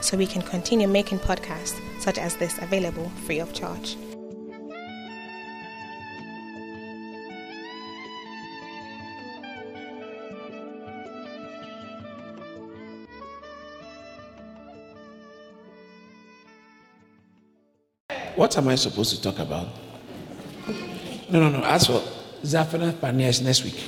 so 0.00 0.16
we 0.16 0.26
can 0.26 0.42
continue 0.42 0.88
making 0.88 1.18
podcasts 1.18 1.80
such 2.00 2.18
as 2.18 2.36
this 2.36 2.58
available 2.58 3.08
free 3.26 3.38
of 3.38 3.52
charge. 3.52 3.96
What 18.36 18.56
am 18.56 18.68
I 18.68 18.76
supposed 18.76 19.16
to 19.16 19.20
talk 19.20 19.40
about? 19.40 19.66
No, 21.28 21.40
no, 21.40 21.50
no. 21.50 21.64
As 21.64 21.88
for 21.88 22.00
Zephaniah 22.44 22.92
Panias 22.92 23.42
next 23.42 23.64
week. 23.64 23.82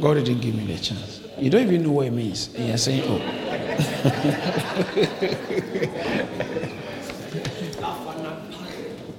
God 0.00 0.14
didn't 0.14 0.40
give 0.40 0.56
me 0.56 0.66
the 0.66 0.78
chance. 0.82 1.20
You 1.38 1.50
don't 1.50 1.62
even 1.62 1.84
know 1.84 1.92
what 1.92 2.06
it 2.06 2.12
means. 2.12 2.52
And 2.54 2.66
you're 2.66 2.76
saying, 2.76 3.04
oh. 3.06 3.43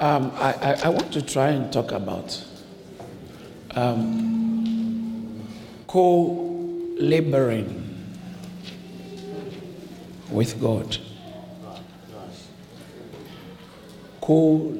Um, 0.00 0.32
I, 0.34 0.52
I, 0.54 0.72
I, 0.84 0.88
want 0.88 1.12
to 1.12 1.22
try 1.22 1.50
and 1.50 1.72
talk 1.72 1.92
about 1.92 2.44
um, 3.76 5.40
co 5.86 6.58
laboring 6.98 7.78
with 10.30 10.60
God. 10.60 10.96
Co 14.20 14.76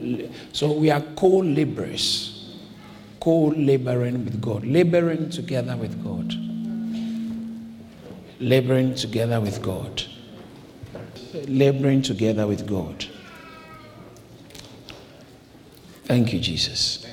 so 0.52 0.72
we 0.72 0.90
are 0.90 1.02
co-laborers, 3.22 4.12
co-laboring 4.12 4.24
with 4.24 4.40
God, 4.40 4.64
laboring 4.64 5.30
together 5.30 5.76
with 5.76 6.02
God. 6.02 6.34
Laboring 8.40 8.96
together 8.96 9.40
with 9.40 9.62
God. 9.62 10.02
Laboring 11.46 12.02
together 12.02 12.48
with 12.48 12.66
God. 12.66 13.06
Thank 16.04 16.32
you, 16.32 16.40
Jesus. 16.40 17.06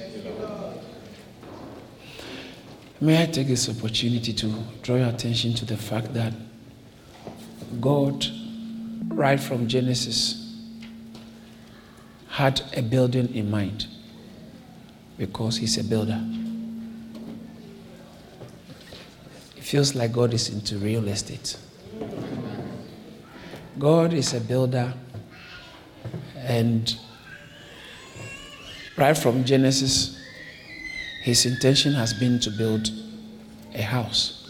May 2.99 3.21
I 3.21 3.27
take 3.27 3.47
this 3.47 3.69
opportunity 3.69 4.33
to 4.33 4.47
draw 4.81 4.95
your 4.95 5.09
attention 5.09 5.53
to 5.53 5.65
the 5.65 5.77
fact 5.77 6.15
that 6.15 6.33
God, 7.79 8.25
right 9.09 9.39
from 9.39 9.67
Genesis, 9.67 10.57
had 12.29 12.61
a 12.75 12.81
building 12.81 13.33
in 13.35 13.51
mind 13.51 13.85
because 15.19 15.57
He's 15.57 15.77
a 15.77 15.83
builder. 15.83 16.19
It 19.55 19.63
feels 19.63 19.93
like 19.93 20.13
God 20.13 20.33
is 20.33 20.49
into 20.49 20.77
real 20.77 21.07
estate. 21.09 21.57
God 23.77 24.13
is 24.13 24.33
a 24.33 24.39
builder, 24.39 24.93
and 26.37 26.97
right 28.97 29.15
from 29.15 29.43
Genesis, 29.43 30.17
His 31.21 31.45
intention 31.45 31.93
has 31.93 32.13
been 32.13 32.39
to 32.39 32.49
build 32.49 32.89
a 33.75 33.81
house. 33.81 34.49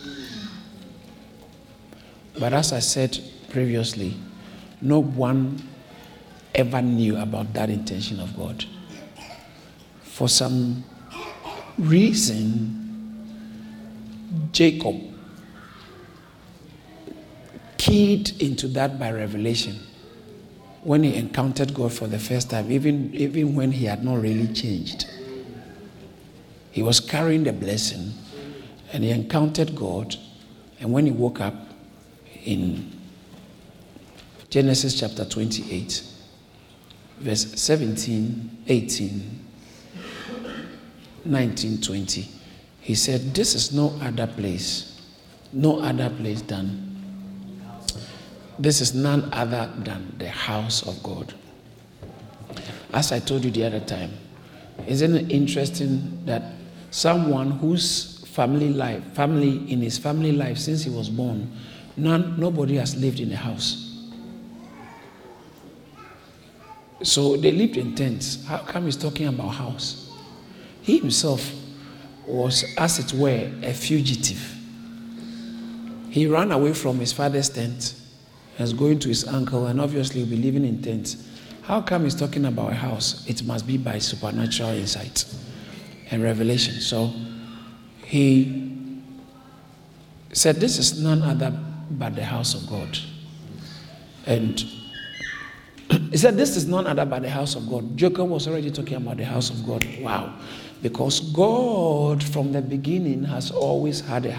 But 2.40 2.54
as 2.54 2.72
I 2.72 2.80
said 2.80 3.20
previously, 3.50 4.16
no 4.82 5.00
one 5.02 5.68
ever 6.56 6.82
knew 6.82 7.18
about 7.18 7.54
that 7.54 7.70
intention 7.70 8.20
of 8.20 8.38
God. 8.38 8.66
For 10.20 10.28
some 10.28 10.84
reason, 11.78 12.76
Jacob 14.52 14.98
keyed 17.78 18.42
into 18.42 18.68
that 18.68 19.00
by 19.00 19.14
revelation 19.14 19.80
when 20.84 21.04
he 21.04 21.16
encountered 21.16 21.74
God 21.74 21.94
for 21.94 22.08
the 22.08 22.20
first 22.20 22.50
time, 22.50 22.70
even, 22.70 23.16
even 23.16 23.56
when 23.56 23.72
he 23.72 23.86
had 23.86 24.04
not 24.04 24.22
really 24.22 24.48
changed. 24.54 25.08
He 26.72 26.84
was 26.84 27.00
carrying 27.00 27.46
the 27.46 27.54
blessing 27.54 28.12
and 28.92 29.06
he 29.06 29.12
encountered 29.12 29.74
God, 29.74 30.18
and 30.82 30.92
when 30.92 31.06
he 31.06 31.14
woke 31.14 31.40
up, 31.40 31.56
in 32.44 32.92
Genesis 34.50 35.00
chapter 35.00 35.24
28, 35.24 36.04
verse 37.22 37.54
17, 37.54 38.64
18, 38.68 39.46
19, 41.26 41.82
20. 41.82 42.28
He 42.82 42.96
said, 42.96 43.34
This 43.34 43.56
is 43.56 43.74
no 43.74 43.94
other 44.02 44.28
place, 44.28 45.02
no 45.52 45.80
other 45.82 46.10
place 46.10 46.42
than, 46.42 46.86
this 48.58 48.82
is 48.82 48.94
none 48.94 49.30
other 49.34 49.72
than 49.80 50.16
the 50.18 50.30
house 50.30 50.88
of 50.88 51.02
God. 51.04 51.34
As 52.94 53.12
I 53.12 53.20
told 53.20 53.46
you 53.46 53.52
the 53.52 53.66
other 53.66 53.80
time, 53.80 54.12
isn't 54.88 55.16
it 55.16 55.32
interesting 55.32 56.26
that 56.26 56.44
someone 56.92 57.52
whose 57.52 58.26
family 58.28 58.70
life, 58.70 59.04
family 59.14 59.72
in 59.72 59.82
his 59.82 59.98
family 59.98 60.32
life 60.32 60.58
since 60.58 60.84
he 60.84 60.90
was 60.90 61.10
born, 61.10 61.52
None, 62.00 62.40
nobody 62.40 62.78
has 62.78 62.96
lived 62.96 63.20
in 63.20 63.32
a 63.34 63.36
house. 63.36 63.86
So 67.04 67.36
they 67.36 67.52
lived 67.52 67.76
in 67.76 67.94
tents. 67.94 68.46
How 68.46 68.60
come 68.60 68.86
he's 68.86 68.96
talking 68.96 69.28
about 69.28 69.50
house? 69.50 70.09
He 70.90 70.98
himself 70.98 71.54
was, 72.26 72.66
as 72.76 72.98
it 72.98 73.14
were, 73.14 73.52
a 73.62 73.74
fugitive. 73.76 74.42
He 76.10 76.26
ran 76.26 76.52
away 76.52 76.74
from 76.74 76.98
his 76.98 77.14
father's 77.14 77.48
tent 77.48 77.94
and 78.58 78.62
was 78.62 78.74
going 78.74 78.98
to 78.98 79.10
his 79.10 79.28
uncle, 79.28 79.68
and 79.68 79.80
obviously 79.80 80.24
will 80.24 80.32
be 80.32 80.38
living 80.38 80.66
in 80.66 80.82
tents. 80.82 81.28
How 81.62 81.80
come 81.80 82.06
he's 82.06 82.16
talking 82.16 82.44
about 82.46 82.72
a 82.72 82.74
house? 82.74 83.24
It 83.30 83.44
must 83.44 83.68
be 83.68 83.78
by 83.78 84.00
supernatural 84.00 84.70
insight 84.70 85.32
and 86.10 86.24
revelation. 86.24 86.82
So 86.82 87.14
he 88.04 89.04
said, 90.34 90.56
This 90.56 90.80
is 90.80 91.00
none 91.00 91.22
other 91.22 91.52
but 91.92 92.16
the 92.16 92.26
house 92.26 92.56
of 92.56 92.68
God. 92.68 92.98
And 94.26 94.60
he 96.10 96.18
said, 96.18 96.36
This 96.36 96.58
is 96.58 96.66
none 96.68 96.88
other 96.88 97.06
but 97.06 97.22
the 97.22 97.30
house 97.30 97.54
of 97.54 97.70
God. 97.70 97.96
Jacob 97.96 98.28
was 98.28 98.48
already 98.48 98.72
talking 98.72 98.98
about 98.98 99.18
the 99.18 99.26
house 99.26 99.52
of 99.52 99.64
God. 99.68 99.86
Wow. 100.02 100.34
Because 100.82 101.20
God, 101.20 102.24
from 102.24 102.52
the 102.52 102.62
beginning, 102.62 103.24
has 103.26 103.52
always 103.52 104.02
had 104.02 104.26
a 104.26 104.32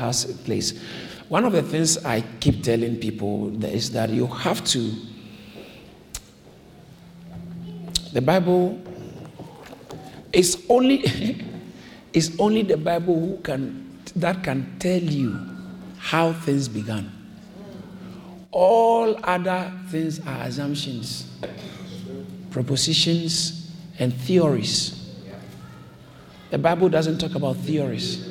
place. 0.44 0.80
One 1.28 1.44
of 1.44 1.52
the 1.52 1.62
things 1.62 2.04
I 2.04 2.22
keep 2.40 2.62
telling 2.62 2.96
people 2.96 3.64
is 3.64 3.90
that 3.92 4.10
you 4.10 4.26
have 4.26 4.64
to. 4.66 4.92
The 8.12 8.20
Bible 8.20 8.80
is 10.32 10.64
only 10.68 11.04
it's 12.12 12.38
only 12.38 12.62
the 12.62 12.76
Bible 12.76 13.14
who 13.14 13.36
can 13.38 13.98
that 14.16 14.42
can 14.42 14.78
tell 14.78 15.00
you 15.00 15.38
how 15.98 16.32
things 16.32 16.68
began. 16.68 17.12
All 18.50 19.16
other 19.22 19.72
things 19.88 20.18
are 20.26 20.42
assumptions, 20.42 21.30
propositions, 22.50 23.70
and 24.00 24.12
theories. 24.12 24.99
The 26.50 26.58
Bible 26.58 26.88
doesn't 26.88 27.18
talk 27.18 27.34
about 27.34 27.56
theories. 27.56 28.26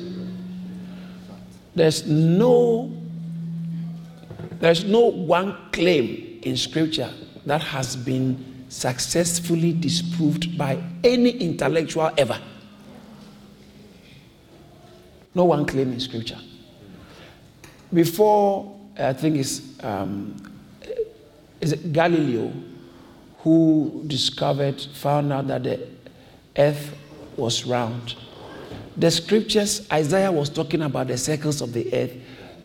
There's 1.74 2.06
no 2.06 2.92
there's 4.60 4.84
no 4.84 5.00
one 5.00 5.56
claim 5.72 6.38
in 6.42 6.56
scripture 6.56 7.10
that 7.46 7.62
has 7.62 7.96
been 7.96 8.64
successfully 8.68 9.72
disproved 9.72 10.58
by 10.58 10.82
any 11.02 11.30
intellectual 11.30 12.10
ever. 12.18 12.38
No 15.34 15.44
one 15.44 15.64
claim 15.64 15.92
in 15.92 16.00
scripture. 16.00 16.38
Before 17.92 18.78
I 18.98 19.14
think 19.14 19.36
it's, 19.36 19.62
um, 19.82 20.36
Galileo 21.92 22.52
who 23.38 24.02
discovered, 24.06 24.80
found 24.80 25.32
out 25.32 25.46
that 25.46 25.62
the 25.64 25.88
earth 26.58 26.94
was 27.36 27.64
round. 27.64 28.14
The 28.96 29.10
scriptures, 29.10 29.86
Isaiah 29.92 30.32
was 30.32 30.50
talking 30.50 30.82
about 30.82 31.08
the 31.08 31.16
circles 31.16 31.60
of 31.60 31.72
the 31.72 31.92
earth. 31.94 32.12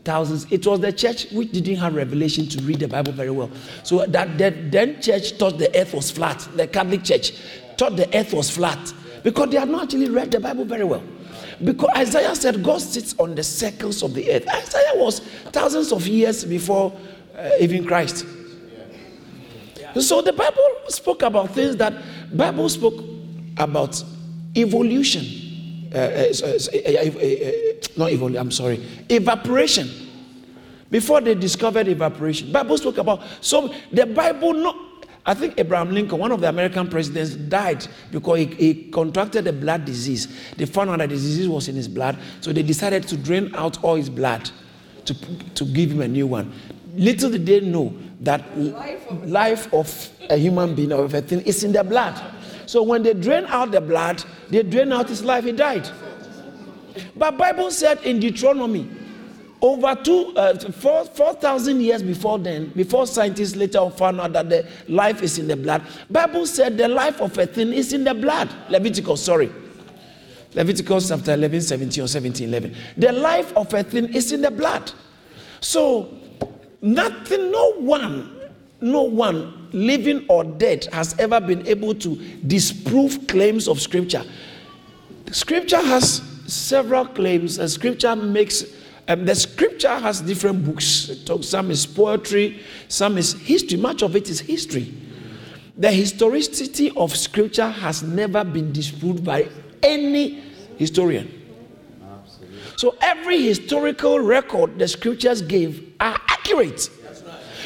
thousands. 0.06 0.46
It 0.52 0.66
was 0.66 0.80
the 0.80 0.94
church 0.94 1.32
which 1.32 1.52
didn't 1.52 1.78
have 1.78 1.96
revelation 1.96 2.48
to 2.50 2.62
read 2.62 2.80
the 2.80 2.88
Bible 2.88 3.12
very 3.12 3.32
well. 3.32 3.50
So 3.84 4.06
that 4.06 4.38
the 4.38 4.52
then 4.52 5.02
church 5.02 5.34
thought 5.34 5.58
the 5.58 5.76
earth 5.78 5.94
was 5.94 6.12
flat. 6.12 6.48
The 6.56 6.68
Catholic 6.68 7.04
Church 7.04 7.32
thought 7.78 7.98
the 7.98 8.08
earth 8.18 8.32
was 8.32 8.50
flat 8.50 8.94
because 9.24 9.50
they 9.50 9.58
had 9.58 9.70
not 9.70 9.84
actually 9.84 10.10
read 10.10 10.32
the 10.32 10.40
Bible 10.40 10.64
very 10.64 10.84
well. 10.86 11.04
Because 11.64 11.90
Isaiah 11.98 12.36
said 12.36 12.64
God 12.64 12.82
sits 12.82 13.16
on 13.18 13.36
the 13.36 13.44
circles 13.44 14.04
of 14.04 14.14
the 14.14 14.32
earth. 14.32 14.48
Isaiah 14.48 14.94
was 14.96 15.20
thousands 15.52 15.92
of 15.92 16.06
years 16.08 16.46
before 16.46 16.94
uh, 17.36 17.50
even 17.60 17.86
Christ. 17.86 18.26
So 20.00 20.22
the 20.22 20.34
Bible 20.34 20.62
spoke 20.90 21.22
about 21.24 21.52
things 21.52 21.78
that 21.78 21.94
Bible 22.36 22.68
spoke 22.70 23.02
about 23.58 24.04
evolution. 24.56 25.24
Uh, 25.94 25.98
uh, 25.98 26.02
uh, 26.02 26.78
uh 26.78 27.52
not 27.98 28.12
evolution, 28.12 28.38
I'm 28.38 28.52
sorry, 28.52 28.84
evaporation. 29.10 29.90
Before 30.90 31.22
they 31.22 31.36
discovered 31.36 31.88
evaporation, 31.88 32.52
Bible 32.52 32.78
spoke 32.78 32.98
about 32.98 33.22
so 33.42 33.74
the 33.92 34.06
Bible 34.06 34.54
not 34.54 34.76
I 35.28 35.34
think 35.34 35.56
Abraham 35.58 35.92
Lincoln, 35.92 36.20
one 36.20 36.32
of 36.32 36.40
the 36.40 36.48
American 36.50 36.88
presidents, 36.88 37.32
died 37.36 37.88
because 38.12 38.38
he, 38.38 38.46
he, 38.46 38.74
contracted 38.92 39.48
a 39.48 39.54
blood 39.54 39.84
disease. 39.84 40.28
They 40.56 40.66
found 40.66 40.92
out 40.92 41.00
that 41.00 41.10
the 41.10 41.16
disease 41.16 41.50
was 41.50 41.68
in 41.68 41.76
his 41.76 41.88
blood, 41.88 42.18
so 42.42 42.54
they 42.54 42.62
decided 42.62 43.08
to 43.08 43.18
drain 43.18 43.50
out 43.56 43.84
all 43.84 43.96
his 43.96 44.10
blood 44.10 44.52
to, 45.06 45.14
to 45.56 45.66
give 45.66 45.92
him 45.92 46.02
a 46.02 46.08
new 46.08 46.28
one. 46.28 46.54
Little 46.96 47.32
did 47.32 47.46
they 47.46 47.60
know 47.60 47.96
that 48.22 48.58
life 48.58 49.08
of, 49.10 49.26
life 49.28 49.74
of 49.74 50.10
a 50.30 50.38
human 50.38 50.76
being 50.76 50.94
or 50.94 51.04
of 51.06 51.14
a 51.16 51.22
thing 51.22 51.42
is 51.42 51.64
in 51.64 51.72
the 51.72 51.84
blood. 51.84 52.22
So 52.66 52.84
when 52.84 53.04
they 53.04 53.14
drain 53.14 53.46
out 53.46 53.72
the 53.72 53.82
blood, 53.82 54.24
they 54.50 54.64
drain 54.64 54.92
out 54.92 55.10
his 55.10 55.24
life, 55.24 55.44
he 55.46 55.52
died. 55.52 55.90
But 57.16 57.38
Bible 57.38 57.72
said 57.72 58.02
in 58.04 58.20
Deuteronomy 58.20 58.90
over 59.62 59.96
two, 59.96 60.34
uh, 60.36 60.58
4,000 60.58 61.82
years 61.82 62.04
before 62.04 62.38
then, 62.38 62.70
before 62.76 63.08
scientists 63.08 63.56
later 63.56 63.90
found 63.90 64.22
out 64.22 64.34
that 64.34 64.50
the 64.50 64.68
life 64.88 65.22
is 65.24 65.40
in 65.40 65.48
the 65.48 65.56
blood, 65.56 65.82
Bible 66.10 66.46
said 66.46 66.78
the 66.78 66.88
life 66.88 67.22
of 67.22 67.38
a 67.38 67.46
thing 67.48 67.74
is 67.74 67.94
in 67.94 68.04
the 68.04 68.14
blood. 68.14 68.50
Leviticus, 68.70 69.24
sorry. 69.24 69.50
Leviticus 70.54 71.10
chapter 71.10 71.34
11, 71.34 71.62
17 71.62 72.04
or 72.04 72.08
17, 72.08 72.48
11. 72.48 72.76
The 72.98 73.12
life 73.12 73.56
of 73.58 73.74
a 73.74 73.84
thing 73.84 74.14
is 74.14 74.32
in 74.32 74.42
the 74.42 74.52
blood. 74.52 74.92
So, 75.60 76.14
nothing, 76.82 77.52
no 77.52 77.74
one, 77.74 78.35
no 78.82 79.04
one, 79.04 79.70
living 79.72 80.26
or 80.30 80.44
dead, 80.44 80.86
has 80.92 81.18
ever 81.20 81.40
been 81.40 81.66
able 81.68 81.96
to 81.96 82.16
disprove 82.48 83.28
claims 83.28 83.68
of 83.68 83.80
Scripture. 83.82 84.24
Scripture 85.32 85.82
has 85.82 86.22
several 86.48 87.06
claims, 87.06 87.58
and 87.58 87.70
Scripture 87.70 88.16
makes 88.16 88.64
um, 89.08 89.26
the 89.26 89.36
scripture 89.36 90.00
has 90.00 90.22
different 90.22 90.66
books. 90.66 91.12
Some 91.42 91.70
is 91.70 91.86
poetry, 91.86 92.60
some 92.88 93.18
is 93.18 93.34
history. 93.34 93.78
Much 93.78 94.02
of 94.02 94.16
it 94.16 94.30
is 94.30 94.40
history. 94.40 94.94
The 95.78 95.92
historicity 95.92 96.92
of 96.96 97.16
scripture 97.16 97.70
has 97.70 98.02
never 98.02 98.44
been 98.44 98.72
disproved 98.72 99.24
by 99.24 99.50
any 99.84 100.42
historian. 100.78 101.44
So 102.78 102.96
every 103.02 103.42
historical 103.42 104.20
record 104.20 104.80
the 104.80 104.88
scriptures 104.88 105.42
gave 105.42 105.94
are 106.00 106.20
accurate. 106.28 106.90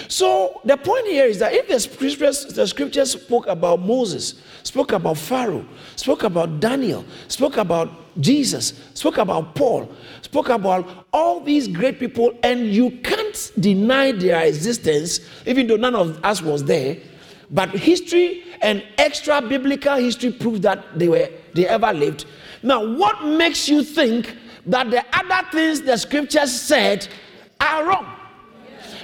So 0.09 0.59
the 0.65 0.75
point 0.75 1.05
here 1.05 1.25
is 1.25 1.37
that 1.37 1.53
if 1.53 1.67
the 1.67 1.79
scriptures, 1.79 2.45
the 2.45 2.65
scriptures 2.65 3.11
spoke 3.11 3.45
about 3.45 3.79
Moses, 3.79 4.41
spoke 4.63 4.91
about 4.91 5.19
Pharaoh, 5.19 5.63
spoke 5.95 6.23
about 6.23 6.59
Daniel, 6.59 7.05
spoke 7.27 7.57
about 7.57 7.91
Jesus, 8.19 8.73
spoke 8.95 9.19
about 9.19 9.53
Paul, 9.53 9.87
spoke 10.23 10.49
about 10.49 11.05
all 11.13 11.41
these 11.41 11.67
great 11.67 11.99
people, 11.99 12.35
and 12.41 12.73
you 12.73 12.89
can't 13.03 13.51
deny 13.59 14.11
their 14.11 14.43
existence, 14.43 15.19
even 15.45 15.67
though 15.67 15.75
none 15.75 15.93
of 15.93 16.19
us 16.25 16.41
was 16.41 16.63
there. 16.63 16.97
But 17.51 17.69
history 17.69 18.45
and 18.63 18.83
extra 18.97 19.43
biblical 19.43 19.95
history 19.97 20.31
proves 20.31 20.61
that 20.61 20.97
they 20.97 21.07
were 21.07 21.29
they 21.53 21.67
ever 21.67 21.93
lived. 21.93 22.25
Now, 22.63 22.83
what 22.83 23.23
makes 23.25 23.69
you 23.69 23.83
think 23.83 24.35
that 24.65 24.89
the 24.89 25.05
other 25.13 25.47
things 25.51 25.81
the 25.81 25.97
scriptures 25.97 26.51
said 26.51 27.07
are 27.61 27.87
wrong? 27.87 28.18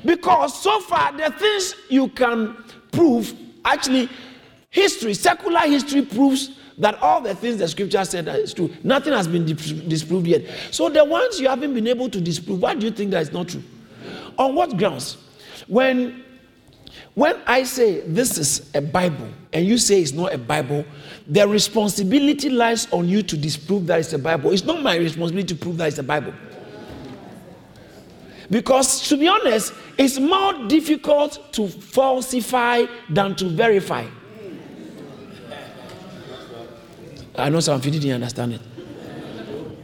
Because 0.05 0.61
so 0.61 0.79
far 0.81 1.11
the 1.11 1.31
things 1.31 1.75
you 1.89 2.07
can 2.09 2.55
prove 2.91 3.33
actually 3.63 4.09
history, 4.69 5.13
secular 5.13 5.61
history 5.61 6.03
proves 6.03 6.59
that 6.77 7.01
all 7.01 7.21
the 7.21 7.33
things 7.33 7.57
the 7.57 7.67
scripture 7.67 8.03
said 8.03 8.27
is 8.27 8.53
true. 8.53 8.69
Nothing 8.83 9.13
has 9.13 9.27
been 9.27 9.45
disproved 9.45 10.27
yet. 10.27 10.43
So 10.71 10.89
the 10.89 11.03
ones 11.03 11.39
you 11.39 11.47
haven't 11.47 11.73
been 11.73 11.87
able 11.87 12.09
to 12.09 12.19
disprove, 12.19 12.61
why 12.61 12.75
do 12.75 12.85
you 12.85 12.91
think 12.91 13.11
that 13.11 13.21
is 13.21 13.31
not 13.31 13.47
true? 13.47 13.63
On 14.37 14.53
what 14.55 14.77
grounds? 14.77 15.17
When 15.67 16.23
when 17.13 17.37
I 17.47 17.63
say 17.63 18.01
this 18.01 18.37
is 18.37 18.71
a 18.75 18.81
Bible 18.81 19.29
and 19.53 19.65
you 19.65 19.77
say 19.77 20.01
it's 20.01 20.11
not 20.11 20.33
a 20.33 20.37
Bible, 20.37 20.83
the 21.27 21.47
responsibility 21.47 22.49
lies 22.49 22.91
on 22.91 23.07
you 23.07 23.23
to 23.23 23.37
disprove 23.37 23.87
that 23.87 23.99
it's 23.99 24.11
a 24.11 24.19
Bible. 24.19 24.51
It's 24.51 24.65
not 24.65 24.83
my 24.83 24.97
responsibility 24.97 25.55
to 25.55 25.55
prove 25.55 25.77
that 25.77 25.87
it's 25.87 25.97
a 25.97 26.03
Bible. 26.03 26.33
Because 28.50 29.07
to 29.09 29.18
be 29.18 29.27
honest, 29.27 29.74
it's 29.97 30.19
more 30.19 30.53
difficult 30.68 31.53
to 31.53 31.68
falsify 31.68 32.86
than 33.09 33.36
to 33.36 33.45
verify. 33.45 34.06
I 37.38 37.50
know 37.50 37.59
some 37.59 37.75
of 37.75 37.86
you 37.86 37.92
didn't 37.92 38.12
understand 38.12 38.53
it. 38.53 38.62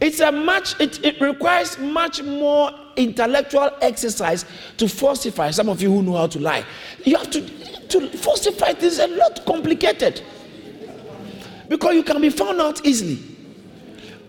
It's 0.00 0.20
a 0.20 0.32
much, 0.32 0.80
it, 0.80 1.04
it 1.04 1.20
requires 1.20 1.78
much 1.78 2.22
more 2.22 2.70
intellectual 2.96 3.70
exercise 3.80 4.44
to 4.78 4.88
falsify. 4.88 5.50
Some 5.50 5.68
of 5.68 5.80
you 5.80 5.92
who 5.92 6.02
know 6.02 6.16
how 6.16 6.26
to 6.28 6.38
lie, 6.40 6.64
you 7.04 7.16
have 7.16 7.30
to, 7.30 7.40
to 7.88 8.08
falsify 8.18 8.72
things 8.72 8.98
a 8.98 9.06
lot 9.06 9.44
complicated 9.46 10.22
because 11.68 11.94
you 11.94 12.02
can 12.02 12.20
be 12.20 12.30
found 12.30 12.60
out 12.60 12.84
easily. 12.84 13.31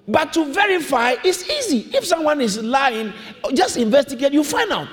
But 0.07 0.33
to 0.33 0.51
verify 0.51 1.15
is 1.23 1.50
easy. 1.50 1.89
If 1.95 2.05
someone 2.05 2.41
is 2.41 2.61
lying, 2.61 3.13
just 3.53 3.77
investigate, 3.77 4.33
you 4.33 4.44
find 4.44 4.71
out. 4.71 4.88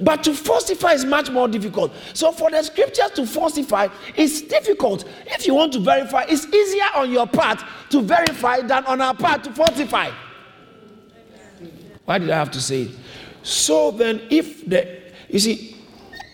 But 0.00 0.24
to 0.24 0.34
falsify 0.34 0.92
is 0.92 1.04
much 1.04 1.30
more 1.30 1.48
difficult. 1.48 1.92
So 2.12 2.32
for 2.32 2.50
the 2.50 2.62
scriptures 2.62 3.10
to 3.12 3.26
falsify 3.26 3.88
it's 4.16 4.42
difficult. 4.42 5.04
If 5.26 5.46
you 5.46 5.54
want 5.54 5.72
to 5.74 5.80
verify, 5.80 6.24
it's 6.28 6.46
easier 6.46 6.88
on 6.94 7.10
your 7.10 7.26
part 7.26 7.62
to 7.90 8.02
verify 8.02 8.60
than 8.62 8.84
on 8.86 9.00
our 9.00 9.14
part 9.14 9.44
to 9.44 9.52
falsify. 9.52 10.10
Why 12.04 12.18
did 12.18 12.30
I 12.30 12.36
have 12.36 12.50
to 12.52 12.60
say 12.60 12.82
it? 12.82 12.90
So 13.42 13.90
then, 13.90 14.22
if 14.30 14.68
the, 14.68 15.02
you 15.28 15.38
see, 15.38 15.76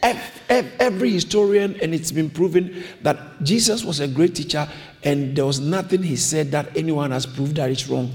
every 0.03 1.10
historian, 1.10 1.79
and 1.82 1.94
it's 1.94 2.13
been 2.13 2.31
proven 2.31 2.84
that 3.03 3.43
Jesus 3.43 3.84
was 3.84 4.01
a 4.01 4.08
great 4.08 4.34
teacher, 4.34 4.69
and 5.08 5.34
there 5.34 5.46
was 5.46 5.58
nothing 5.58 6.03
he 6.03 6.17
said 6.17 6.50
that 6.50 6.77
anyone 6.77 7.12
has 7.12 7.24
proved 7.24 7.56
that 7.56 7.70
it's 7.70 7.88
wrong. 7.88 8.10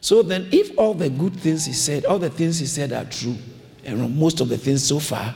So 0.00 0.24
then, 0.24 0.48
if 0.50 0.76
all 0.76 0.92
the 0.92 1.08
good 1.08 1.36
things 1.36 1.64
he 1.66 1.72
said, 1.72 2.04
all 2.04 2.18
the 2.18 2.30
things 2.30 2.58
he 2.58 2.66
said 2.66 2.92
are 2.92 3.04
true, 3.04 3.36
and 3.84 4.18
most 4.18 4.40
of 4.40 4.48
the 4.48 4.58
things 4.58 4.82
so 4.82 4.98
far, 4.98 5.32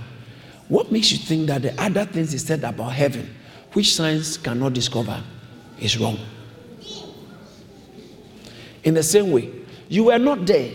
what 0.67 0.91
makes 0.91 1.13
you 1.13 1.19
think 1.19 1.47
that 1.47 1.63
the 1.63 1.81
other 1.81 2.05
things 2.05 2.33
he 2.33 2.39
said 2.39 2.65
about 2.65 2.89
heaven, 2.89 3.33
which 3.73 3.95
science 3.95 4.37
cannot 4.37 4.73
discover, 4.73 5.23
is 5.79 5.97
wrong? 5.97 6.19
In 8.83 8.95
the 8.95 9.03
same 9.05 9.31
way, 9.31 9.49
you 9.89 10.05
were 10.05 10.19
not 10.19 10.45
there 10.45 10.73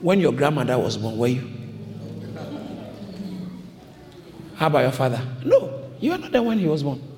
when 0.00 0.18
your 0.18 0.32
grandmother 0.32 0.78
was 0.78 0.96
born, 0.96 1.18
were 1.18 1.26
you? 1.26 1.46
How 4.54 4.68
about 4.68 4.80
your 4.80 4.92
father? 4.92 5.20
No, 5.44 5.90
you 6.00 6.12
were 6.12 6.18
not 6.18 6.32
there 6.32 6.42
when 6.42 6.58
he 6.58 6.66
was 6.66 6.82
born. 6.82 7.09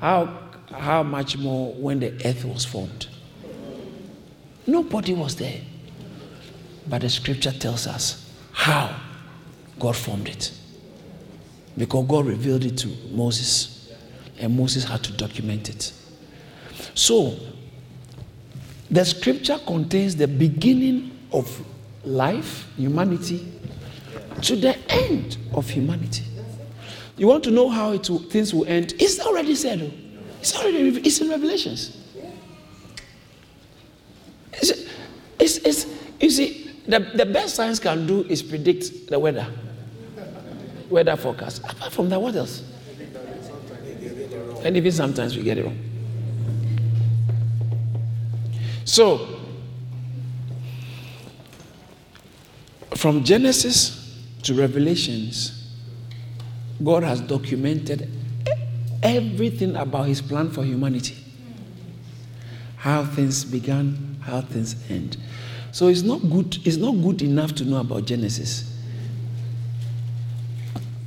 How, 0.00 0.38
how 0.72 1.02
much 1.02 1.36
more 1.36 1.74
when 1.74 2.00
the 2.00 2.14
earth 2.24 2.44
was 2.44 2.64
formed? 2.64 3.06
Nobody 4.66 5.12
was 5.12 5.36
there. 5.36 5.60
But 6.88 7.02
the 7.02 7.10
scripture 7.10 7.52
tells 7.52 7.86
us 7.86 8.32
how 8.52 8.98
God 9.78 9.94
formed 9.94 10.28
it. 10.28 10.52
Because 11.76 12.06
God 12.08 12.26
revealed 12.26 12.64
it 12.64 12.78
to 12.78 12.88
Moses, 13.10 13.92
and 14.38 14.56
Moses 14.56 14.84
had 14.84 15.04
to 15.04 15.12
document 15.12 15.68
it. 15.68 15.92
So, 16.94 17.36
the 18.90 19.04
scripture 19.04 19.58
contains 19.66 20.16
the 20.16 20.26
beginning 20.26 21.16
of 21.32 21.64
life, 22.04 22.66
humanity, 22.76 23.46
to 24.42 24.56
the 24.56 24.76
end 24.90 25.36
of 25.52 25.68
humanity. 25.68 26.24
You 27.20 27.26
want 27.26 27.44
to 27.44 27.50
know 27.50 27.68
how 27.68 27.92
it 27.92 28.08
will, 28.08 28.18
things 28.18 28.54
will 28.54 28.64
end? 28.64 28.94
It's 28.98 29.20
already 29.20 29.54
said. 29.54 29.82
Oh. 29.82 29.92
It's 30.40 30.56
already 30.56 30.88
it's 31.00 31.20
in 31.20 31.28
Revelations. 31.28 31.98
It's, 34.54 34.88
it's, 35.38 35.58
it's, 35.58 35.86
you 36.18 36.30
see, 36.30 36.70
the, 36.88 37.00
the 37.00 37.26
best 37.26 37.56
science 37.56 37.78
can 37.78 38.06
do 38.06 38.22
is 38.22 38.42
predict 38.42 39.08
the 39.10 39.18
weather, 39.18 39.46
weather 40.88 41.14
forecast. 41.14 41.62
Apart 41.62 41.92
from 41.92 42.08
that, 42.08 42.22
what 42.22 42.34
else? 42.36 42.62
And 44.64 44.78
even 44.78 44.90
sometimes 44.90 45.36
we 45.36 45.42
get 45.42 45.58
it 45.58 45.66
wrong. 45.66 45.78
So, 48.86 49.40
from 52.96 53.24
Genesis 53.24 54.22
to 54.44 54.54
Revelations, 54.54 55.59
God 56.82 57.02
has 57.02 57.20
documented 57.20 58.10
everything 59.02 59.76
about 59.76 60.06
his 60.06 60.20
plan 60.20 60.50
for 60.50 60.64
humanity. 60.64 61.16
How 62.76 63.04
things 63.04 63.44
began, 63.44 64.18
how 64.22 64.40
things 64.40 64.76
end. 64.90 65.16
So 65.72 65.88
it's 65.88 66.02
not 66.02 66.18
good, 66.30 66.58
it's 66.66 66.76
not 66.76 66.92
good 66.92 67.22
enough 67.22 67.54
to 67.56 67.64
know 67.64 67.78
about 67.78 68.06
Genesis. 68.06 68.78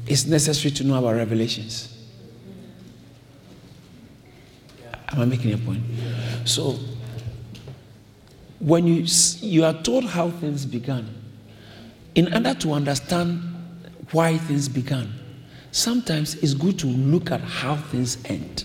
It's 0.05 0.25
necessary 0.25 0.73
to 0.75 0.83
know 0.83 0.95
about 0.97 1.15
Revelations. 1.15 1.89
Am 5.09 5.21
I 5.21 5.25
making 5.25 5.53
a 5.53 5.57
point? 5.57 5.83
So 6.45 6.77
when 8.59 8.87
you 8.87 9.05
you 9.41 9.65
are 9.65 9.73
told 9.83 10.05
how 10.05 10.29
things 10.29 10.65
began, 10.65 11.07
in 12.15 12.33
order 12.33 12.53
to 12.53 12.73
understand 12.73 13.41
why 14.11 14.37
things 14.37 14.69
began, 14.69 15.11
sometimes 15.73 16.35
it's 16.35 16.53
good 16.53 16.77
to 16.79 16.87
look 16.87 17.31
at 17.31 17.41
how 17.41 17.75
things 17.75 18.17
end. 18.25 18.63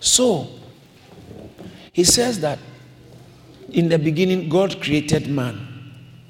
So, 0.00 0.48
he 1.92 2.02
says 2.02 2.40
that 2.40 2.58
in 3.70 3.90
the 3.90 3.98
beginning, 3.98 4.48
God 4.48 4.80
created 4.80 5.28
man. 5.28 5.66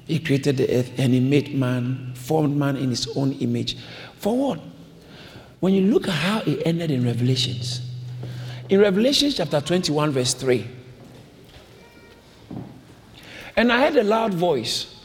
He 0.05 0.19
created 0.19 0.57
the 0.57 0.69
earth 0.79 0.91
and 0.97 1.13
he 1.13 1.19
made 1.19 1.55
man, 1.55 2.13
formed 2.13 2.57
man 2.57 2.75
in 2.75 2.89
his 2.89 3.07
own 3.15 3.31
image. 3.33 3.77
For 4.17 4.35
what? 4.35 4.59
When 5.61 5.73
you 5.73 5.81
look 5.91 6.07
at 6.07 6.13
how 6.13 6.41
it 6.41 6.61
ended 6.65 6.91
in 6.91 7.05
Revelations, 7.05 7.81
in 8.67 8.81
Revelation 8.81 9.31
chapter 9.31 9.61
21, 9.61 10.11
verse 10.11 10.33
3, 10.33 10.67
and 13.55 13.71
I 13.71 13.79
heard 13.79 13.95
a 13.95 14.03
loud 14.03 14.33
voice 14.33 14.98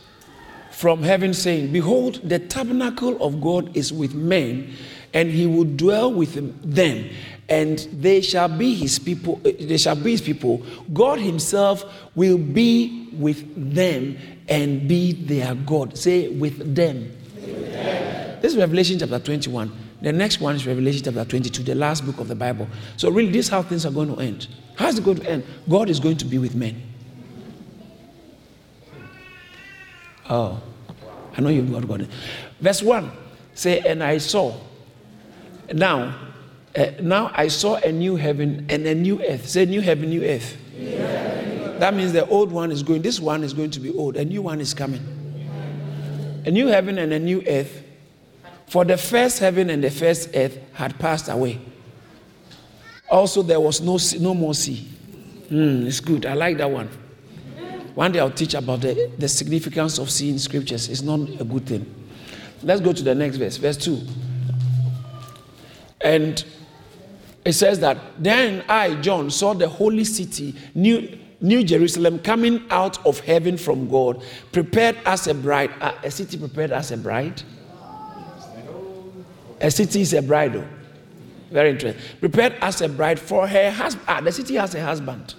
from 0.75 1.03
heaven 1.03 1.33
saying, 1.33 1.73
Behold, 1.73 2.21
the 2.25 2.39
tabernacle 2.39 3.23
of 3.23 3.41
God 3.41 3.77
is 3.77 3.93
with 3.93 4.15
men, 4.15 4.75
and 5.13 5.31
he 5.31 5.47
will 5.47 5.65
dwell 5.65 6.13
with 6.13 6.35
them, 6.63 7.09
and 7.49 7.79
they 7.93 8.21
shall 8.21 8.49
be 8.49 8.75
his 8.75 8.99
people, 8.99 9.41
eh, 9.45 9.53
they 9.61 9.77
shall 9.77 9.95
be 9.95 10.11
his 10.13 10.21
people. 10.21 10.63
God 10.93 11.21
himself 11.21 11.85
will 12.17 12.39
be 12.39 13.09
with 13.13 13.75
them 13.75 14.19
and 14.49 14.89
be 14.89 15.13
their 15.13 15.55
God. 15.55 15.97
Say, 15.97 16.29
with 16.29 16.75
them. 16.75 17.13
With 17.37 17.73
them. 17.73 18.41
This 18.43 18.53
is 18.53 18.59
Revelation 18.59 18.99
chapter 18.99 19.21
21. 19.21 19.71
The 20.03 20.13
next 20.13 20.41
one 20.41 20.57
is 20.57 20.67
Revelation 20.67 21.05
chapter 21.05 21.25
22, 21.25 21.63
the 21.63 21.75
last 21.75 22.05
book 22.05 22.19
of 22.19 22.29
the 22.29 22.35
Bible. 22.35 22.67
So, 22.97 23.11
really, 23.11 23.31
this 23.31 23.47
is 23.47 23.51
how 23.51 23.63
things 23.63 23.87
are 23.87 23.93
going 23.93 24.15
to 24.15 24.21
end. 24.21 24.49
How's 24.75 24.99
it 24.99 25.05
going 25.05 25.19
to 25.19 25.31
end? 25.31 25.45
God 25.69 25.89
is 25.89 26.01
going 26.01 26.17
to 26.19 26.25
be 26.25 26.39
with 26.39 26.55
men. 26.57 26.83
Oh, 30.29 30.61
I 31.37 31.41
know 31.41 31.49
you've 31.49 31.71
got 31.89 32.01
it. 32.01 32.09
Verse 32.61 32.83
1 32.83 33.11
say, 33.55 33.81
And 33.81 34.03
I 34.03 34.19
saw. 34.19 34.55
Now, 35.73 36.15
uh, 36.77 36.87
now 37.01 37.31
I 37.35 37.49
saw 37.49 37.77
a 37.77 37.93
new 37.93 38.17
heaven 38.17 38.67
and 38.69 38.87
a 38.87 38.95
new 38.95 39.23
earth. 39.23 39.49
Say, 39.49 39.65
New 39.65 39.81
heaven, 39.81 40.11
new 40.11 40.25
earth. 40.25 40.57
That 41.79 41.95
means 41.95 42.13
the 42.13 42.27
old 42.29 42.53
one 42.53 42.71
is 42.71 42.83
going, 42.83 43.03
this 43.03 43.21
one 43.21 43.43
is 43.43 43.53
going 43.53 43.71
to 43.73 43.81
be 43.81 43.93
old, 43.93 44.17
a 44.17 44.25
new 44.25 44.43
one 44.43 44.61
is 44.61 44.75
coming. 44.75 45.03
A 46.47 46.51
new 46.51 46.67
heaven 46.69 46.99
and 46.99 47.13
a 47.13 47.19
new 47.19 47.43
earth. 47.47 47.83
For 48.67 48.85
the 48.85 48.97
first 48.97 49.39
heaven 49.39 49.71
and 49.71 49.83
the 49.83 49.91
first 49.91 50.31
earth 50.35 50.59
had 50.73 50.99
passed 50.99 51.29
away. 51.29 51.61
Also, 53.11 53.43
there 53.43 53.61
was 53.61 53.81
no, 53.81 53.99
no 54.21 54.35
more 54.35 54.55
sea. 54.55 54.89
Mm, 55.51 55.87
it's 55.87 56.01
good. 56.01 56.27
I 56.27 56.35
like 56.35 56.59
that 56.59 56.71
one. 56.71 56.89
One 57.95 58.11
day 58.11 58.19
I'll 58.19 58.31
teach 58.31 58.55
about 58.55 58.81
the, 58.81 59.11
the 59.19 59.29
significance 59.29 59.99
of 59.99 60.11
seeing 60.11 60.39
scriptures. 60.39 60.89
It's 60.89 61.03
not 61.03 61.21
a 61.41 61.45
good 61.45 61.67
thing. 61.67 61.95
Let's 62.63 62.81
go 62.81 62.93
to 62.93 63.03
the 63.03 63.15
next 63.15 63.37
verse, 63.37 63.57
verse 63.57 63.77
2. 63.77 64.01
And 66.01 66.45
it 67.45 67.53
says 67.53 67.79
that 67.81 67.99
then 68.19 68.65
I, 68.69 68.95
John, 68.97 69.31
saw 69.31 69.55
the 69.55 69.69
holy 69.69 70.05
city, 70.05 70.55
New, 70.75 71.19
New 71.41 71.63
Jerusalem, 71.63 72.19
coming 72.19 72.65
out 72.71 73.05
of 73.07 73.21
heaven 73.21 73.57
from 73.57 73.89
God, 73.89 74.23
prepared 74.51 74.97
as 75.05 75.27
a 75.29 75.35
bride. 75.35 75.71
Uh, 75.81 75.93
a 76.03 76.11
city 76.11 76.39
prepared 76.39 76.73
as 76.73 76.91
a 76.91 76.97
bride. 76.97 77.43
A 79.61 79.71
city 79.71 80.01
is 80.01 80.15
a. 80.15 80.21
Though. 80.21 80.67
Very 81.51 81.71
interesting. 81.71 82.03
Prepared 82.19 82.55
as 82.61 82.81
a 82.81 82.89
bride 82.89 83.21
for 83.21 83.47
her 83.47 83.71
husband. 83.71 84.05
Ah, 84.09 84.21
the 84.21 84.33
city 84.33 84.55
has 84.57 84.75
a 84.75 84.83
husband. 84.83 85.35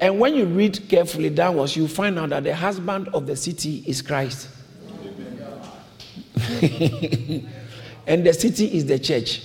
And 0.00 0.18
when 0.20 0.34
you 0.34 0.44
read 0.46 0.88
carefully 0.88 1.30
downwards, 1.30 1.76
you 1.76 1.88
find 1.88 2.18
out 2.18 2.30
that 2.30 2.44
the 2.44 2.54
husband 2.54 3.08
of 3.08 3.26
the 3.26 3.36
city 3.36 3.82
is 3.86 4.00
Christ. 4.02 4.48
and 8.06 8.24
the 8.24 8.32
city 8.32 8.66
is 8.76 8.86
the 8.86 8.98
church. 8.98 9.42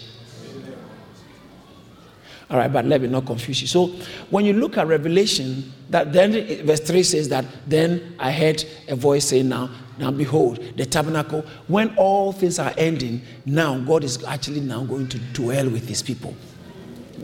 All 2.49 2.59
right, 2.59 2.71
but 2.71 2.85
let 2.85 3.01
me 3.01 3.07
not 3.07 3.25
confuse 3.25 3.61
you. 3.61 3.67
So 3.67 3.87
when 4.29 4.45
you 4.45 4.53
look 4.53 4.77
at 4.77 4.85
Revelation, 4.85 5.73
that 5.89 6.13
then 6.13 6.33
verse 6.65 6.81
3 6.81 7.01
says 7.01 7.29
that 7.29 7.45
then 7.65 8.15
I 8.19 8.31
heard 8.31 8.63
a 8.87 8.95
voice 8.95 9.25
saying, 9.25 9.49
Now, 9.49 9.71
now 9.97 10.11
behold, 10.11 10.59
the 10.75 10.85
tabernacle, 10.85 11.43
when 11.67 11.95
all 11.95 12.31
things 12.31 12.59
are 12.59 12.71
ending, 12.77 13.23
now 13.45 13.79
God 13.79 14.03
is 14.03 14.23
actually 14.25 14.59
now 14.59 14.83
going 14.83 15.07
to 15.07 15.17
dwell 15.17 15.67
with 15.67 15.87
his 15.87 16.03
people. 16.03 16.35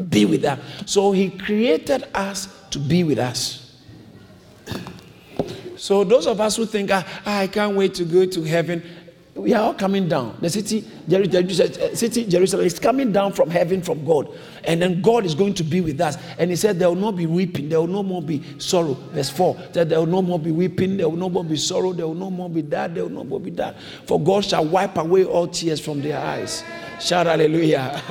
Be 0.07 0.25
with 0.25 0.41
them. 0.41 0.59
So 0.85 1.11
he 1.11 1.29
created 1.29 2.05
us 2.13 2.47
to 2.71 2.79
be 2.79 3.03
with 3.03 3.19
us. 3.19 3.65
So 5.79 6.03
those 6.03 6.27
of 6.27 6.41
us 6.41 6.57
who 6.57 6.65
think, 6.65 6.89
ah, 6.91 7.21
I 7.25 7.47
can't 7.47 7.75
wait 7.75 7.93
to 7.95 8.03
go 8.03 8.25
to 8.25 8.43
heaven, 8.43 8.83
we 9.39 9.53
are 9.53 9.63
all 9.63 9.73
coming 9.73 10.07
down. 10.07 10.37
The 10.41 10.49
city, 10.49 10.85
Jerusalem, 11.07 11.95
city 11.95 12.25
Jerusalem 12.25 12.65
is 12.65 12.79
coming 12.79 13.11
down 13.11 13.33
from 13.33 13.49
heaven 13.49 13.81
from 13.81 14.05
God. 14.05 14.29
And 14.63 14.81
then 14.81 15.01
God 15.01 15.25
is 15.25 15.35
going 15.35 15.53
to 15.55 15.63
be 15.63 15.81
with 15.81 15.99
us. 16.01 16.17
And 16.37 16.49
he 16.49 16.55
said, 16.55 16.79
There 16.79 16.89
will 16.89 16.95
not 16.95 17.15
be 17.15 17.25
weeping, 17.25 17.69
there 17.69 17.79
will 17.79 17.87
no 17.87 18.03
more 18.03 18.21
be 18.21 18.43
sorrow. 18.59 18.93
Verse 18.93 19.29
4 19.29 19.55
that 19.73 19.89
there 19.89 19.99
will 19.99 20.05
no 20.05 20.21
more 20.21 20.39
be 20.39 20.51
weeping, 20.51 20.97
there 20.97 21.09
will 21.09 21.17
no 21.17 21.29
more 21.29 21.43
be 21.43 21.57
sorrow, 21.57 21.93
there 21.93 22.07
will 22.07 22.13
no 22.13 22.29
more 22.29 22.49
be 22.49 22.61
that, 22.61 22.93
there 22.93 23.03
will 23.03 23.11
no 23.11 23.23
more 23.23 23.39
be 23.39 23.51
that. 23.51 23.79
For 24.05 24.19
God 24.19 24.45
shall 24.45 24.65
wipe 24.65 24.97
away 24.97 25.25
all 25.25 25.47
tears 25.47 25.79
from 25.79 26.01
their 26.01 26.19
eyes. 26.19 26.63
Shout 26.99 27.25
hallelujah. 27.25 28.01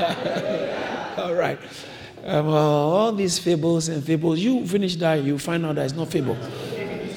all 1.18 1.34
right. 1.34 1.58
Um, 2.24 2.48
uh, 2.48 2.52
all 2.52 3.12
these 3.12 3.38
fables 3.38 3.88
and 3.88 4.04
fables, 4.04 4.38
you 4.38 4.66
finish 4.66 4.96
that, 4.96 5.22
you 5.22 5.38
find 5.38 5.64
out 5.64 5.76
that 5.76 5.84
it's 5.86 5.94
not 5.94 6.08
fable. 6.08 6.36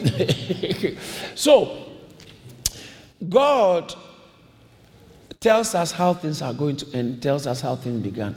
so, 1.36 1.81
God 3.30 3.94
tells 5.40 5.76
us 5.76 5.92
how 5.92 6.14
things 6.14 6.42
are 6.42 6.54
going 6.54 6.78
to 6.78 6.98
end, 6.98 7.22
tells 7.22 7.48
us 7.48 7.62
how 7.62 7.76
things 7.76 8.02
began. 8.02 8.36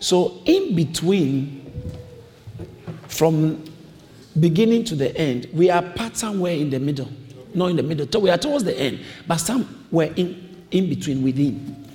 So, 0.00 0.40
in 0.44 0.74
between, 0.74 1.70
from 3.08 3.64
beginning 4.38 4.84
to 4.84 4.94
the 4.94 5.16
end, 5.16 5.48
we 5.52 5.70
are 5.70 5.82
part 5.82 6.16
somewhere 6.16 6.52
in 6.52 6.70
the 6.70 6.78
middle. 6.78 7.08
Not 7.54 7.70
in 7.70 7.76
the 7.76 7.82
middle, 7.82 8.20
we 8.20 8.30
are 8.30 8.38
towards 8.38 8.64
the 8.64 8.78
end, 8.78 9.00
but 9.26 9.36
somewhere 9.38 10.12
in, 10.16 10.64
in 10.70 10.88
between 10.88 11.22
within. 11.22 11.86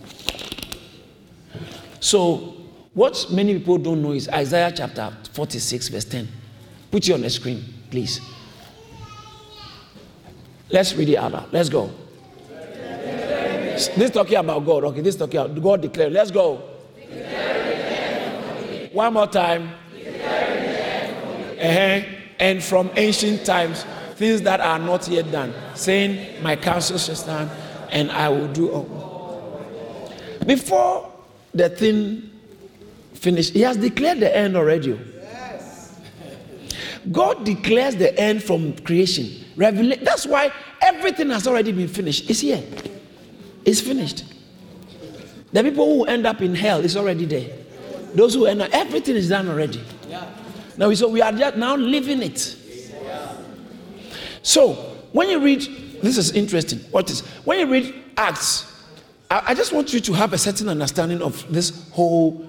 So, 1.99 2.53
what 2.93 3.27
many 3.31 3.57
people 3.57 3.77
don't 3.77 4.01
know 4.01 4.11
is 4.11 4.29
Isaiah 4.29 4.71
chapter 4.75 5.15
46, 5.33 5.89
verse 5.89 6.05
10. 6.05 6.27
Put 6.89 7.07
it 7.07 7.13
on 7.13 7.21
the 7.21 7.29
screen, 7.29 7.63
please. 7.91 8.21
Let's 10.69 10.95
read 10.95 11.09
it 11.09 11.17
out. 11.17 11.53
Let's 11.53 11.69
go. 11.69 11.91
This 13.85 14.09
talking 14.09 14.37
about 14.37 14.65
God. 14.65 14.83
Okay, 14.85 15.01
this 15.01 15.15
talking 15.15 15.39
about 15.39 15.61
God 15.61 15.81
declared. 15.81 16.13
Let's 16.13 16.31
go. 16.31 16.55
One 18.91 19.13
more 19.13 19.27
time. 19.27 19.69
Uh-huh. 21.59 22.01
And 22.39 22.63
from 22.63 22.89
ancient 22.95 23.45
times, 23.45 23.83
things 24.15 24.41
that 24.43 24.59
are 24.59 24.79
not 24.79 25.07
yet 25.07 25.31
done, 25.31 25.53
saying, 25.75 26.41
My 26.41 26.55
counsel 26.55 26.97
shall 26.97 27.15
stand, 27.15 27.49
and 27.91 28.11
I 28.11 28.29
will 28.29 28.47
do 28.47 28.71
all. 28.71 29.61
Before 30.45 31.11
the 31.53 31.69
thing 31.69 32.29
finished, 33.13 33.53
He 33.53 33.61
has 33.61 33.77
declared 33.77 34.19
the 34.19 34.35
end 34.35 34.55
already. 34.55 34.99
God 37.11 37.45
declares 37.45 37.95
the 37.95 38.17
end 38.19 38.43
from 38.43 38.75
creation. 38.77 39.45
Revelation. 39.55 40.03
That's 40.03 40.25
why 40.25 40.51
everything 40.81 41.29
has 41.29 41.47
already 41.47 41.71
been 41.71 41.87
finished. 41.87 42.29
It's 42.29 42.41
here. 42.41 42.63
It's 43.67 43.81
finished. 43.81 44.23
The 45.51 45.61
people 45.61 45.85
who 45.85 46.05
end 46.05 46.25
up 46.25 46.41
in 46.41 46.55
hell 46.55 46.79
is 46.79 46.95
already 46.95 47.25
there. 47.25 47.49
Those 48.15 48.33
who 48.33 48.45
end 48.45 48.61
up, 48.61 48.69
everything 48.71 49.17
is 49.17 49.27
done 49.27 49.49
already. 49.49 49.83
Now, 50.77 50.93
so 50.93 51.09
we 51.09 51.21
are 51.21 51.33
just 51.33 51.57
now 51.57 51.75
living 51.75 52.23
it. 52.23 52.55
So 54.41 54.73
when 55.11 55.29
you 55.29 55.41
read, 55.41 55.61
this 56.01 56.17
is 56.17 56.31
interesting. 56.31 56.79
What 56.91 57.09
is 57.09 57.19
when 57.43 57.59
you 57.59 57.67
read 57.67 57.93
Acts? 58.15 58.73
I, 59.29 59.47
I 59.47 59.53
just 59.53 59.73
want 59.73 59.93
you 59.93 59.99
to 59.99 60.13
have 60.13 60.31
a 60.31 60.37
certain 60.37 60.69
understanding 60.69 61.21
of 61.21 61.45
this 61.51 61.89
whole 61.91 62.47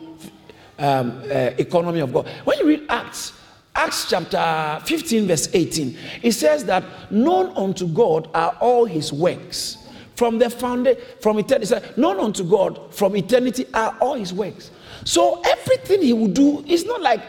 um, 0.79 1.21
uh, 1.25 1.51
economy 1.59 1.99
of 1.99 2.13
God. 2.13 2.29
When 2.45 2.59
you 2.61 2.67
read 2.69 2.87
Acts, 2.89 3.33
Acts 3.75 4.09
chapter 4.09 4.81
15, 4.85 5.27
verse 5.27 5.49
18, 5.53 5.99
it 6.23 6.33
says 6.33 6.65
that 6.67 6.85
known 7.11 7.57
unto 7.57 7.89
God 7.89 8.31
are 8.35 8.57
all 8.61 8.85
his 8.85 9.13
works. 9.13 9.79
From 10.19 10.41
the 10.41 10.51
foundation, 10.51 11.01
from 11.21 11.39
eternity, 11.39 11.77
known 11.97 12.19
unto 12.19 12.43
God 12.43 12.93
from 12.93 13.15
eternity 13.15 13.67
are 13.73 13.97
all 14.01 14.15
his 14.15 14.33
works. 14.33 14.73
So 15.05 15.41
everything 15.43 16.03
he 16.03 16.13
will 16.13 16.27
do 16.27 16.65
is 16.67 16.85
not 16.85 17.01
like 17.03 17.21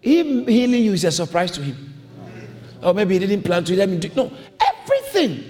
him 0.00 0.46
healing 0.46 0.82
you 0.82 0.94
is 0.94 1.04
a 1.04 1.12
surprise 1.12 1.50
to 1.50 1.62
him. 1.62 1.92
Or 2.82 2.94
maybe 2.94 3.18
he 3.18 3.26
didn't 3.26 3.44
plan 3.44 3.62
to 3.64 3.76
let 3.76 3.90
me 3.90 3.98
do 3.98 4.10
No, 4.16 4.32
everything 4.58 5.44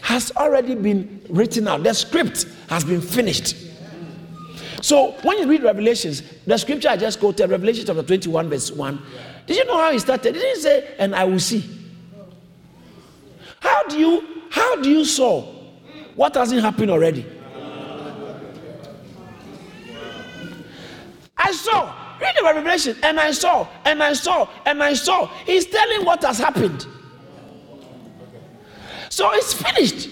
has 0.00 0.32
already 0.34 0.76
been 0.76 1.20
written 1.28 1.68
out. 1.68 1.82
The 1.82 1.92
script 1.92 2.46
has 2.70 2.82
been 2.82 3.02
finished. 3.02 3.54
So 4.80 5.10
when 5.24 5.36
you 5.40 5.46
read 5.46 5.62
Revelations, 5.62 6.22
the 6.46 6.56
scripture 6.56 6.88
I 6.88 6.96
just 6.96 7.20
quoted, 7.20 7.50
Revelation 7.50 7.84
chapter 7.84 8.02
21, 8.02 8.48
verse 8.48 8.72
1, 8.72 8.98
did 9.46 9.58
you 9.58 9.66
know 9.66 9.76
how 9.76 9.92
he 9.92 9.98
started? 9.98 10.32
Didn't 10.32 10.62
say, 10.62 10.94
and 10.98 11.14
I 11.14 11.24
will 11.24 11.38
see. 11.38 11.68
How 13.60 13.82
do 13.88 13.98
you 13.98 14.33
how 14.54 14.76
do 14.76 14.88
you 14.88 15.04
saw 15.04 15.42
what 16.14 16.36
hasn't 16.36 16.62
happened 16.62 16.88
already? 16.88 17.26
I 21.36 21.50
saw. 21.50 21.92
Read 22.20 22.36
the 22.38 22.44
Revelation, 22.44 22.96
and 23.02 23.18
I 23.18 23.32
saw, 23.32 23.66
and 23.84 24.00
I 24.00 24.12
saw, 24.12 24.48
and 24.64 24.80
I 24.80 24.94
saw. 24.94 25.26
He's 25.44 25.66
telling 25.66 26.04
what 26.04 26.22
has 26.22 26.38
happened. 26.38 26.86
So 29.10 29.28
it's 29.32 29.52
finished. 29.52 30.08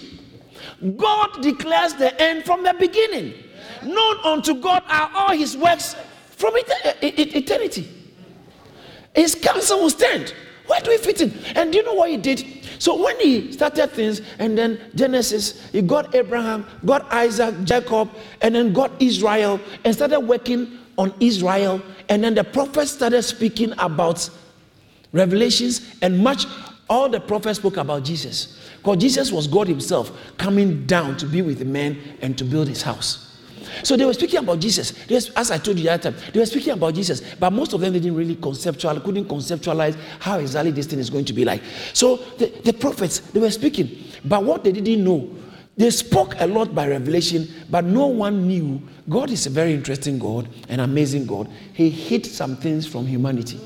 God 0.97 1.41
declares 1.41 1.93
the 1.93 2.13
end 2.21 2.43
from 2.43 2.63
the 2.63 2.73
beginning. 2.77 3.33
Known 3.81 4.17
unto 4.25 4.55
God 4.55 4.83
are 4.89 5.09
all 5.15 5.31
his 5.31 5.55
works 5.55 5.95
from 6.31 6.53
eternity. 6.57 7.87
His 9.15 9.35
counsel 9.35 9.79
will 9.79 9.89
stand. 9.89 10.33
Where 10.67 10.81
do 10.81 10.91
we 10.91 10.97
fit 10.97 11.21
in? 11.21 11.33
And 11.55 11.71
do 11.71 11.77
you 11.77 11.85
know 11.85 11.93
what 11.93 12.09
he 12.09 12.17
did? 12.17 12.62
So 12.83 13.01
when 13.01 13.17
he 13.21 13.49
started 13.53 13.91
things, 13.91 14.21
and 14.39 14.57
then 14.57 14.77
Genesis, 14.93 15.71
he 15.71 15.81
got 15.81 16.13
Abraham, 16.13 16.67
got 16.83 17.09
Isaac, 17.13 17.63
Jacob, 17.63 18.09
and 18.41 18.55
then 18.55 18.73
got 18.73 18.91
Israel, 19.01 19.61
and 19.85 19.95
started 19.95 20.19
working 20.19 20.79
on 20.97 21.13
Israel. 21.21 21.81
And 22.09 22.21
then 22.21 22.35
the 22.35 22.43
prophets 22.43 22.91
started 22.91 23.23
speaking 23.23 23.71
about 23.77 24.29
revelations, 25.13 25.95
and 26.01 26.21
much 26.21 26.45
all 26.89 27.07
the 27.07 27.21
prophets 27.21 27.59
spoke 27.59 27.77
about 27.77 28.03
Jesus. 28.03 28.59
Because 28.79 28.97
Jesus 28.97 29.31
was 29.31 29.47
God 29.47 29.69
Himself 29.69 30.11
coming 30.37 30.85
down 30.85 31.15
to 31.19 31.25
be 31.25 31.41
with 31.41 31.59
the 31.59 31.65
men 31.65 31.97
and 32.21 32.37
to 32.37 32.43
build 32.43 32.67
His 32.67 32.81
house. 32.81 33.32
So 33.81 33.97
they 33.97 34.05
were 34.05 34.13
speaking 34.13 34.39
about 34.39 34.59
Jesus. 34.59 34.93
Was, 35.09 35.29
as 35.31 35.51
I 35.51 35.57
told 35.57 35.77
you 35.77 35.85
the 35.85 35.93
other 35.93 36.11
time, 36.11 36.21
they 36.31 36.39
were 36.39 36.45
speaking 36.45 36.73
about 36.73 36.93
Jesus, 36.93 37.21
but 37.39 37.51
most 37.51 37.73
of 37.73 37.81
them 37.81 37.93
didn't 37.93 38.15
really 38.15 38.35
conceptual, 38.35 38.99
couldn't 38.99 39.25
conceptualize 39.25 39.97
how 40.19 40.39
exactly 40.39 40.71
this 40.71 40.85
thing 40.85 40.99
is 40.99 41.09
going 41.09 41.25
to 41.25 41.33
be 41.33 41.45
like. 41.45 41.61
So 41.93 42.17
the, 42.37 42.47
the 42.63 42.73
prophets, 42.73 43.19
they 43.19 43.39
were 43.39 43.51
speaking, 43.51 44.03
but 44.23 44.43
what 44.43 44.63
they 44.63 44.71
didn't 44.71 45.03
know, 45.03 45.29
they 45.75 45.89
spoke 45.89 46.35
a 46.39 46.45
lot 46.45 46.75
by 46.75 46.87
revelation, 46.87 47.47
but 47.69 47.83
no 47.83 48.07
one 48.07 48.47
knew. 48.47 48.81
God 49.09 49.31
is 49.31 49.47
a 49.47 49.49
very 49.49 49.73
interesting 49.73 50.19
God, 50.19 50.47
an 50.69 50.79
amazing 50.79 51.25
God. 51.25 51.49
He 51.73 51.89
hid 51.89 52.25
some 52.25 52.55
things 52.57 52.85
from 52.85 53.07
humanity. 53.07 53.59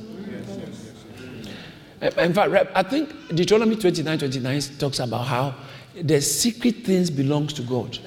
Eh, 2.01 2.11
eh, 2.15 2.25
in 2.25 2.33
fact, 2.33 2.71
I 2.75 2.83
think 2.83 3.09
Deuteronomy 3.35 3.75
29 3.75 4.19
29 4.19 4.61
talks 4.77 4.99
about 4.99 5.25
how 5.25 5.55
the 5.99 6.21
secret 6.21 6.85
things 6.85 7.09
belongs 7.09 7.53
to 7.53 7.63
God 7.63 7.97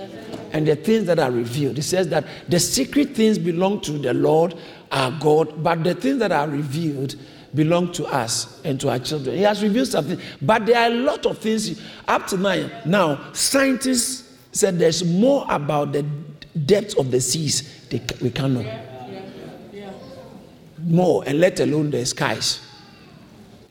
and 0.53 0.67
the 0.67 0.77
things 0.77 1.07
that 1.07 1.19
are 1.19 1.31
revealed. 1.31 1.79
It 1.79 1.83
says 1.83 2.09
that 2.09 2.25
the 2.49 2.59
secret 2.61 3.15
things 3.15 3.39
belong 3.39 3.81
to 3.83 3.93
the 3.93 4.15
Lord 4.15 4.55
our 4.91 5.11
God, 5.21 5.63
but 5.63 5.85
the 5.85 5.95
things 5.95 6.19
that 6.19 6.33
are 6.33 6.49
revealed 6.49 7.15
belong 7.55 7.93
to 7.93 8.07
us 8.07 8.61
and 8.65 8.81
to 8.81 8.89
our 8.91 8.99
children. 8.99 9.37
He 9.37 9.43
has 9.43 9.63
revealed 9.63 9.89
something, 9.89 10.21
but 10.41 10.67
there 10.67 10.81
are 10.81 10.91
a 10.91 10.95
lot 10.95 11.27
of 11.27 11.39
things 11.39 11.81
up 12.07 12.27
to 12.29 12.37
now. 12.37 12.71
Now, 12.87 13.33
scientists 13.33 14.33
said 14.53 14.79
there's 14.79 15.05
more 15.05 15.47
about 15.49 15.93
the 15.93 16.03
depth 16.67 16.99
of 16.99 17.11
the 17.11 17.21
seas 17.21 17.87
we 18.21 18.31
can't 18.31 18.55
know. 18.55 18.85
More, 20.83 21.25
and 21.27 21.41
let 21.41 21.61
alone 21.61 21.91
the 21.91 22.05
skies. 22.07 22.67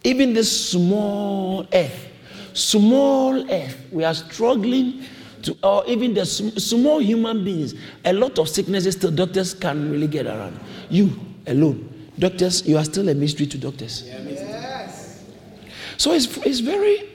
Even 0.03 0.33
this 0.33 0.71
small 0.71 1.67
earth, 1.73 2.07
small 2.53 3.51
earth, 3.51 3.77
we 3.91 4.03
are 4.03 4.13
struggling 4.13 5.03
to, 5.43 5.57
or 5.63 5.85
even 5.87 6.13
the 6.13 6.25
small 6.25 6.99
human 6.99 7.43
beings, 7.43 7.73
a 8.05 8.13
lot 8.13 8.37
of 8.39 8.49
sicknesses 8.49 8.95
still 8.95 9.11
doctors 9.11 9.53
can 9.53 9.91
really 9.91 10.07
get 10.07 10.25
around. 10.25 10.59
You 10.89 11.17
alone, 11.47 12.11
doctors, 12.17 12.67
you 12.67 12.77
are 12.77 12.85
still 12.85 13.09
a 13.09 13.13
mystery 13.15 13.45
to 13.47 13.57
doctors. 13.57 14.03
Yes. 14.05 15.23
So 15.97 16.13
it's, 16.13 16.37
it's 16.45 16.59
very 16.59 17.09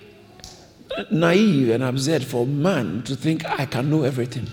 naive 1.10 1.70
and 1.70 1.82
absurd 1.82 2.22
for 2.24 2.46
man 2.46 3.02
to 3.04 3.16
think 3.16 3.44
I 3.46 3.66
can 3.66 3.90
know 3.90 4.02
everything. 4.02 4.46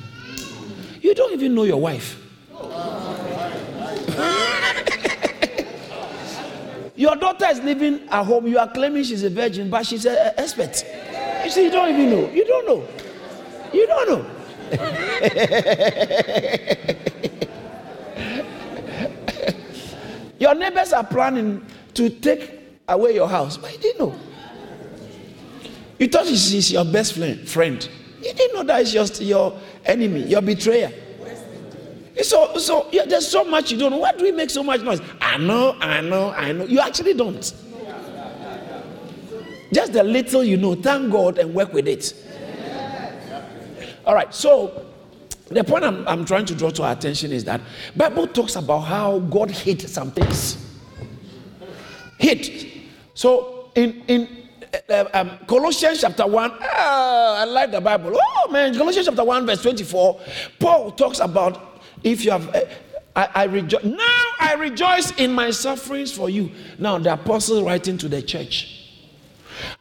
You 1.02 1.14
don't 1.14 1.34
even 1.34 1.54
know 1.54 1.64
your 1.64 1.82
wife. 1.82 2.18
your 6.96 7.16
daughter 7.16 7.48
is 7.50 7.60
living 7.60 8.08
at 8.10 8.24
home. 8.24 8.48
You 8.48 8.60
are 8.60 8.72
claiming 8.72 9.04
she's 9.04 9.24
a 9.24 9.30
virgin, 9.30 9.70
but 9.70 9.86
she's 9.86 10.06
an 10.06 10.16
expert. 10.38 10.84
You 11.44 11.50
see, 11.50 11.66
you 11.66 11.72
don't 11.72 11.90
even 11.90 12.10
know. 12.12 12.30
You 12.32 12.46
don't 12.46 12.66
know. 12.68 12.88
You 13.74 13.88
don't 13.88 14.10
know. 14.10 14.26
your 20.40 20.56
neighbors 20.56 20.94
are 20.94 21.04
planning 21.04 21.66
to 21.94 22.10
take 22.10 22.60
away 22.88 23.16
your 23.16 23.28
house, 23.28 23.58
but 23.58 23.72
you 23.74 23.80
didn't 23.80 24.00
know. 24.00 24.16
You 26.00 26.08
thought 26.08 26.26
he's 26.26 26.72
your 26.72 26.86
best 26.86 27.14
friend. 27.14 27.48
friend. 27.48 27.88
You 28.22 28.34
didn't 28.34 28.56
know 28.56 28.64
that 28.64 28.82
it's 28.82 28.92
just 28.92 29.22
your 29.22 29.58
enemy, 29.86 30.24
your 30.24 30.42
betrayer. 30.42 30.92
So, 32.22 32.58
so 32.58 32.88
yeah, 32.92 33.06
there's 33.06 33.28
so 33.28 33.44
much 33.44 33.72
you 33.72 33.78
don't 33.78 33.92
know. 33.92 33.98
Why 33.98 34.12
do 34.12 34.24
we 34.24 34.32
make 34.32 34.50
so 34.50 34.64
much 34.64 34.82
noise? 34.82 35.02
I 35.22 35.38
know, 35.38 35.76
I 35.80 36.02
know, 36.02 36.32
I 36.32 36.52
know. 36.52 36.66
You 36.66 36.80
actually 36.80 37.14
don't. 37.14 37.54
Just 39.74 39.94
the 39.94 40.04
little 40.04 40.44
you 40.44 40.58
know, 40.58 40.76
thank 40.76 41.12
God 41.12 41.38
and 41.38 41.54
work 41.54 41.74
with 41.74 41.88
it. 41.88 42.14
All 44.12 44.16
right, 44.16 44.36
so 44.36 44.88
the 45.48 45.64
point 45.64 45.86
I'm, 45.86 46.06
I'm 46.06 46.26
trying 46.26 46.44
to 46.48 46.54
draw 46.54 46.70
to 46.70 46.84
our 46.84 46.92
attention 46.92 47.32
is 47.32 47.46
that 47.46 47.62
Bible 47.96 48.28
talks 48.28 48.58
about 48.58 48.80
how 48.80 49.20
God 49.20 49.50
hid 49.50 49.90
some 49.90 50.12
things. 50.12 50.58
Hid. 52.20 52.90
So 53.14 53.72
in 53.74 54.04
in 54.10 54.50
uh, 54.90 55.06
um, 55.14 55.40
Colossians 55.48 56.02
chapter 56.02 56.28
1, 56.28 56.52
ah, 56.62 57.42
I 57.42 57.46
like 57.46 57.72
the 57.72 57.80
Bible. 57.80 58.20
Oh 58.22 58.52
man, 58.52 58.76
Colossians 58.76 59.08
chapter 59.08 59.24
1, 59.24 59.46
verse 59.46 59.62
24, 59.62 60.20
Paul 60.60 60.92
talks 60.92 61.22
about 61.22 61.82
if 62.04 62.26
you 62.26 62.32
have. 62.32 62.54
Uh, 62.54 62.66
I, 63.16 63.30
I 63.34 63.44
rejoice. 63.46 63.86
Now 63.86 64.24
I 64.42 64.56
rejoice 64.56 65.12
in 65.12 65.32
my 65.32 65.52
sufferings 65.52 66.12
for 66.12 66.30
you. 66.30 66.52
Now, 66.78 66.98
the 66.98 67.14
apostle 67.14 67.64
writing 67.64 67.98
to 68.00 68.10
the 68.10 68.22
church. 68.22 68.81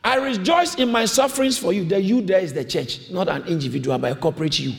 I 0.03 0.17
rejoice 0.17 0.77
in 0.77 0.91
my 0.91 1.05
sufferings 1.05 1.59
for 1.59 1.73
you. 1.73 1.85
The 1.85 2.01
you 2.01 2.23
there 2.23 2.41
is 2.41 2.55
the 2.55 2.65
church, 2.65 3.11
not 3.11 3.29
an 3.29 3.45
individual, 3.47 3.99
but 3.99 4.13
a 4.13 4.15
corporate 4.15 4.59
you. 4.59 4.73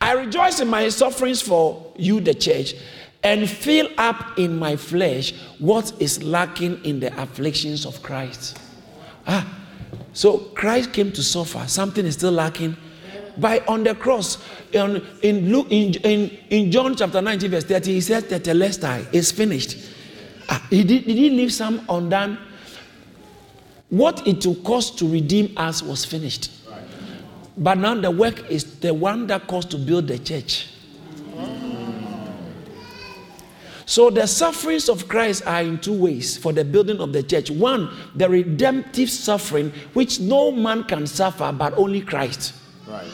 I 0.00 0.12
rejoice 0.12 0.60
in 0.60 0.68
my 0.68 0.88
sufferings 0.90 1.40
for 1.40 1.92
you, 1.96 2.20
the 2.20 2.34
church, 2.34 2.74
and 3.22 3.48
fill 3.48 3.88
up 3.96 4.38
in 4.38 4.58
my 4.58 4.76
flesh 4.76 5.34
what 5.58 5.92
is 6.00 6.22
lacking 6.22 6.84
in 6.84 7.00
the 7.00 7.20
afflictions 7.20 7.86
of 7.86 8.02
Christ. 8.02 8.58
Ah, 9.26 9.46
so 10.12 10.38
Christ 10.38 10.92
came 10.92 11.10
to 11.12 11.22
suffer. 11.22 11.66
Something 11.66 12.04
is 12.04 12.14
still 12.14 12.32
lacking. 12.32 12.76
By 13.38 13.60
on 13.60 13.84
the 13.84 13.94
cross, 13.94 14.44
in, 14.72 15.06
in, 15.22 15.50
Luke, 15.50 15.68
in, 15.70 15.94
in, 15.94 16.38
in 16.50 16.70
John 16.70 16.94
chapter 16.96 17.22
19, 17.22 17.50
verse 17.50 17.64
30, 17.64 17.94
he 17.94 18.00
said 18.00 18.28
that 18.28 18.44
the 18.44 18.50
Tetelestai 18.50 19.14
is 19.14 19.32
finished. 19.32 19.78
Ah, 20.50 20.66
he 20.68 20.84
did, 20.84 21.04
he 21.04 21.30
leave 21.30 21.52
some 21.52 21.86
undone? 21.88 22.38
What 23.90 24.26
it 24.26 24.46
will 24.46 24.54
cost 24.56 24.98
to 24.98 25.08
redeem 25.08 25.52
us 25.56 25.82
was 25.82 26.04
finished. 26.04 26.50
But 27.56 27.78
now 27.78 27.94
the 27.94 28.10
work 28.10 28.48
is 28.48 28.78
the 28.80 28.94
one 28.94 29.26
that 29.26 29.46
cost 29.46 29.70
to 29.72 29.78
build 29.78 30.06
the 30.06 30.18
church. 30.18 30.68
So 33.84 34.08
the 34.08 34.28
sufferings 34.28 34.88
of 34.88 35.08
Christ 35.08 35.44
are 35.46 35.62
in 35.62 35.78
two 35.80 35.92
ways 36.00 36.36
for 36.38 36.52
the 36.52 36.64
building 36.64 37.00
of 37.00 37.12
the 37.12 37.24
church. 37.24 37.50
One, 37.50 37.90
the 38.14 38.28
redemptive 38.28 39.10
suffering, 39.10 39.72
which 39.94 40.20
no 40.20 40.52
man 40.52 40.84
can 40.84 41.08
suffer 41.08 41.50
but 41.50 41.74
only 41.76 42.00
Christ. 42.00 42.54
Right. 42.86 43.04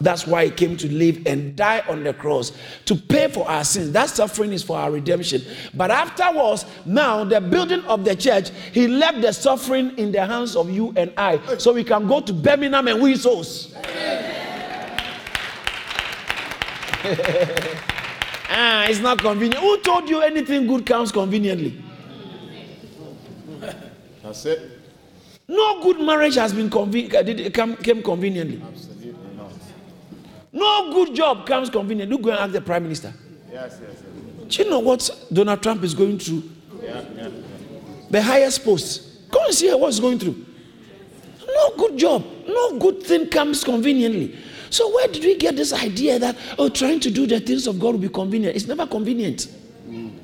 That's 0.00 0.26
why 0.26 0.44
he 0.46 0.50
came 0.50 0.76
to 0.76 0.92
live 0.92 1.26
and 1.26 1.56
die 1.56 1.82
on 1.88 2.04
the 2.04 2.12
cross 2.14 2.52
to 2.84 2.94
pay 2.94 3.28
for 3.28 3.48
our 3.48 3.64
sins. 3.64 3.92
That 3.92 4.08
suffering 4.10 4.52
is 4.52 4.62
for 4.62 4.76
our 4.78 4.90
redemption. 4.90 5.42
But 5.74 5.90
afterwards, 5.90 6.64
now 6.84 7.24
the 7.24 7.40
building 7.40 7.80
of 7.84 8.04
the 8.04 8.14
church, 8.14 8.50
he 8.72 8.88
left 8.88 9.20
the 9.22 9.32
suffering 9.32 9.96
in 9.98 10.12
the 10.12 10.24
hands 10.24 10.56
of 10.56 10.70
you 10.70 10.92
and 10.96 11.12
I, 11.16 11.40
so 11.58 11.72
we 11.72 11.84
can 11.84 12.06
go 12.06 12.20
to 12.20 12.32
Birmingham 12.32 12.88
and 12.88 13.00
win 13.02 13.16
souls. 13.16 13.74
ah, 18.48 18.86
it's 18.88 19.00
not 19.00 19.18
convenient. 19.18 19.56
Who 19.62 19.80
told 19.80 20.08
you 20.08 20.20
anything 20.20 20.66
good 20.66 20.86
comes 20.86 21.12
conveniently? 21.12 21.82
That's 24.22 24.44
it. 24.46 24.76
No 25.48 25.82
good 25.82 26.00
marriage 26.00 26.34
has 26.34 26.52
been 26.52 26.68
conven- 26.68 27.12
it 27.14 27.54
come, 27.54 27.76
came 27.76 28.02
conveniently. 28.02 28.60
Absolutely 28.66 28.94
not. 28.94 28.95
No 30.56 30.90
good 30.90 31.14
job 31.14 31.46
comes 31.46 31.68
conveniently. 31.68 32.16
Look, 32.16 32.24
go 32.24 32.30
and 32.30 32.40
ask 32.40 32.52
the 32.52 32.62
prime 32.62 32.84
minister. 32.84 33.12
Yes, 33.52 33.78
yes, 33.82 34.02
yes. 34.02 34.48
Do 34.56 34.62
you 34.62 34.70
know 34.70 34.78
what 34.78 35.10
Donald 35.30 35.62
Trump 35.62 35.84
is 35.84 35.92
going 35.92 36.18
through? 36.18 36.44
Yeah, 36.82 37.04
yeah. 37.14 37.28
The 38.08 38.22
highest 38.22 38.64
post. 38.64 39.30
Go 39.30 39.44
and 39.44 39.54
see 39.54 39.70
what's 39.74 40.00
going 40.00 40.18
through. 40.18 40.46
No 41.46 41.76
good 41.76 41.98
job. 41.98 42.24
No 42.48 42.78
good 42.78 43.02
thing 43.02 43.28
comes 43.28 43.64
conveniently. 43.64 44.38
So 44.70 44.90
where 44.94 45.08
did 45.08 45.24
we 45.24 45.36
get 45.36 45.56
this 45.56 45.74
idea 45.74 46.18
that 46.20 46.36
oh, 46.58 46.70
trying 46.70 47.00
to 47.00 47.10
do 47.10 47.26
the 47.26 47.38
things 47.38 47.66
of 47.66 47.78
God 47.78 47.92
will 47.92 48.00
be 48.00 48.08
convenient? 48.08 48.56
It's 48.56 48.66
never 48.66 48.86
convenient. 48.86 49.48
Mm. 49.86 50.16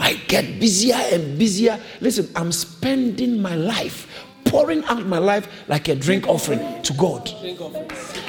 I 0.00 0.14
get 0.14 0.58
busier 0.58 0.96
and 0.96 1.38
busier. 1.38 1.78
Listen, 2.00 2.28
I'm 2.34 2.50
spending 2.50 3.40
my 3.40 3.54
life 3.54 4.26
pouring 4.48 4.84
out 4.84 5.06
my 5.06 5.18
life 5.18 5.48
like 5.68 5.88
a 5.88 5.94
drink 5.94 6.26
offering 6.26 6.82
to 6.82 6.92
God. 6.94 7.30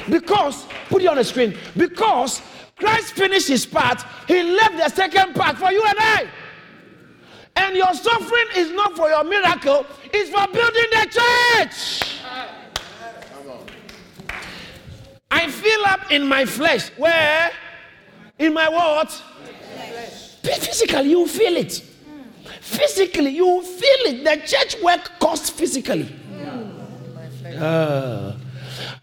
Because, 0.08 0.66
put 0.88 1.02
it 1.02 1.08
on 1.08 1.16
the 1.16 1.24
screen, 1.24 1.56
because 1.76 2.42
Christ 2.76 3.14
finished 3.14 3.48
his 3.48 3.66
part, 3.66 4.02
he 4.26 4.42
left 4.42 4.76
the 4.76 4.88
second 4.88 5.34
part 5.34 5.58
for 5.58 5.70
you 5.70 5.82
and 5.82 5.98
I. 5.98 6.28
And 7.56 7.76
your 7.76 7.92
suffering 7.94 8.46
is 8.56 8.70
not 8.72 8.96
for 8.96 9.08
your 9.08 9.24
miracle, 9.24 9.86
it's 10.04 10.30
for 10.30 10.46
building 10.52 10.84
the 10.92 11.06
church. 11.10 12.20
I 15.30 15.48
fill 15.48 15.84
up 15.86 16.10
in 16.10 16.26
my 16.26 16.44
flesh. 16.44 16.90
Where? 16.96 17.50
In 18.38 18.52
my 18.52 18.68
what? 18.68 19.10
Physically, 20.42 21.10
you 21.10 21.26
feel 21.26 21.56
it. 21.56 21.89
Physically, 22.60 23.30
you 23.30 23.62
feel 23.62 24.14
it. 24.14 24.24
The 24.24 24.46
church 24.46 24.82
work 24.82 25.12
costs 25.18 25.50
physically. 25.50 26.14
Ah. 27.58 28.36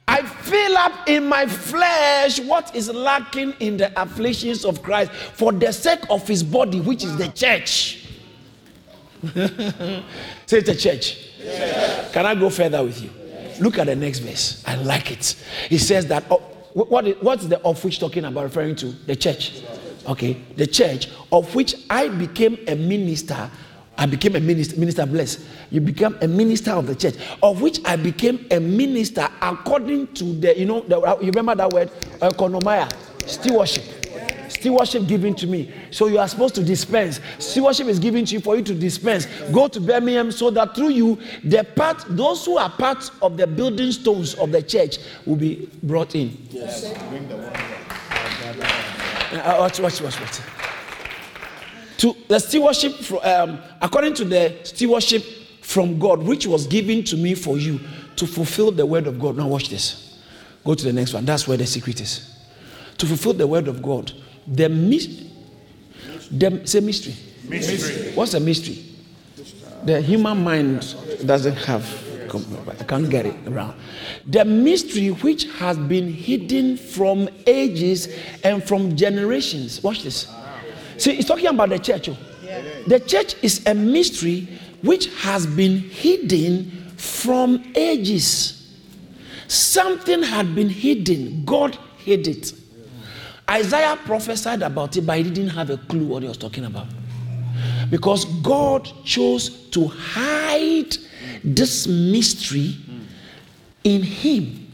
I 0.08 0.22
fill 0.22 0.78
up 0.78 1.10
in 1.10 1.26
my 1.28 1.46
flesh 1.46 2.39
what 2.39 2.74
is 2.76 2.89
lacking 2.89 3.54
in 3.60 3.78
the 3.78 4.02
afflictions 4.02 4.63
of 4.63 4.82
Christ 4.82 5.12
for 5.12 5.52
the 5.52 5.74
sake 5.74 6.00
of 6.10 6.26
his 6.28 6.43
body, 6.43 6.80
which 6.80 7.04
is 7.04 7.17
the 7.17 7.28
church. 7.28 8.06
Say 10.46 10.62
the 10.62 10.76
church. 10.76 11.17
Can 12.13 12.26
I 12.26 12.36
go 12.36 12.50
further 12.50 12.84
with 12.84 13.02
you? 13.02 13.10
Look 13.60 13.80
at 13.80 13.88
the 13.88 13.96
next 13.96 14.20
verse. 14.20 14.63
I 14.65 14.76
like 14.76 15.12
it. 15.12 15.36
He 15.67 15.78
says 15.78 16.06
that, 16.08 16.24
oh, 16.30 16.38
what 16.74 17.08
is, 17.08 17.15
what's 17.22 17.48
the 17.48 17.60
of 17.62 17.84
which 17.84 18.00
talking 18.00 18.24
about, 18.24 18.43
referring 18.43 18.76
to? 18.78 18.86
The 18.86 19.15
church. 19.15 19.62
Okay, 20.08 20.34
the 20.56 20.65
church 20.65 21.10
of 21.32 21.54
which 21.54 21.76
I 21.89 22.08
became 22.08 22.58
a 22.67 22.76
minister. 22.76 23.50
I 23.98 24.06
became 24.06 24.36
a 24.36 24.39
minister, 24.39 24.80
minister 24.80 25.06
bless. 25.06 25.46
You 25.72 25.82
become 25.82 26.17
a 26.22 26.28
minister 26.28 26.72
of 26.72 26.88
the 26.88 26.96
church, 26.96 27.15
of 27.41 27.62
which 27.62 27.80
I 27.84 27.96
became 27.96 28.46
a 28.52 28.60
minister 28.60 29.28
according 29.41 30.13
to 30.13 30.24
the, 30.39 30.58
you 30.58 30.65
know, 30.65 30.82
the, 30.82 31.00
uh, 31.00 31.17
you 31.20 31.28
remember 31.28 31.56
that 31.56 31.72
word, 31.72 31.91
economia, 32.22 32.91
stewardship. 33.28 33.84
Stewardship 34.50 35.08
given 35.08 35.36
to 35.36 35.46
me. 35.48 35.74
So 35.91 36.08
you 36.08 36.20
are 36.20 36.28
supposed 36.28 36.56
to 36.56 36.63
dispense. 36.63 37.20
Stewardship 37.38 37.88
is 37.88 38.00
given 38.00 38.24
to 38.26 38.36
you 38.36 38.39
for 38.39 38.56
you 38.56 38.63
to 38.63 38.74
dispense. 38.74 39.26
Go 39.52 39.67
to 39.67 39.80
Birmingham 39.80 40.32
so 40.32 40.50
that 40.52 40.74
through 40.74 40.89
you, 40.89 41.20
the 41.43 41.63
part, 41.76 42.06
those 42.08 42.46
who 42.46 42.58
are 42.58 42.70
part 42.70 43.12
of 43.22 43.36
the 43.36 43.46
building 43.46 43.91
stones 43.91 44.36
of 44.36 44.52
the 44.52 44.62
church 44.62 44.98
will 45.26 45.36
be 45.36 45.70
brought 45.84 46.15
in. 46.15 46.38
Yes. 46.50 46.93
Bring 47.10 47.28
the 47.28 47.38
one. 47.38 47.87
Uh, 49.32 49.58
watch, 49.60 49.80
watch, 49.80 50.02
watch, 50.02 50.20
watch. 50.20 50.40
To 51.98 52.16
the 52.28 52.40
stewardship, 52.40 52.94
um, 53.26 53.60
according 53.82 54.13
to 54.16 54.26
the 54.26 54.56
stewardship 54.63 55.24
from 55.62 56.00
God, 56.00 56.24
which 56.24 56.48
was 56.48 56.68
given 56.68 57.04
to 57.06 57.18
me 57.18 57.34
for 57.36 57.58
you 57.58 57.80
to 58.16 58.28
fulfill 58.28 58.72
the 58.72 58.86
word 58.86 59.08
of 59.08 59.20
God. 59.20 59.36
Now, 59.38 59.48
watch 59.48 59.70
this. 59.70 60.20
Go 60.63 60.76
to 60.76 60.86
the 60.86 60.94
next 60.94 61.13
one. 61.13 61.26
That's 61.26 61.48
where 61.48 61.58
the 61.58 61.66
secret 61.66 62.00
is. 62.00 62.36
To 63.00 63.06
fulfill 63.06 63.34
the 63.34 63.48
word 63.48 63.68
of 63.68 63.82
God, 63.82 64.12
the 64.48 64.70
mystery. 64.70 65.30
The, 66.32 66.62
say 66.66 66.80
mystery. 66.80 67.16
Mystery. 67.48 68.12
What's 68.13 68.34
a 68.34 68.40
mystery? 68.40 68.84
The 69.84 70.02
human 70.02 70.44
mind 70.44 70.96
doesn't 71.26 71.56
have, 71.56 71.84
I 72.34 72.84
can't 72.84 73.10
get 73.10 73.26
it 73.26 73.36
around. 73.48 73.76
The 74.26 74.46
mystery 74.46 75.10
which 75.10 75.46
has 75.54 75.78
been 75.78 76.12
hidden 76.12 76.78
from 76.78 77.30
ages 77.46 78.08
and 78.44 78.63
from 78.63 78.96
generations. 78.96 79.84
Watch 79.84 80.04
this. 80.04 80.28
See, 80.98 81.18
it's 81.18 81.28
talking 81.28 81.48
about 81.48 81.70
the 81.70 81.80
church. 81.80 82.10
oh. 82.10 82.18
The 82.88 83.00
church 83.00 83.36
is 83.44 83.66
a 83.68 83.74
mystery 83.74 84.48
which 84.82 85.13
has 85.22 85.46
been 85.46 85.80
hidden 85.80 86.94
from 86.98 87.63
ages. 87.76 88.54
Something 89.48 90.24
had 90.24 90.56
been 90.56 90.70
hidden, 90.70 91.46
God 91.46 91.78
hid 91.98 92.28
it. 92.28 92.54
Isaiah 93.50 93.98
prophesied 94.06 94.62
about 94.62 94.98
it, 94.98 95.02
but 95.02 95.18
he 95.18 95.24
didn't 95.24 95.50
have 95.50 95.70
a 95.70 95.78
clue 95.78 96.06
what 96.06 96.22
he 96.24 96.28
was 96.28 96.38
talking 96.38 96.66
about. 96.66 96.88
Because 97.90 98.26
God 98.42 98.90
chose 99.06 99.70
to 99.70 99.88
hide 99.88 100.98
this 101.56 101.88
mystery 101.88 102.76
in 103.84 104.02
him 104.04 104.68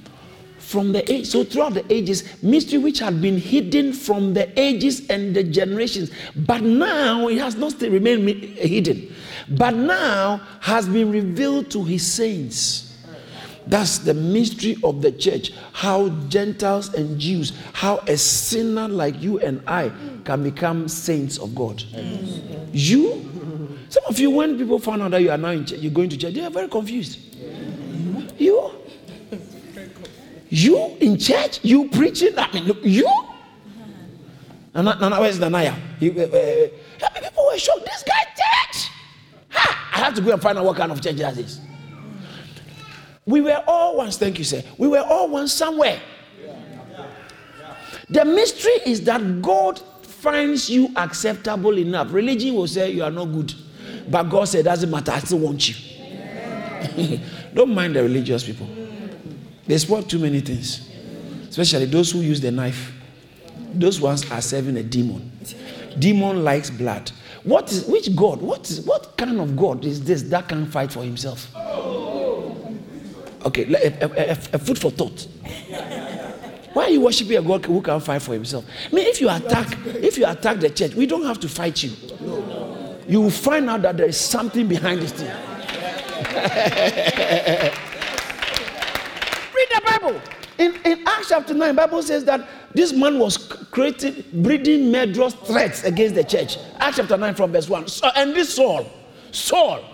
from 0.57 0.91
the 0.91 1.11
age. 1.11 1.27
So 1.27 1.43
throughout 1.43 1.75
the 1.75 1.93
ages, 1.93 2.41
mystery 2.41 2.79
which 2.79 2.99
had 2.99 3.21
been 3.21 3.37
hidden 3.37 3.93
from 3.93 4.33
the 4.33 4.59
ages 4.59 5.07
and 5.09 5.35
the 5.35 5.43
generations, 5.43 6.09
but 6.35 6.61
now 6.63 7.27
it 7.27 7.37
has 7.37 7.55
not 7.55 7.73
still 7.73 7.91
remained 7.91 8.27
hidden, 8.27 9.13
but 9.49 9.75
now 9.75 10.41
has 10.61 10.87
been 10.87 11.11
revealed 11.11 11.69
to 11.71 11.83
his 11.83 12.11
saints. 12.11 12.89
That's 13.67 13.99
the 13.99 14.13
mystery 14.13 14.77
of 14.83 15.01
the 15.01 15.11
church. 15.11 15.51
How 15.71 16.09
Gentiles 16.27 16.93
and 16.93 17.19
Jews, 17.19 17.53
how 17.73 17.99
a 18.07 18.17
sinner 18.17 18.87
like 18.87 19.21
you 19.21 19.39
and 19.39 19.61
I 19.67 19.91
can 20.25 20.43
become 20.43 20.87
saints 20.87 21.37
of 21.37 21.55
God. 21.55 21.81
You, 22.73 23.29
some 23.93 24.05
of 24.07 24.19
you, 24.19 24.31
when 24.31 24.57
people 24.57 24.79
find 24.79 25.03
out 25.03 25.11
that 25.11 25.21
you 25.21 25.29
are 25.29 25.37
now 25.37 25.49
in 25.49 25.63
church, 25.67 25.77
you're 25.77 25.93
going 25.93 26.09
to 26.09 26.17
church, 26.17 26.33
they 26.33 26.43
are 26.43 26.49
very 26.49 26.67
confused. 26.67 27.19
You, 28.39 28.71
you 30.49 30.97
in 30.99 31.19
church, 31.19 31.59
you 31.61 31.89
preaching. 31.89 32.33
I 32.35 32.51
mean, 32.51 32.63
look, 32.63 32.79
you. 32.81 33.05
Nana, 34.73 34.97
Nana, 34.99 35.19
where's 35.21 35.37
Nanaya? 35.37 35.75
He, 35.99 36.09
uh, 36.09 36.23
uh, 36.23 37.21
people 37.21 37.45
were 37.45 37.59
shocked? 37.59 37.85
This 37.85 38.01
guy 38.01 38.23
church. 38.23 38.89
Ha! 39.49 39.91
I 39.93 39.97
have 39.99 40.15
to 40.15 40.21
go 40.21 40.33
and 40.33 40.41
find 40.41 40.57
out 40.57 40.65
what 40.65 40.75
kind 40.75 40.91
of 40.91 40.99
church 40.99 41.17
that 41.17 41.37
is. 41.37 41.61
We 43.27 43.41
were 43.41 43.63
all 43.67 43.97
once, 43.97 44.17
thank 44.17 44.39
you, 44.39 44.43
sir. 44.43 44.63
We 44.79 44.87
were 44.87 45.01
all 45.01 45.29
once 45.29 45.53
somewhere. 45.53 46.01
The 48.09 48.25
mystery 48.25 48.73
is 48.87 49.03
that 49.03 49.43
God 49.43 49.77
finds 50.01 50.67
you 50.67 50.89
acceptable 50.95 51.77
enough. 51.77 52.11
Religion 52.11 52.55
will 52.55 52.65
say 52.65 52.89
you 52.89 53.03
are 53.03 53.11
not 53.11 53.25
good, 53.25 53.53
but 54.09 54.23
God 54.23 54.45
said, 54.45 54.65
doesn't 54.65 54.89
matter, 54.89 55.11
I 55.11 55.19
still 55.19 55.39
want 55.39 55.69
you. 55.69 55.75
Don't 57.53 57.73
mind 57.73 57.95
the 57.95 58.03
religious 58.03 58.43
people. 58.43 58.67
They 59.65 59.77
spoil 59.77 60.03
too 60.03 60.19
many 60.19 60.41
things, 60.41 60.89
especially 61.49 61.85
those 61.85 62.11
who 62.11 62.19
use 62.19 62.41
the 62.41 62.51
knife. 62.51 62.91
Those 63.73 64.01
ones 64.01 64.29
are 64.29 64.41
serving 64.41 64.77
a 64.77 64.83
demon. 64.83 65.31
Demon 65.97 66.43
likes 66.43 66.69
blood. 66.69 67.11
What 67.43 67.71
is 67.71 67.85
which 67.85 68.15
God? 68.15 68.41
What 68.41 68.69
is 68.69 68.81
what 68.81 69.17
kind 69.17 69.39
of 69.39 69.55
God 69.55 69.85
is 69.85 70.03
this 70.03 70.23
that 70.23 70.47
can 70.47 70.65
fight 70.65 70.91
for 70.91 71.03
himself? 71.03 71.53
Okay, 73.45 73.73
a, 73.73 74.05
a, 74.05 74.29
a, 74.29 74.31
a 74.31 74.59
food 74.59 74.79
for 74.79 74.89
thought. 74.89 75.27
Why 76.73 76.85
are 76.85 76.89
you 76.89 77.01
worshiping 77.01 77.37
a 77.37 77.41
God 77.41 77.65
who 77.65 77.81
can't 77.81 78.01
fight 78.01 78.21
for 78.21 78.33
himself? 78.33 78.65
I 78.91 78.95
mean, 78.95 79.05
if 79.05 79.21
you 79.21 79.29
attack, 79.29 79.77
if 79.85 80.17
you 80.17 80.25
attack 80.25 80.59
the 80.59 80.69
church, 80.69 80.95
we 80.95 81.05
don't 81.05 81.25
have 81.25 81.39
to 81.41 81.49
fight 81.49 81.83
you. 81.83 81.91
You 83.13 83.21
will 83.21 83.29
find 83.29 83.69
out 83.69 83.83
that 83.83 83.95
there 83.95 84.07
is 84.07 84.17
something 84.19 84.67
behind 84.67 84.99
this 85.03 85.11
thing. 85.11 85.27
Read 89.53 89.67
the 89.69 89.81
Bible. 89.85 90.19
In, 90.57 90.73
in 90.83 91.07
Acts 91.07 91.29
chapter 91.29 91.53
9, 91.53 91.75
Bible 91.75 92.01
says 92.01 92.25
that 92.25 92.49
this 92.73 92.91
man 92.91 93.19
was 93.19 93.37
creating, 93.37 94.23
breeding 94.41 94.91
murderous 94.91 95.35
threats 95.35 95.83
against 95.83 96.15
the 96.15 96.23
church. 96.23 96.57
Acts 96.79 96.97
chapter 96.97 97.15
9 97.15 97.35
from 97.35 97.51
verse 97.51 97.69
1. 97.69 97.87
So, 97.87 98.09
and 98.15 98.33
this 98.33 98.55
Saul, 98.55 98.89
Saul, 99.31 99.85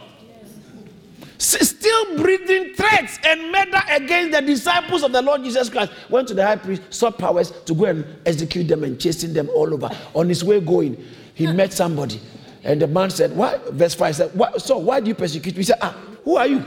still 1.37 2.17
breathing 2.19 2.73
threats 2.73 3.19
and 3.25 3.51
murder 3.51 3.81
against 3.89 4.31
the 4.31 4.41
disciples 4.41 5.03
of 5.03 5.11
the 5.11 5.21
Lord 5.21 5.43
Jesus 5.43 5.69
Christ, 5.69 5.91
went 6.09 6.29
to 6.29 6.33
the 6.33 6.45
high 6.45 6.55
priest, 6.55 6.83
sought 6.89 7.17
powers 7.17 7.51
to 7.65 7.73
go 7.75 7.83
and 7.83 8.05
execute 8.25 8.69
them 8.69 8.85
and 8.85 8.97
chasing 8.97 9.33
them 9.33 9.49
all 9.49 9.73
over. 9.73 9.89
On 10.13 10.29
his 10.29 10.41
way 10.41 10.61
going, 10.61 11.05
he 11.33 11.47
met 11.47 11.73
somebody. 11.73 12.21
And 12.63 12.81
the 12.81 12.87
man 12.87 13.09
said, 13.09 13.35
Why? 13.35 13.59
Verse 13.71 13.95
5 13.95 14.15
said, 14.15 14.31
why, 14.33 14.51
So 14.57 14.77
why 14.77 14.99
do 14.99 15.07
you 15.07 15.15
persecute 15.15 15.55
me? 15.55 15.59
He 15.59 15.63
said, 15.63 15.77
Ah, 15.81 15.95
who 16.23 16.35
are 16.35 16.47
you? 16.47 16.59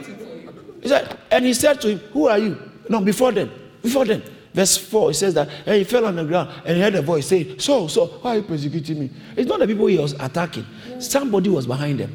He 0.80 0.88
said, 0.88 1.18
and 1.30 1.44
he 1.44 1.54
said 1.54 1.80
to 1.82 1.90
him, 1.90 1.98
Who 2.12 2.28
are 2.28 2.38
you? 2.38 2.58
No, 2.88 3.00
before 3.00 3.32
then, 3.32 3.50
before 3.82 4.04
then. 4.04 4.22
Verse 4.54 4.76
4, 4.76 5.12
it 5.12 5.14
says 5.14 5.32
that, 5.34 5.48
and 5.64 5.76
he 5.76 5.84
fell 5.84 6.04
on 6.04 6.14
the 6.16 6.24
ground 6.24 6.50
and 6.66 6.76
he 6.76 6.82
heard 6.82 6.94
a 6.94 7.00
voice 7.00 7.26
saying, 7.26 7.58
So, 7.58 7.86
so, 7.86 8.06
why 8.06 8.32
are 8.32 8.36
you 8.36 8.42
persecuting 8.42 8.98
me? 9.00 9.10
It's 9.34 9.48
not 9.48 9.60
the 9.60 9.66
people 9.66 9.86
he 9.86 9.98
was 9.98 10.12
attacking, 10.12 10.66
somebody 10.98 11.48
was 11.48 11.66
behind 11.66 12.00
them. 12.00 12.12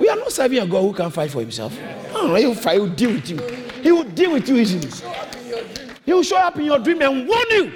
We 0.00 0.08
are 0.08 0.16
not 0.16 0.32
serving 0.32 0.58
a 0.60 0.66
God 0.66 0.80
who 0.82 0.94
can't 0.94 1.12
fight 1.12 1.30
for 1.30 1.40
himself. 1.40 1.78
No, 2.14 2.34
he 2.36 2.46
will 2.46 2.54
fight, 2.54 2.74
he 2.74 2.80
will 2.80 2.88
deal 2.88 3.12
with 3.12 3.28
you. 3.28 3.38
He 3.82 3.92
will 3.92 4.04
deal 4.04 4.32
with 4.32 4.48
you 4.48 4.56
easily. 4.56 4.88
He 6.06 6.12
will 6.14 6.22
show 6.22 6.38
up 6.38 6.56
in 6.56 6.64
your 6.64 6.78
dream 6.78 7.02
and 7.02 7.28
warn 7.28 7.50
you. 7.50 7.72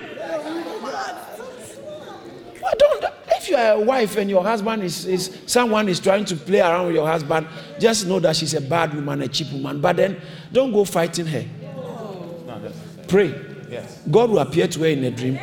But 2.62 2.78
don't, 2.78 3.04
if 3.46 3.50
you 3.50 3.56
are 3.56 3.74
a 3.74 3.80
wife 3.80 4.16
and 4.16 4.28
your 4.28 4.42
husband 4.42 4.82
is, 4.82 5.06
is 5.06 5.38
someone 5.46 5.88
is 5.88 6.00
trying 6.00 6.24
to 6.24 6.36
play 6.36 6.60
around 6.60 6.86
with 6.86 6.96
your 6.96 7.06
husband, 7.06 7.46
just 7.78 8.06
know 8.06 8.18
that 8.18 8.34
she's 8.34 8.54
a 8.54 8.60
bad 8.60 8.92
woman, 8.92 9.22
a 9.22 9.28
cheap 9.28 9.52
woman. 9.52 9.80
But 9.80 9.96
then 9.96 10.20
don't 10.52 10.72
go 10.72 10.84
fighting 10.84 11.26
her. 11.26 11.44
Pray. 13.06 13.34
Yes. 13.70 14.02
God 14.10 14.30
will 14.30 14.40
appear 14.40 14.66
to 14.66 14.80
her 14.80 14.86
in 14.86 15.04
a 15.04 15.10
dream. 15.10 15.38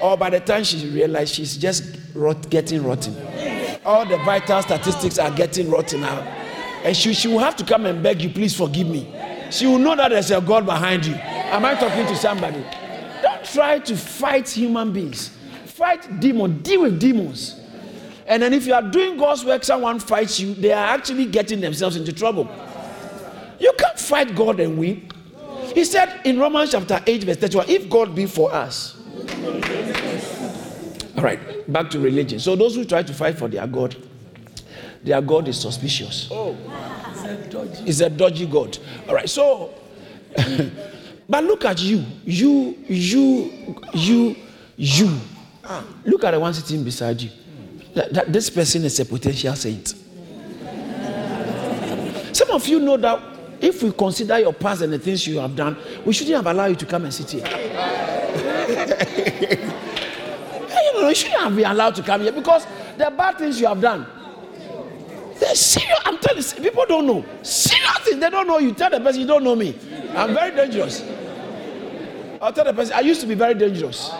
Or 0.00 0.16
by 0.16 0.30
the 0.30 0.40
time 0.40 0.64
she 0.64 0.88
realizes 0.88 1.34
she's 1.34 1.56
just 1.56 1.98
rot, 2.14 2.48
getting 2.48 2.82
rotten. 2.82 3.14
All 3.84 4.06
the 4.06 4.16
vital 4.18 4.62
statistics 4.62 5.18
are 5.18 5.30
getting 5.30 5.70
rotten 5.70 6.02
out. 6.04 6.22
And 6.84 6.96
she, 6.96 7.12
she 7.12 7.28
will 7.28 7.38
have 7.38 7.56
to 7.56 7.64
come 7.64 7.86
and 7.86 8.02
beg 8.02 8.22
you, 8.22 8.30
please 8.30 8.56
forgive 8.56 8.88
me. 8.88 9.14
She 9.50 9.66
will 9.66 9.78
know 9.78 9.94
that 9.96 10.08
there's 10.08 10.30
a 10.30 10.40
God 10.40 10.64
behind 10.64 11.04
you. 11.04 11.14
Am 11.14 11.64
I 11.64 11.74
talking 11.74 12.06
to 12.06 12.16
somebody? 12.16 12.64
Don't 13.22 13.44
try 13.44 13.78
to 13.80 13.96
fight 13.96 14.48
human 14.48 14.92
beings. 14.92 15.36
Fight 15.82 16.20
demons. 16.20 16.62
Deal 16.62 16.82
with 16.82 17.00
demons. 17.00 17.60
And 18.28 18.40
then 18.40 18.52
if 18.52 18.68
you 18.68 18.72
are 18.72 18.82
doing 18.82 19.16
God's 19.16 19.44
work, 19.44 19.64
someone 19.64 19.98
fights 19.98 20.38
you, 20.38 20.54
they 20.54 20.72
are 20.72 20.94
actually 20.94 21.26
getting 21.26 21.60
themselves 21.60 21.96
into 21.96 22.12
trouble. 22.12 22.48
You 23.58 23.72
can't 23.76 23.98
fight 23.98 24.36
God 24.36 24.60
and 24.60 24.78
win. 24.78 25.10
He 25.74 25.84
said 25.84 26.20
in 26.24 26.38
Romans 26.38 26.70
chapter 26.70 27.00
8, 27.04 27.24
verse 27.24 27.36
31, 27.38 27.68
if 27.68 27.90
God 27.90 28.14
be 28.14 28.26
for 28.26 28.54
us. 28.54 28.96
All 31.16 31.24
right, 31.24 31.40
back 31.72 31.90
to 31.90 31.98
religion. 31.98 32.38
So 32.38 32.54
those 32.54 32.76
who 32.76 32.84
try 32.84 33.02
to 33.02 33.12
fight 33.12 33.36
for 33.36 33.48
their 33.48 33.66
God, 33.66 33.96
their 35.02 35.20
God 35.20 35.48
is 35.48 35.60
suspicious. 35.60 36.28
Oh, 36.30 36.56
it's 37.84 37.98
a 37.98 38.08
dodgy 38.08 38.46
God. 38.46 38.78
All 39.08 39.16
right, 39.16 39.28
so, 39.28 39.74
but 41.28 41.42
look 41.42 41.64
at 41.64 41.80
you, 41.80 42.04
you, 42.24 42.78
you, 42.86 43.76
you, 43.94 44.36
you. 44.76 45.18
Look 46.04 46.24
at 46.24 46.32
the 46.32 46.40
one 46.40 46.52
sitting 46.54 46.82
beside 46.84 47.20
you. 47.20 47.30
That, 47.94 48.12
that 48.14 48.32
this 48.32 48.50
person 48.50 48.84
is 48.84 48.98
a 49.00 49.04
potential 49.04 49.54
saint. 49.54 49.94
Some 52.34 52.50
of 52.50 52.66
you 52.66 52.80
know 52.80 52.96
that 52.96 53.22
if 53.60 53.82
we 53.82 53.92
consider 53.92 54.38
your 54.40 54.52
past 54.52 54.82
and 54.82 54.92
the 54.92 54.98
things 54.98 55.26
you 55.26 55.38
have 55.38 55.54
done, 55.54 55.76
we 56.04 56.12
shouldn't 56.12 56.36
have 56.36 56.46
allowed 56.46 56.66
you 56.70 56.76
to 56.76 56.86
come 56.86 57.04
and 57.04 57.14
sit 57.14 57.30
here. 57.30 57.42
you 60.68 61.00
know, 61.00 61.08
you 61.08 61.14
shouldn't 61.14 61.40
have 61.40 61.54
been 61.54 61.66
allowed 61.66 61.94
to 61.94 62.02
come 62.02 62.22
here 62.22 62.32
because 62.32 62.66
the 62.96 63.12
bad 63.16 63.38
things 63.38 63.60
you 63.60 63.66
have 63.66 63.80
done. 63.80 64.06
They're 65.38 65.54
serious. 65.54 65.98
I'm 66.04 66.18
telling 66.18 66.42
you, 66.42 66.62
people 66.70 66.84
don't 66.88 67.06
know. 67.06 67.24
Serious 67.42 67.98
things. 67.98 68.20
They 68.20 68.30
don't 68.30 68.46
know 68.46 68.58
you. 68.58 68.72
Tell 68.72 68.90
the 68.90 69.00
person 69.00 69.20
you 69.20 69.26
don't 69.26 69.44
know 69.44 69.54
me. 69.56 69.78
I'm 70.16 70.34
very 70.34 70.54
dangerous. 70.56 71.02
I'll 72.40 72.52
tell 72.52 72.64
the 72.64 72.72
person 72.72 72.94
I 72.94 73.00
used 73.00 73.20
to 73.20 73.26
be 73.26 73.34
very 73.34 73.54
dangerous. 73.54 74.10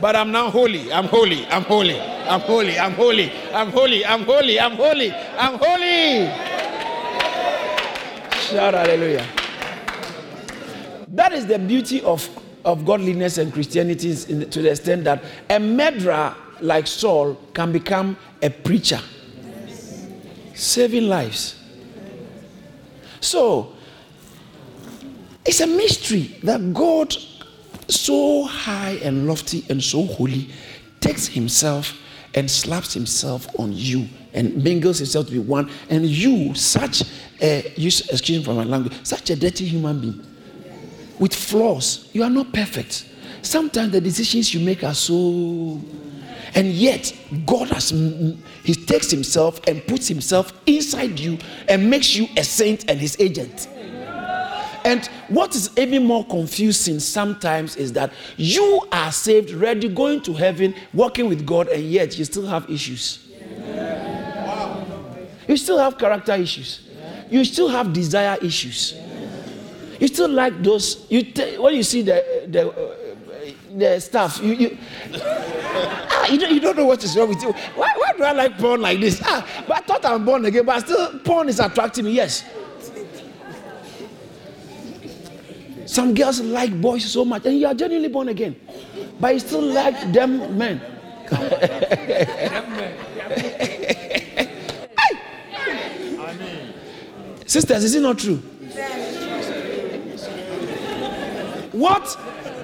But 0.00 0.14
I'm 0.16 0.30
now 0.30 0.50
holy. 0.50 0.92
I'm 0.92 1.04
holy. 1.06 1.46
I'm 1.46 1.62
holy. 1.62 1.98
I'm 2.00 2.40
holy. 2.40 2.78
I'm 2.78 2.92
holy. 2.92 3.30
I'm 3.54 3.70
holy. 3.70 4.04
I'm 4.04 4.22
holy. 4.24 4.60
I'm 4.60 4.72
holy. 4.76 5.12
I'm 5.12 5.58
holy. 5.58 6.26
Shout 8.40 8.74
hallelujah. 8.74 9.26
That 11.08 11.32
is 11.32 11.46
the 11.46 11.58
beauty 11.58 12.02
of, 12.02 12.28
of 12.64 12.84
godliness 12.84 13.38
and 13.38 13.52
Christianity 13.52 14.14
to 14.14 14.62
the 14.62 14.70
extent 14.70 15.04
that 15.04 15.24
a 15.48 15.58
murderer 15.58 16.34
like 16.60 16.86
Saul 16.86 17.34
can 17.54 17.72
become 17.72 18.16
a 18.42 18.50
preacher, 18.50 19.00
saving 20.54 21.08
lives. 21.08 21.56
So, 23.20 23.72
it's 25.44 25.60
a 25.60 25.66
mystery 25.66 26.36
that 26.42 26.72
God, 26.74 27.14
so 27.88 28.44
high 28.44 28.98
and 29.02 29.26
lofty 29.26 29.64
and 29.68 29.82
so 29.82 30.04
holy, 30.04 30.48
takes 31.00 31.26
himself 31.26 31.94
and 32.34 32.50
slaps 32.50 32.92
himself 32.92 33.46
on 33.58 33.72
you 33.72 34.06
and 34.34 34.62
mingles 34.62 34.98
himself 34.98 35.26
to 35.26 35.32
be 35.32 35.38
one. 35.38 35.70
And 35.88 36.06
you, 36.06 36.54
such 36.54 37.02
a, 37.40 37.72
use, 37.76 38.08
excuse 38.08 38.38
me 38.38 38.44
for 38.44 38.54
my 38.54 38.64
language, 38.64 38.94
such 39.02 39.30
a 39.30 39.36
dirty 39.36 39.66
human 39.66 40.00
being 40.00 40.26
with 41.18 41.34
flaws, 41.34 42.08
you 42.12 42.22
are 42.22 42.30
not 42.30 42.52
perfect. 42.52 43.06
Sometimes 43.42 43.92
the 43.92 44.00
decisions 44.00 44.52
you 44.52 44.60
make 44.60 44.84
are 44.84 44.94
so. 44.94 45.80
And 46.54 46.68
yet, 46.68 47.12
God 47.44 47.68
has, 47.68 47.90
He 47.90 48.74
takes 48.74 49.10
Himself 49.10 49.60
and 49.66 49.86
puts 49.86 50.08
Himself 50.08 50.52
inside 50.66 51.18
you 51.18 51.38
and 51.68 51.88
makes 51.88 52.14
you 52.14 52.28
a 52.36 52.44
saint 52.44 52.90
and 52.90 52.98
His 52.98 53.16
agent. 53.20 53.68
And 54.86 55.04
what 55.26 55.56
is 55.56 55.76
even 55.76 56.04
more 56.04 56.24
confusing 56.24 57.00
sometimes 57.00 57.74
is 57.74 57.92
that 57.94 58.12
you 58.36 58.86
are 58.92 59.10
saved, 59.10 59.50
ready, 59.50 59.88
going 59.88 60.20
to 60.20 60.32
heaven, 60.32 60.76
walking 60.94 61.28
with 61.28 61.44
God, 61.44 61.66
and 61.68 61.82
yet 61.82 62.16
you 62.16 62.24
still 62.24 62.46
have 62.46 62.70
issues. 62.70 63.18
Wow! 63.66 64.86
You 65.48 65.56
still 65.56 65.78
have 65.78 65.98
character 65.98 66.34
issues. 66.34 66.88
You 67.28 67.44
still 67.44 67.66
have 67.68 67.92
desire 67.92 68.38
issues. 68.40 68.94
You 69.98 70.06
still 70.06 70.28
like 70.28 70.62
those. 70.62 71.04
You 71.10 71.22
t- 71.32 71.58
when 71.58 71.74
you 71.74 71.82
see 71.82 72.02
the 72.02 72.44
the, 72.46 72.70
uh, 72.70 72.96
the 73.76 74.00
stuff, 74.00 74.40
you 74.40 74.52
you, 74.54 74.78
ah, 75.14 76.28
you, 76.30 76.38
don't, 76.38 76.52
you 76.54 76.60
don't 76.60 76.76
know 76.76 76.86
what 76.86 77.02
is 77.02 77.16
wrong 77.16 77.30
with 77.30 77.42
you. 77.42 77.50
Why, 77.74 77.92
why 77.96 78.12
do 78.16 78.22
I 78.22 78.30
like 78.30 78.56
porn 78.56 78.82
like 78.82 79.00
this? 79.00 79.20
Ah, 79.24 79.44
but 79.66 79.78
I 79.78 79.80
thought 79.80 80.04
I'm 80.04 80.24
born 80.24 80.44
again, 80.44 80.64
but 80.64 80.78
still 80.80 81.18
porn 81.24 81.48
is 81.48 81.58
attracting 81.58 82.04
me. 82.04 82.12
Yes. 82.12 82.44
Some 85.86 86.14
girls 86.14 86.40
like 86.40 86.80
boys 86.80 87.04
so 87.04 87.24
much, 87.24 87.46
and 87.46 87.58
you 87.58 87.66
are 87.66 87.74
genuinely 87.74 88.08
born 88.08 88.28
again, 88.28 88.56
but 89.20 89.34
you 89.34 89.40
still 89.40 89.62
like 89.62 90.12
them 90.12 90.56
men. 90.58 90.80
Sisters, 97.46 97.84
is 97.84 97.94
it 97.94 98.02
not 98.02 98.18
true? 98.18 98.36
What, 101.72 102.08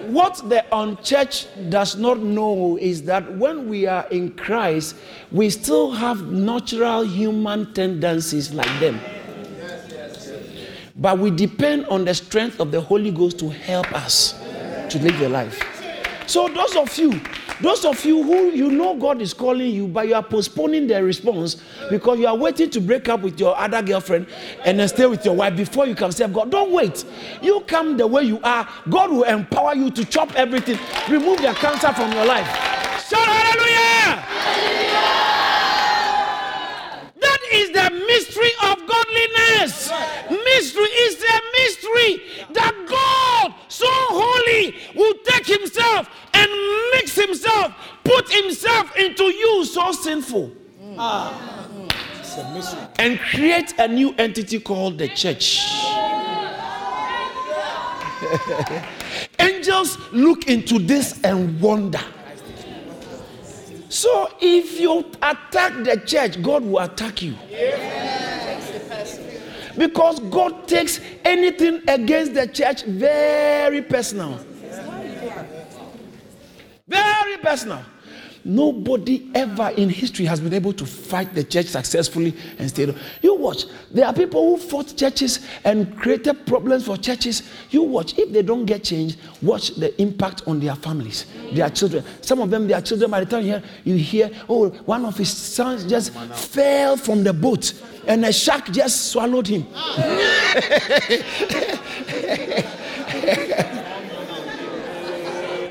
what 0.08 0.36
the 0.48 0.64
unchurched 0.74 1.70
does 1.70 1.96
not 1.96 2.18
know 2.20 2.78
is 2.80 3.02
that 3.04 3.36
when 3.36 3.68
we 3.68 3.86
are 3.86 4.06
in 4.10 4.32
Christ, 4.32 4.96
we 5.30 5.50
still 5.50 5.92
have 5.92 6.32
natural 6.32 7.02
human 7.02 7.72
tendencies 7.74 8.52
like 8.52 8.80
them. 8.80 9.00
But 10.96 11.18
we 11.18 11.30
depend 11.30 11.86
on 11.86 12.04
the 12.04 12.14
strength 12.14 12.60
of 12.60 12.70
the 12.70 12.80
Holy 12.80 13.10
Ghost 13.10 13.38
to 13.40 13.48
help 13.50 13.92
us 13.92 14.38
to 14.90 14.98
live 14.98 15.18
the 15.18 15.28
life. 15.28 15.60
So, 16.26 16.48
those 16.48 16.76
of 16.76 16.96
you, 16.96 17.20
those 17.60 17.84
of 17.84 18.04
you 18.04 18.22
who 18.22 18.50
you 18.50 18.70
know 18.70 18.96
God 18.96 19.20
is 19.20 19.34
calling 19.34 19.70
you, 19.70 19.86
but 19.88 20.08
you 20.08 20.14
are 20.14 20.22
postponing 20.22 20.86
the 20.86 21.02
response 21.02 21.62
because 21.90 22.18
you 22.18 22.26
are 22.26 22.36
waiting 22.36 22.70
to 22.70 22.80
break 22.80 23.08
up 23.08 23.20
with 23.20 23.38
your 23.38 23.56
other 23.58 23.82
girlfriend 23.82 24.26
and 24.64 24.78
then 24.78 24.88
stay 24.88 25.06
with 25.06 25.24
your 25.24 25.34
wife 25.34 25.56
before 25.56 25.86
you 25.86 25.94
can 25.94 26.12
serve 26.12 26.32
God. 26.32 26.50
Don't 26.50 26.72
wait. 26.72 27.04
You 27.42 27.60
come 27.66 27.96
the 27.96 28.06
way 28.06 28.22
you 28.22 28.40
are. 28.42 28.68
God 28.88 29.10
will 29.10 29.24
empower 29.24 29.74
you 29.74 29.90
to 29.90 30.04
chop 30.04 30.34
everything, 30.36 30.78
remove 31.10 31.38
the 31.38 31.52
cancer 31.54 31.92
from 31.92 32.12
your 32.12 32.24
life. 32.24 32.46
Shout 33.08 33.26
hallelujah! 33.26 34.24
That 37.20 37.38
is 37.52 37.70
the 37.72 37.90
mystery 38.06 38.50
of 38.62 38.81
godliness. 39.12 39.90
Mystery 40.30 40.84
is 40.84 41.16
the 41.16 41.42
mystery 41.58 42.22
that 42.52 42.74
God, 42.88 43.54
so 43.68 43.86
holy, 43.88 44.74
will 44.94 45.14
take 45.24 45.46
himself 45.46 46.08
and 46.34 46.50
mix 46.92 47.14
himself, 47.14 47.74
put 48.04 48.30
himself 48.30 48.96
into 48.96 49.24
you, 49.24 49.64
so 49.64 49.92
sinful. 49.92 50.52
And 52.98 53.18
create 53.18 53.74
a 53.78 53.88
new 53.88 54.14
entity 54.18 54.60
called 54.60 54.98
the 54.98 55.08
church. 55.08 55.60
Angels 59.38 59.98
look 60.12 60.48
into 60.48 60.78
this 60.78 61.20
and 61.24 61.60
wonder. 61.60 62.00
So 63.88 64.30
if 64.40 64.80
you 64.80 65.00
attack 65.20 65.84
the 65.84 66.02
church, 66.06 66.40
God 66.40 66.64
will 66.64 66.78
attack 66.78 67.20
you. 67.20 67.36
Because 69.76 70.20
God 70.20 70.68
takes 70.68 71.00
anything 71.24 71.82
against 71.88 72.34
the 72.34 72.46
church 72.46 72.84
very 72.84 73.82
personal. 73.82 74.38
Very 76.86 77.38
personal. 77.38 77.82
Nobody 78.44 79.30
ever 79.34 79.68
in 79.76 79.88
history 79.88 80.24
has 80.24 80.40
been 80.40 80.52
able 80.52 80.72
to 80.72 80.84
fight 80.84 81.32
the 81.32 81.44
church 81.44 81.66
successfully 81.66 82.34
and 82.58 82.68
stay. 82.68 82.92
You 83.20 83.36
watch. 83.36 83.66
There 83.92 84.04
are 84.04 84.12
people 84.12 84.56
who 84.56 84.62
fought 84.62 84.96
churches 84.96 85.46
and 85.64 85.96
created 85.96 86.44
problems 86.44 86.84
for 86.84 86.96
churches. 86.96 87.48
You 87.70 87.84
watch. 87.84 88.18
If 88.18 88.32
they 88.32 88.42
don't 88.42 88.66
get 88.66 88.82
changed, 88.82 89.18
watch 89.42 89.76
the 89.76 90.00
impact 90.02 90.42
on 90.48 90.58
their 90.58 90.74
families, 90.74 91.26
their 91.52 91.70
children. 91.70 92.04
Some 92.20 92.40
of 92.40 92.50
them, 92.50 92.66
their 92.66 92.80
children, 92.80 93.12
by 93.12 93.20
the 93.20 93.26
time 93.26 93.44
you 93.44 93.52
hear, 93.52 93.62
you 93.84 93.94
hear 93.94 94.30
oh, 94.48 94.70
one 94.70 95.04
of 95.04 95.16
his 95.16 95.32
sons 95.32 95.84
just 95.84 96.12
fell 96.12 96.96
from 96.96 97.22
the 97.22 97.32
boat 97.32 97.72
and 98.06 98.24
a 98.24 98.32
shark 98.32 98.70
just 98.70 99.10
swallowed 99.12 99.46
him. 99.46 99.66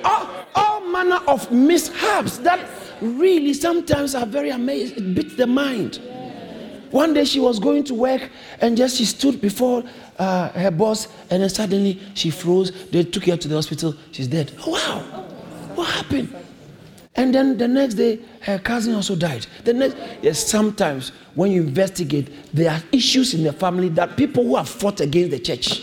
All, 0.04 0.28
all 0.56 0.82
manner 0.82 1.20
of 1.28 1.52
mishaps 1.52 2.40
that 2.40 2.68
really 3.02 3.54
sometimes 3.54 4.16
are 4.16 4.26
very 4.26 4.50
amazing. 4.50 4.98
It 4.98 5.16
beats 5.16 5.36
the 5.36 5.46
mind. 5.46 6.00
One 6.92 7.14
day 7.14 7.24
she 7.24 7.40
was 7.40 7.60
going 7.60 7.84
to 7.86 7.94
work 7.94 8.30
and 8.60 8.76
just 8.76 8.98
she 8.98 9.06
stood 9.06 9.40
before 9.40 9.84
uh, 10.20 10.50
her 10.50 10.72
boss 10.72 11.08
and 11.30 11.42
then 11.42 11.50
suddenly 11.50 12.00
she 12.16 12.30
froze. 12.30 12.72
They 12.90 13.04
took 13.04 13.26
her 13.26 13.38
to 13.38 13.48
the 13.48 13.56
hospital. 13.56 13.96
She's 14.12 14.28
dead. 14.28 14.54
Oh, 14.66 14.72
wow. 14.72 15.00
What 15.76 15.88
happened? 15.90 16.36
And 17.16 17.36
then 17.36 17.58
the 17.58 17.68
next 17.68 17.96
day, 17.96 18.20
her 18.42 18.58
cousin 18.58 18.96
also 18.96 19.16
died. 19.16 19.46
The 19.66 19.74
next, 19.74 19.98
yes, 20.22 20.48
sometimes 20.48 21.10
when 21.36 21.52
you 21.52 21.62
investigate, 21.62 22.30
there 22.54 22.72
are 22.72 22.82
issues 22.92 23.34
in 23.34 23.44
the 23.44 23.54
family 23.54 23.90
that 23.90 24.16
people 24.16 24.44
who 24.44 24.56
have 24.56 24.70
fought 24.70 25.02
against 25.02 25.32
the 25.32 25.40
church 25.40 25.82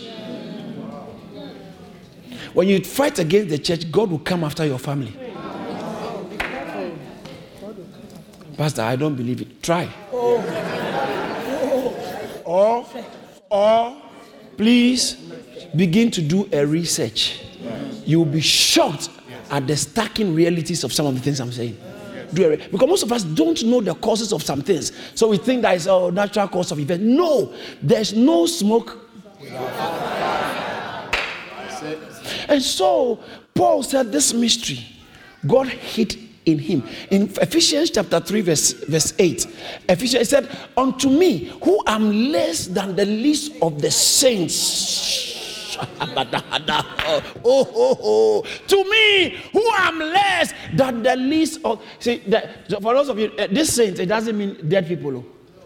when 2.53 2.67
you 2.67 2.83
fight 2.83 3.19
against 3.19 3.49
the 3.49 3.57
church, 3.57 3.91
God 3.91 4.11
will 4.11 4.19
come 4.19 4.43
after 4.43 4.65
your 4.65 4.79
family. 4.79 5.13
Pastor, 8.57 8.81
I 8.81 8.95
don't 8.95 9.15
believe 9.15 9.41
it. 9.41 9.63
Try. 9.63 9.89
Oh. 10.11 10.43
Or, 12.43 12.85
or, 13.49 14.01
please 14.57 15.13
begin 15.75 16.11
to 16.11 16.21
do 16.21 16.49
a 16.51 16.65
research. 16.65 17.41
You'll 18.05 18.25
be 18.25 18.41
shocked 18.41 19.09
at 19.49 19.67
the 19.67 19.75
stacking 19.75 20.33
realities 20.33 20.83
of 20.83 20.93
some 20.93 21.05
of 21.05 21.15
the 21.15 21.21
things 21.21 21.39
I'm 21.39 21.51
saying. 21.51 21.77
Because 22.33 22.87
most 22.87 23.03
of 23.03 23.11
us 23.11 23.23
don't 23.23 23.63
know 23.63 23.81
the 23.81 23.95
causes 23.95 24.31
of 24.31 24.43
some 24.43 24.61
things, 24.61 24.91
so 25.15 25.29
we 25.29 25.37
think 25.37 25.63
that 25.63 25.75
is 25.75 25.87
a 25.87 26.11
natural 26.11 26.47
cause 26.47 26.71
of 26.71 26.79
event. 26.79 27.01
No, 27.01 27.53
there's 27.81 28.13
no 28.13 28.45
smoke 28.45 29.09
and 32.49 32.61
so 32.61 33.19
Paul 33.53 33.83
said 33.83 34.11
this 34.11 34.33
mystery, 34.33 34.85
God 35.45 35.67
hid 35.67 36.17
in 36.45 36.59
him. 36.59 36.87
In 37.09 37.31
Ephesians 37.41 37.91
chapter 37.91 38.19
3, 38.19 38.41
verse, 38.41 38.71
verse 38.71 39.13
8, 39.17 39.47
Ephesians 39.89 40.29
said, 40.29 40.49
Unto 40.75 41.09
me, 41.09 41.53
who 41.63 41.81
am 41.87 42.31
less 42.31 42.67
than 42.67 42.95
the 42.95 43.05
least 43.05 43.53
of 43.61 43.81
the 43.81 43.91
saints. 43.91 45.38
Oh, 45.79 47.21
oh, 47.45 47.97
oh, 48.01 48.43
To 48.67 48.83
me, 48.83 49.37
who 49.51 49.63
am 49.77 49.99
less 49.99 50.53
than 50.73 51.03
the 51.03 51.15
least 51.15 51.59
of. 51.63 51.81
See, 51.99 52.17
that, 52.27 52.67
for 52.81 52.93
those 52.93 53.09
of 53.09 53.19
you, 53.19 53.31
uh, 53.37 53.47
this 53.47 53.75
saints, 53.75 53.99
it 53.99 54.07
doesn't 54.07 54.37
mean 54.37 54.57
dead 54.67 54.87
people. 54.87 55.23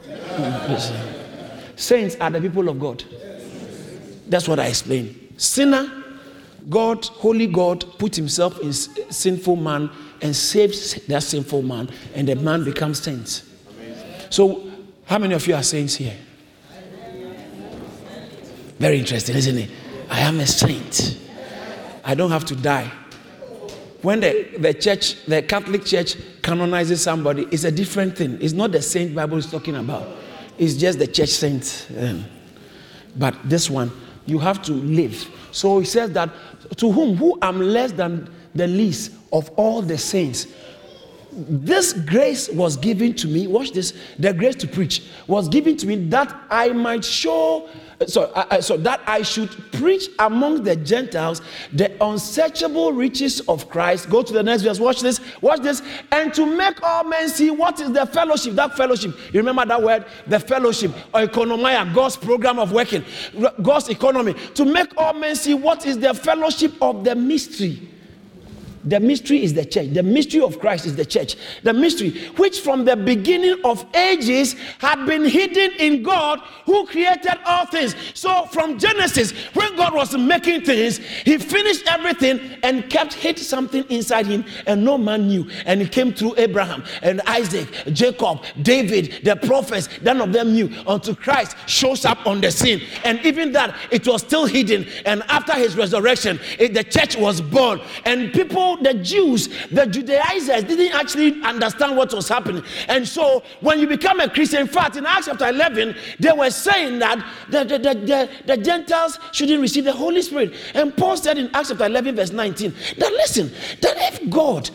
Oh. 0.09 1.13
saints 1.75 2.15
are 2.19 2.29
the 2.29 2.41
people 2.41 2.67
of 2.69 2.79
God. 2.79 3.03
That's 4.27 4.47
what 4.47 4.59
I 4.59 4.67
explained. 4.67 5.33
Sinner 5.37 6.03
God, 6.69 7.05
holy 7.05 7.47
God, 7.47 7.85
put 7.97 8.15
himself 8.15 8.59
in 8.61 8.71
sinful 8.73 9.55
man 9.55 9.89
and 10.21 10.35
saves 10.35 10.93
that 11.07 11.23
sinful 11.23 11.61
man, 11.61 11.89
and 12.15 12.27
the 12.27 12.35
man 12.35 12.63
becomes 12.63 13.01
saint. 13.01 13.43
So, 14.29 14.71
how 15.05 15.17
many 15.17 15.33
of 15.35 15.45
you 15.45 15.55
are 15.55 15.63
saints 15.63 15.95
here? 15.95 16.15
Very 18.79 18.99
interesting, 18.99 19.35
isn't 19.35 19.57
it? 19.57 19.69
I 20.13 20.19
am 20.19 20.39
a 20.39 20.45
saint. 20.45 21.17
I 22.03 22.13
don't 22.13 22.29
have 22.29 22.45
to 22.45 22.55
die. 22.55 22.91
When 24.03 24.19
the, 24.19 24.47
the 24.59 24.71
church, 24.71 25.25
the 25.25 25.41
Catholic 25.41 25.85
Church 25.85 26.15
canonizes 26.43 27.01
somebody, 27.01 27.47
it's 27.49 27.63
a 27.63 27.71
different 27.71 28.15
thing. 28.15 28.37
It's 28.39 28.53
not 28.53 28.71
the 28.71 28.81
saint 28.83 29.15
Bible 29.15 29.37
is 29.39 29.49
talking 29.49 29.75
about. 29.75 30.07
It's 30.59 30.75
just 30.75 30.99
the 30.99 31.07
church 31.07 31.29
saint. 31.29 31.87
Um, 31.97 32.25
but 33.15 33.35
this 33.43 33.71
one, 33.71 33.91
you 34.27 34.37
have 34.37 34.61
to 34.63 34.73
live. 34.73 35.27
So 35.51 35.79
he 35.79 35.85
says 35.85 36.11
that 36.11 36.29
to 36.77 36.91
whom 36.91 37.17
who 37.17 37.39
am 37.41 37.59
less 37.59 37.91
than 37.91 38.31
the 38.53 38.67
least 38.67 39.13
of 39.31 39.49
all 39.55 39.81
the 39.81 39.97
saints 39.97 40.45
this 41.35 41.93
grace 41.93 42.47
was 42.49 42.77
given 42.77 43.11
to 43.15 43.27
me 43.27 43.47
watch 43.47 43.71
this 43.71 43.93
the 44.19 44.31
grace 44.31 44.53
to 44.53 44.67
preach 44.67 45.03
was 45.25 45.49
given 45.49 45.75
to 45.75 45.87
me 45.87 45.95
that 45.95 46.31
i 46.51 46.69
might 46.69 47.03
show 47.03 47.67
so, 48.07 48.23
uh, 48.33 48.61
so 48.61 48.77
that 48.77 49.01
I 49.07 49.21
should 49.21 49.49
preach 49.73 50.09
among 50.19 50.63
the 50.63 50.75
Gentiles 50.75 51.41
the 51.71 51.91
unsearchable 52.03 52.93
riches 52.93 53.41
of 53.41 53.69
Christ. 53.69 54.09
Go 54.09 54.23
to 54.23 54.33
the 54.33 54.43
next 54.43 54.63
verse. 54.63 54.79
Watch 54.79 55.01
this. 55.01 55.19
Watch 55.41 55.61
this. 55.61 55.81
And 56.11 56.33
to 56.33 56.45
make 56.45 56.81
all 56.83 57.03
men 57.03 57.29
see 57.29 57.51
what 57.51 57.79
is 57.79 57.91
the 57.91 58.05
fellowship. 58.05 58.53
That 58.55 58.75
fellowship. 58.75 59.15
You 59.33 59.39
remember 59.39 59.65
that 59.65 59.81
word? 59.81 60.05
The 60.27 60.39
fellowship 60.39 60.91
or 61.13 61.21
oikonomia, 61.21 61.93
God's 61.93 62.17
program 62.17 62.59
of 62.59 62.71
working, 62.71 63.03
God's 63.61 63.89
economy. 63.89 64.33
To 64.55 64.65
make 64.65 64.97
all 64.97 65.13
men 65.13 65.35
see 65.35 65.53
what 65.53 65.85
is 65.85 65.99
the 65.99 66.13
fellowship 66.13 66.73
of 66.81 67.03
the 67.03 67.15
mystery 67.15 67.92
the 68.83 68.99
mystery 68.99 69.43
is 69.43 69.53
the 69.53 69.65
church. 69.65 69.89
The 69.93 70.03
mystery 70.03 70.41
of 70.41 70.59
Christ 70.59 70.85
is 70.85 70.95
the 70.95 71.05
church. 71.05 71.35
The 71.63 71.73
mystery, 71.73 72.11
which 72.37 72.59
from 72.61 72.85
the 72.85 72.95
beginning 72.95 73.57
of 73.63 73.85
ages 73.95 74.53
had 74.79 75.05
been 75.05 75.25
hidden 75.25 75.71
in 75.79 76.03
God 76.03 76.39
who 76.65 76.85
created 76.85 77.39
all 77.45 77.65
things. 77.65 77.95
So, 78.13 78.45
from 78.47 78.77
Genesis, 78.77 79.31
when 79.53 79.75
God 79.75 79.93
was 79.93 80.15
making 80.17 80.61
things, 80.61 80.97
He 80.97 81.37
finished 81.37 81.87
everything 81.87 82.39
and 82.63 82.89
kept 82.89 83.13
hid 83.13 83.39
something 83.39 83.83
inside 83.89 84.25
Him, 84.25 84.45
and 84.65 84.83
no 84.83 84.97
man 84.97 85.27
knew. 85.27 85.49
And 85.65 85.81
it 85.81 85.91
came 85.91 86.13
through 86.13 86.35
Abraham 86.37 86.83
and 87.01 87.21
Isaac, 87.21 87.69
Jacob, 87.93 88.43
David, 88.61 89.19
the 89.23 89.35
prophets. 89.35 89.89
None 90.01 90.21
of 90.21 90.33
them 90.33 90.53
knew 90.53 90.69
until 90.87 91.15
Christ 91.15 91.55
shows 91.67 92.05
up 92.05 92.25
on 92.25 92.41
the 92.41 92.51
scene. 92.51 92.81
And 93.03 93.19
even 93.25 93.51
that, 93.53 93.75
it 93.91 94.07
was 94.07 94.21
still 94.21 94.45
hidden. 94.45 94.85
And 95.05 95.23
after 95.23 95.53
His 95.53 95.75
resurrection, 95.77 96.39
it, 96.59 96.73
the 96.73 96.83
church 96.83 97.15
was 97.15 97.41
born. 97.41 97.79
And 98.05 98.33
people 98.33 98.72
the 98.81 98.93
Jews, 98.95 99.49
the 99.69 99.85
Judaizers, 99.85 100.63
didn't 100.63 100.93
actually 100.93 101.41
understand 101.43 101.97
what 101.97 102.13
was 102.13 102.27
happening. 102.27 102.63
And 102.87 103.07
so 103.07 103.43
when 103.61 103.79
you 103.79 103.87
become 103.87 104.19
a 104.19 104.29
Christian, 104.29 104.61
in 104.61 104.67
fact, 104.67 104.95
in 104.95 105.05
Acts 105.05 105.25
chapter 105.25 105.47
11, 105.47 105.95
they 106.19 106.31
were 106.31 106.51
saying 106.51 106.99
that 106.99 107.23
the, 107.49 107.63
the, 107.63 107.77
the, 107.77 107.93
the, 107.93 108.29
the 108.45 108.57
Gentiles 108.57 109.19
shouldn't 109.31 109.61
receive 109.61 109.83
the 109.83 109.93
Holy 109.93 110.21
Spirit. 110.21 110.53
And 110.73 110.95
Paul 110.95 111.17
said 111.17 111.37
in 111.37 111.49
Acts 111.53 111.69
chapter 111.69 111.85
11, 111.85 112.15
verse 112.15 112.31
19, 112.31 112.73
that 112.97 113.11
listen, 113.13 113.51
that 113.81 113.95
if 113.97 114.29
God 114.29 114.69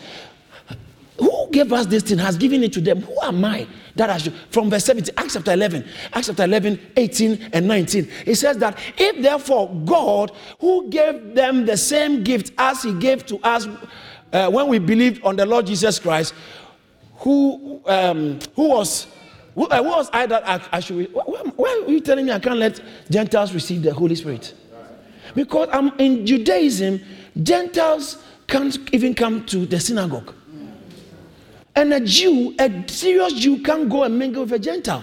who 1.19 1.49
gave 1.51 1.71
us 1.73 1.85
this 1.85 2.03
thing 2.03 2.17
has 2.17 2.37
given 2.37 2.63
it 2.63 2.73
to 2.73 2.81
them. 2.81 3.01
Who 3.01 3.15
am 3.21 3.43
I 3.43 3.67
that 3.99 4.09
I 4.09 4.17
should? 4.17 4.33
From 4.49 4.69
verse 4.69 4.85
17, 4.85 5.13
Acts 5.15 5.33
chapter 5.33 5.53
11, 5.53 5.85
Acts 6.13 6.27
chapter 6.27 6.43
11, 6.43 6.79
18, 6.95 7.49
and 7.53 7.67
19. 7.67 8.09
It 8.25 8.35
says 8.35 8.57
that 8.57 8.77
if 8.97 9.21
therefore 9.21 9.69
God, 9.85 10.31
who 10.59 10.89
gave 10.89 11.35
them 11.35 11.65
the 11.65 11.77
same 11.77 12.23
gift 12.23 12.51
as 12.57 12.83
he 12.83 12.93
gave 12.93 13.25
to 13.27 13.39
us 13.39 13.67
uh, 14.33 14.49
when 14.49 14.67
we 14.67 14.79
believed 14.79 15.23
on 15.23 15.35
the 15.35 15.45
Lord 15.45 15.67
Jesus 15.67 15.99
Christ, 15.99 16.33
who, 17.17 17.81
um, 17.85 18.39
who 18.55 18.69
was 18.69 19.07
who, 19.55 19.67
uh, 19.67 19.83
who 19.83 19.89
was 19.89 20.09
I 20.13 20.25
that 20.25 20.47
I, 20.47 20.61
I 20.71 20.79
should? 20.79 21.11
Why, 21.11 21.23
why 21.23 21.83
are 21.85 21.91
you 21.91 21.99
telling 21.99 22.25
me 22.25 22.31
I 22.31 22.39
can't 22.39 22.57
let 22.57 22.81
Gentiles 23.09 23.53
receive 23.53 23.83
the 23.83 23.93
Holy 23.93 24.15
Spirit? 24.15 24.53
Because 25.35 25.67
I'm 25.71 25.91
in 25.99 26.25
Judaism, 26.25 27.01
Gentiles 27.43 28.23
can't 28.47 28.77
even 28.93 29.13
come 29.13 29.45
to 29.47 29.65
the 29.65 29.79
synagogue. 29.79 30.33
And 31.79 31.93
a 31.93 32.01
Jew, 32.01 32.53
a 32.59 32.83
serious 32.89 33.31
Jew, 33.31 33.63
can't 33.63 33.87
go 33.87 34.03
and 34.03 34.19
mingle 34.19 34.43
with 34.43 34.51
a 34.51 34.59
Gentile. 34.59 35.01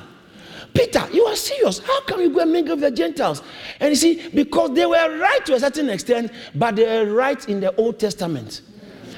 Peter, 0.74 1.08
you 1.10 1.24
are 1.24 1.34
serious. 1.34 1.78
How 1.78 2.02
can 2.02 2.20
you 2.20 2.28
go 2.28 2.40
and 2.40 2.52
mingle 2.52 2.76
with 2.76 2.84
the 2.84 2.90
Gentiles? 2.90 3.42
And 3.80 3.88
you 3.88 3.96
see, 3.96 4.28
because 4.28 4.74
they 4.74 4.84
were 4.84 5.18
right 5.18 5.40
to 5.46 5.54
a 5.54 5.60
certain 5.60 5.88
extent, 5.88 6.30
but 6.54 6.76
they 6.76 6.84
were 6.84 7.14
right 7.14 7.48
in 7.48 7.60
the 7.60 7.74
Old 7.76 7.98
Testament. 7.98 8.60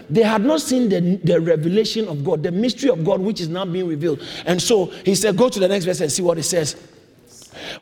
They 0.08 0.22
had 0.22 0.42
not 0.42 0.60
seen 0.60 0.88
the, 0.88 1.16
the 1.24 1.40
revelation 1.40 2.06
of 2.06 2.24
God, 2.24 2.44
the 2.44 2.52
mystery 2.52 2.90
of 2.90 3.04
God, 3.04 3.20
which 3.20 3.40
is 3.40 3.48
now 3.48 3.64
being 3.64 3.88
revealed. 3.88 4.22
And 4.46 4.62
so 4.62 4.84
he 4.84 5.16
said, 5.16 5.36
Go 5.36 5.48
to 5.48 5.58
the 5.58 5.66
next 5.66 5.84
verse 5.84 6.00
and 6.00 6.12
see 6.12 6.22
what 6.22 6.38
it 6.38 6.44
says. 6.44 6.76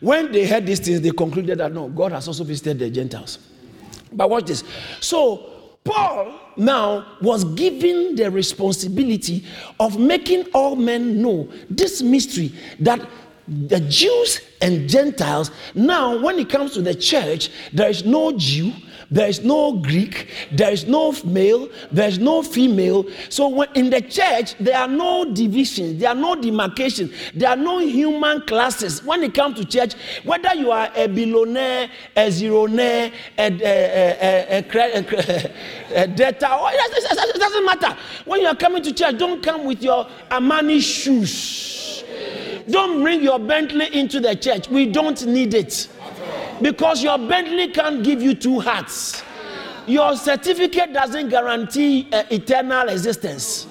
When 0.01 0.33
they 0.33 0.47
heard 0.47 0.65
these 0.65 0.81
things, 0.81 1.03
they 1.03 1.11
concluded 1.11 1.59
that 1.59 1.75
no, 1.75 1.91
God 1.91 2.13
has 2.13 2.27
also 2.27 2.45
visited 2.45 2.79
the 2.79 2.89
Gentiles. 2.89 3.41
But 4.11 4.31
watch 4.31 4.47
this. 4.47 4.65
So 5.01 5.77
Paul 5.85 6.46
now 6.57 7.07
was 7.21 7.45
given 7.55 8.17
the 8.17 8.31
responsibility 8.31 9.45
of 9.81 9.99
making 9.99 10.47
all 10.53 10.77
men 10.77 11.21
know 11.21 11.49
this 11.71 12.03
mystery 12.03 12.53
that 12.81 13.01
the 13.49 13.81
Jews 13.81 14.41
and 14.61 14.89
Gentiles, 14.89 15.51
now 15.75 16.21
when 16.21 16.39
it 16.39 16.49
comes 16.49 16.73
to 16.75 16.83
the 16.83 16.95
church, 16.95 17.51
there 17.73 17.89
is 17.89 18.05
no 18.05 18.33
Jew, 18.37 18.73
there 19.11 19.29
is 19.29 19.45
no 19.45 19.75
Greek, 19.75 20.29
there 20.53 20.71
is 20.73 20.87
no 20.87 21.13
male, 21.25 21.69
there 21.93 22.09
is 22.09 22.19
no 22.19 22.43
female. 22.43 23.05
So 23.29 23.49
when 23.49 23.69
in 23.75 23.91
the 23.91 24.01
church, 24.01 24.57
there 24.59 24.79
are 24.79 24.89
no 24.89 25.33
divisions, 25.33 26.01
there 26.01 26.11
are 26.11 26.15
no 26.15 26.35
demarcations, 26.35 27.13
there 27.35 27.51
are 27.51 27.57
no 27.57 27.79
human 27.79 28.43
classes. 28.43 29.03
When 29.05 29.23
it 29.23 29.35
comes 29.35 29.59
to 29.61 29.65
church, 29.65 29.95
whether 30.25 30.55
you 30.55 30.71
are 30.73 30.91
a 30.95 31.07
billionaire, 31.07 31.91
a 32.17 32.31
zeronaire, 32.31 33.13
a, 33.39 33.47
a, 33.47 34.47
a, 34.51 34.65
a, 34.65 36.03
a 36.03 36.07
debtor, 36.09 36.47
it 36.51 37.39
doesn't 37.39 37.65
matter. 37.65 37.97
When 38.25 38.41
you 38.41 38.47
are 38.47 38.57
coming 38.57 38.83
to 38.83 38.93
church, 38.93 39.19
don't 39.19 39.43
come 39.43 39.65
with 39.65 39.83
your 39.83 40.07
Armani 40.31 40.81
shoes. 40.81 42.05
Don't 42.69 43.01
bring 43.03 43.23
your 43.23 43.39
Bentley 43.39 43.95
into 43.95 44.19
the 44.19 44.35
church. 44.35 44.69
We 44.69 44.87
don't 44.87 45.25
need 45.27 45.55
it. 45.55 45.89
Because 46.61 47.03
your 47.03 47.19
Bentley 47.19 47.69
can't 47.69 48.03
give 48.03 48.23
you 48.23 48.35
two 48.35 48.61
hearts. 48.61 49.23
Your 49.87 50.17
certificate 50.17 50.93
doesn't 50.93 51.29
guarantee 51.29 52.09
uh, 52.13 52.25
eternal 52.31 52.89
existence. 52.89 53.67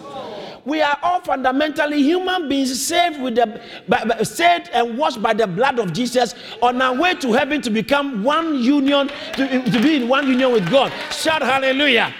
We 0.63 0.81
are 0.81 0.97
all 1.03 1.21
fundamentally 1.21 2.01
human 2.01 2.49
beings 2.49 2.83
saved 2.83 3.21
with 3.21 3.35
the 3.35 3.61
by, 3.87 4.03
by, 4.03 4.23
saved 4.23 4.69
and 4.73 4.97
washed 4.97 5.21
by 5.21 5.33
the 5.33 5.45
blood 5.45 5.77
of 5.77 5.93
Jesus 5.93 6.33
on 6.61 6.81
our 6.81 6.95
way 6.95 7.13
to 7.15 7.33
heaven 7.33 7.61
to 7.61 7.69
become 7.69 8.23
one 8.23 8.55
union 8.63 9.09
to, 9.33 9.71
to 9.71 9.81
be 9.81 9.97
in 9.97 10.07
one 10.07 10.27
union 10.27 10.51
with 10.51 10.69
God. 10.71 10.91
Shout 11.11 11.43
hallelujah 11.43 12.13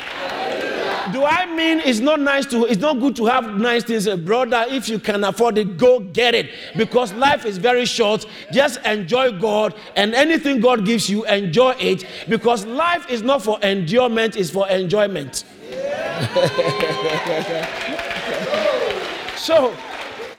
do 1.12 1.24
I 1.24 1.46
mean 1.46 1.80
it's 1.80 2.00
not 2.00 2.20
nice 2.20 2.46
to, 2.48 2.66
it's 2.66 2.82
not 2.82 3.00
good 3.00 3.16
to 3.18 3.26
have 3.26 3.58
nice 3.58 3.84
things, 3.84 4.08
eh, 4.08 4.16
brother? 4.16 4.66
If 4.70 4.90
you 4.90 5.00
can 5.00 5.24
afford 5.24 5.58
it, 5.58 5.78
go 5.78 6.00
get 6.00 6.36
it 6.36 6.50
because 6.76 7.14
life 7.14 7.46
is 7.46 7.58
very 7.58 7.86
short. 7.86 8.26
Just 8.52 8.84
enjoy 8.86 9.38
God 9.40 9.76
and 9.96 10.14
anything 10.14 10.60
God 10.60 10.86
gives 10.86 11.10
you, 11.10 11.26
enjoy 11.26 11.76
it 11.80 12.06
because 12.28 12.66
life 12.66 13.10
is 13.10 13.22
not 13.22 13.42
for 13.42 13.60
endurement, 13.62 14.36
it's 14.36 14.50
for 14.50 14.68
enjoyment. 14.70 15.46
so, 19.38 19.76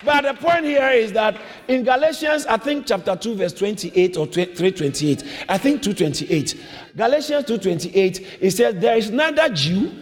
but 0.05 0.23
the 0.23 0.35
point 0.35 0.65
here 0.65 0.91
is 0.91 1.13
that 1.13 1.41
in 1.69 1.83
Galatians, 1.83 2.47
I 2.47 2.57
think 2.57 2.87
chapter 2.87 3.17
2, 3.17 3.35
verse 3.35 3.53
28 3.53 4.17
or 4.17 4.27
328, 4.27 5.25
I 5.49 5.59
think 5.59 5.83
228. 5.83 6.55
Galatians 6.97 7.45
228, 7.47 8.39
it 8.41 8.51
says, 8.53 8.75
There 8.77 8.97
is 8.97 9.11
neither 9.11 9.49
Jew 9.49 9.93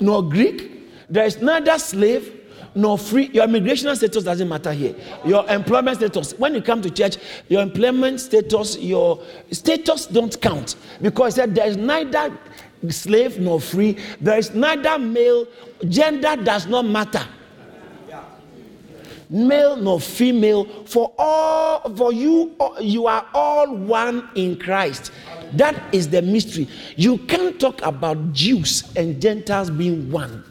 nor 0.00 0.22
Greek. 0.28 1.08
There 1.08 1.24
is 1.24 1.40
neither 1.40 1.78
slave 1.78 2.40
nor 2.74 2.98
free. 2.98 3.30
Your 3.32 3.44
immigration 3.44 3.94
status 3.96 4.24
doesn't 4.24 4.48
matter 4.48 4.72
here. 4.72 4.94
Your 5.24 5.48
employment 5.48 5.96
status. 5.96 6.32
When 6.38 6.54
you 6.54 6.62
come 6.62 6.82
to 6.82 6.90
church, 6.90 7.16
your 7.48 7.62
employment 7.62 8.20
status, 8.20 8.78
your 8.78 9.22
status 9.50 10.06
don't 10.06 10.40
count 10.40 10.76
because 11.02 11.34
said 11.34 11.54
there 11.54 11.66
is 11.66 11.76
neither 11.76 12.36
slave 12.88 13.38
nor 13.38 13.60
free. 13.60 13.98
There 14.20 14.38
is 14.38 14.54
neither 14.54 14.98
male. 14.98 15.46
Gender 15.88 16.36
does 16.36 16.66
not 16.66 16.84
matter. 16.84 17.26
Male 19.30 19.76
nor 19.76 20.00
female, 20.00 20.64
for 20.86 21.14
all 21.16 21.94
for 21.94 22.12
you, 22.12 22.56
you 22.80 23.06
are 23.06 23.24
all 23.32 23.72
one 23.74 24.28
in 24.34 24.58
Christ. 24.58 25.12
That 25.52 25.94
is 25.94 26.08
the 26.08 26.20
mystery. 26.20 26.68
You 26.96 27.18
can't 27.18 27.58
talk 27.60 27.80
about 27.82 28.32
Jews 28.32 28.92
and 28.96 29.22
Gentiles 29.22 29.70
being 29.70 30.10
one 30.10 30.44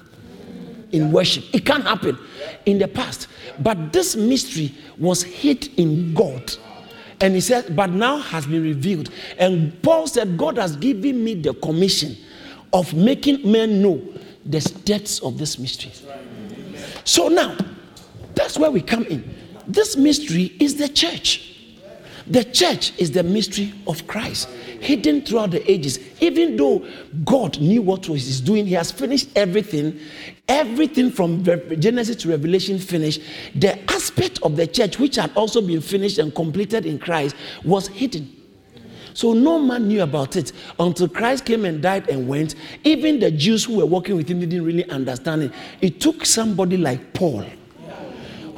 in 0.94 1.12
worship. 1.12 1.44
It 1.54 1.66
can't 1.66 1.84
happen 1.84 2.18
in 2.66 2.80
the 2.80 2.88
past. 2.88 3.28
But 3.60 3.92
this 3.92 4.16
mystery 4.16 4.74
was 4.98 5.24
hid 5.24 5.68
in 5.78 6.14
God. 6.14 6.54
And 7.22 7.36
he 7.36 7.42
said, 7.42 7.76
but 7.76 7.90
now 7.90 8.20
has 8.20 8.46
been 8.46 8.64
revealed. 8.64 9.10
And 9.38 9.82
Paul 9.84 10.08
said, 10.08 10.38
God 10.38 10.58
has 10.58 10.78
given 10.78 11.22
me 11.22 11.36
the 11.36 11.54
commission 11.54 12.16
of 12.72 12.94
making 12.94 13.50
men 13.50 13.82
know 13.82 14.02
the 14.46 14.62
depths 14.86 15.20
of 15.20 15.38
this 15.38 15.60
mystery. 15.60 15.92
So 17.04 17.28
now, 17.28 17.58
that's 18.40 18.58
where 18.58 18.72
we 18.72 18.82
come 18.82 19.04
in. 19.08 19.36
This 19.68 19.98
mystery 19.98 20.56
is 20.62 20.78
the 20.78 20.88
church. 20.88 21.58
The 22.26 22.46
church 22.46 22.98
is 22.98 23.12
the 23.12 23.22
mystery 23.22 23.74
of 23.86 24.08
Christ, 24.08 24.48
hidden 24.80 25.24
throughout 25.24 25.52
the 25.52 25.70
ages. 25.70 26.00
Even 26.22 26.56
though 26.56 26.88
God 27.26 27.60
knew 27.60 27.82
what 27.82 28.08
was 28.08 28.26
He's 28.26 28.40
doing, 28.40 28.66
He 28.66 28.76
has 28.76 28.94
finished 28.94 29.28
everything. 29.36 30.00
Everything 30.48 31.12
from 31.12 31.44
Genesis 31.44 32.16
to 32.18 32.30
Revelation 32.30 32.80
finished. 32.80 33.22
The 33.56 33.78
aspect 33.92 34.40
of 34.42 34.56
the 34.56 34.68
church, 34.68 35.00
which 35.00 35.18
had 35.18 35.36
also 35.36 35.60
been 35.60 35.82
finished 35.82 36.18
and 36.18 36.34
completed 36.34 36.86
in 36.86 36.98
Christ, 36.98 37.36
was 37.66 37.90
hidden. 37.90 38.34
So 39.14 39.34
no 39.34 39.60
man 39.60 39.90
knew 39.90 40.02
about 40.02 40.38
it 40.38 40.54
until 40.80 41.10
Christ 41.10 41.44
came 41.44 41.66
and 41.66 41.82
died 41.82 42.08
and 42.08 42.26
went. 42.26 42.56
Even 42.86 43.20
the 43.20 43.32
Jews 43.32 43.66
who 43.66 43.78
were 43.80 43.86
working 43.86 44.16
with 44.16 44.30
him 44.30 44.40
didn't 44.40 44.64
really 44.64 44.90
understand 44.90 45.44
it. 45.44 45.52
It 45.82 46.00
took 46.00 46.26
somebody 46.26 46.78
like 46.78 47.14
Paul 47.14 47.44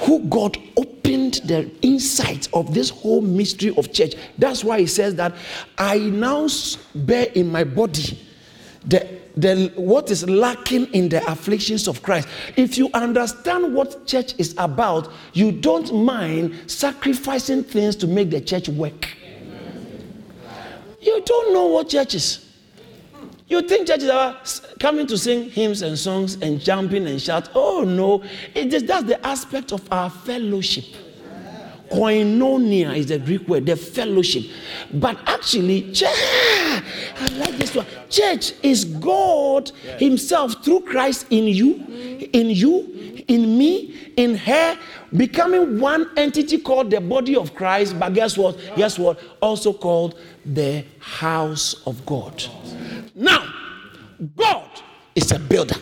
who 0.02 0.20
God 0.26 0.58
opened 0.78 1.36
the 1.46 1.70
insight 1.82 2.48
of 2.54 2.74
this 2.74 2.90
whole 2.90 3.22
mystery 3.22 3.74
of 3.78 3.94
church. 3.94 4.16
That's 4.38 4.64
why 4.64 4.80
he 4.80 4.88
says 4.88 5.16
that 5.16 5.36
I 5.78 6.00
now 6.00 6.48
bear 6.96 7.28
in 7.36 7.52
my 7.52 7.64
body 7.64 8.18
the, 8.86 9.08
the 9.38 9.72
what 9.76 10.10
is 10.10 10.28
lacking 10.28 10.88
in 10.94 11.10
the 11.10 11.26
afflictions 11.30 11.88
of 11.88 12.02
Christ. 12.02 12.28
If 12.58 12.78
you 12.78 12.90
understand 12.94 13.76
what 13.76 14.08
church 14.08 14.34
is 14.40 14.56
about, 14.58 15.12
you 15.34 15.52
don't 15.52 15.94
mind 15.94 16.56
sacrificing 16.66 17.64
things 17.64 17.96
to 17.98 18.08
make 18.08 18.32
the 18.32 18.42
church 18.42 18.70
work. 18.70 19.08
You 21.00 21.22
don't 21.26 21.54
know 21.54 21.68
what 21.68 21.90
church 21.90 22.16
is. 22.16 22.51
You 23.52 23.62
think 23.62 23.86
churches 23.86 24.10
are 24.10 24.38
coming 24.80 25.06
to 25.08 25.18
sing 25.18 25.50
hymns 25.50 25.82
and 25.82 26.00
songs 26.00 26.36
and 26.42 26.58
jumping 26.58 27.06
and 27.06 27.22
shout? 27.22 27.50
Oh 27.54 27.84
no, 27.86 28.24
it 28.56 28.74
is 28.74 28.84
that's 28.86 29.04
the 29.04 29.28
aspect 29.28 29.74
of 29.74 29.92
our 29.92 30.10
fellowship. 30.10 30.86
Koinonia 31.92 32.96
is 32.96 33.08
the 33.08 33.20
Greek 33.20 33.46
word, 33.50 33.66
the 33.66 33.76
fellowship. 33.76 34.46
But 34.94 35.20
actually, 35.26 35.92
church, 35.92 36.16
I 36.16 37.28
like 37.40 37.58
this 37.58 37.76
one. 37.76 37.86
Church 38.10 38.54
is 38.64 38.86
God 38.86 39.70
Himself 40.00 40.64
through 40.64 40.84
Christ 40.84 41.28
in 41.30 41.48
you, 41.48 41.76
in 42.32 42.52
you, 42.52 43.26
in 43.28 43.58
me, 43.58 44.14
in 44.16 44.36
her, 44.36 44.80
becoming 45.18 45.78
one 45.82 46.10
entity 46.16 46.58
called 46.58 46.90
the 46.90 47.02
body 47.02 47.36
of 47.36 47.54
Christ. 47.54 48.00
But 48.00 48.14
guess 48.14 48.38
what? 48.38 48.58
Guess 48.78 48.98
what? 48.98 49.20
Also 49.42 49.74
called 49.74 50.18
the 50.46 50.86
house 51.00 51.86
of 51.86 52.06
God. 52.06 52.42
God 54.36 54.70
is 55.16 55.32
a 55.32 55.40
builder. 55.40 55.76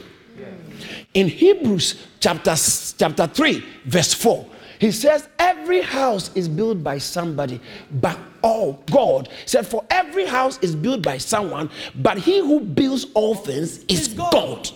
In 1.14 1.28
Hebrews 1.28 2.06
chapter, 2.20 2.56
chapter 2.98 3.28
3, 3.28 3.66
verse 3.86 4.14
4, 4.14 4.46
he 4.80 4.92
says, 4.92 5.28
Every 5.38 5.82
house 5.82 6.32
is 6.36 6.48
built 6.48 6.84
by 6.84 7.00
somebody, 7.00 7.60
but 7.92 8.18
all 8.42 8.82
God 8.90 9.28
said, 9.46 9.68
For 9.68 9.84
every 9.90 10.26
house 10.26 10.58
is 10.62 10.76
built 10.76 11.02
by 11.02 11.18
someone, 11.18 11.70
but 11.96 12.18
he 12.18 12.40
who 12.40 12.62
builds 12.62 13.08
all 13.14 13.36
things 13.36 13.84
is 13.86 14.08
God. 14.08 14.32
God. 14.32 14.70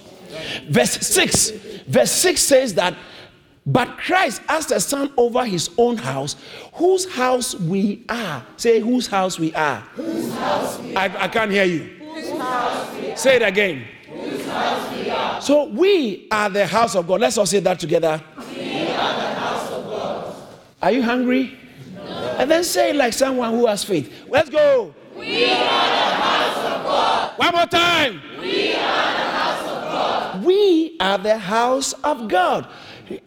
Verse 0.69 0.91
6, 0.91 1.51
verse 1.87 2.11
6 2.11 2.41
says 2.41 2.73
that, 2.73 2.95
But 3.65 3.97
Christ 3.97 4.41
as 4.49 4.65
the 4.65 4.79
son 4.79 5.13
over 5.15 5.45
his 5.45 5.69
own 5.77 5.95
house, 5.97 6.35
whose 6.73 7.09
house 7.13 7.55
we 7.55 8.03
are. 8.09 8.45
Say, 8.57 8.79
whose 8.79 9.07
house 9.07 9.39
we 9.39 9.53
are. 9.53 9.79
Whose 9.95 10.33
house 10.33 10.79
we 10.79 10.95
are. 10.95 10.99
I, 10.99 11.23
I 11.23 11.27
can't 11.29 11.51
hear 11.51 11.65
you. 11.65 12.03
Say 13.15 13.35
it 13.37 13.41
again. 13.41 13.87
So 15.41 15.65
we 15.65 16.27
are 16.31 16.49
the 16.49 16.65
house 16.65 16.95
of 16.95 17.07
God. 17.07 17.21
Let's 17.21 17.37
all 17.37 17.45
say 17.45 17.59
that 17.59 17.79
together. 17.79 18.21
We 18.37 18.87
are 18.87 19.13
the 19.13 19.33
house 19.33 19.71
of 19.71 19.83
God. 19.85 20.35
Are 20.81 20.91
you 20.91 21.03
hungry? 21.03 21.57
No. 21.95 22.01
And 22.39 22.49
then 22.49 22.63
say 22.63 22.91
it 22.91 22.95
like 22.95 23.13
someone 23.13 23.51
who 23.51 23.67
has 23.67 23.83
faith. 23.83 24.25
Let's 24.29 24.49
go. 24.49 24.93
We 25.15 25.45
are 25.45 25.49
the 25.49 25.55
house 25.55 26.57
of 26.57 26.83
God. 26.83 27.37
One 27.37 27.53
more 27.53 27.65
time. 27.65 28.21
We 28.39 28.73
are 28.73 28.77
the 28.77 28.81
house 28.81 29.61
of 29.61 29.91
God. 29.91 30.43
We 30.43 30.97
are 30.99 31.17
the 31.17 31.37
house 31.37 31.93
of 32.03 32.27
God. 32.27 32.67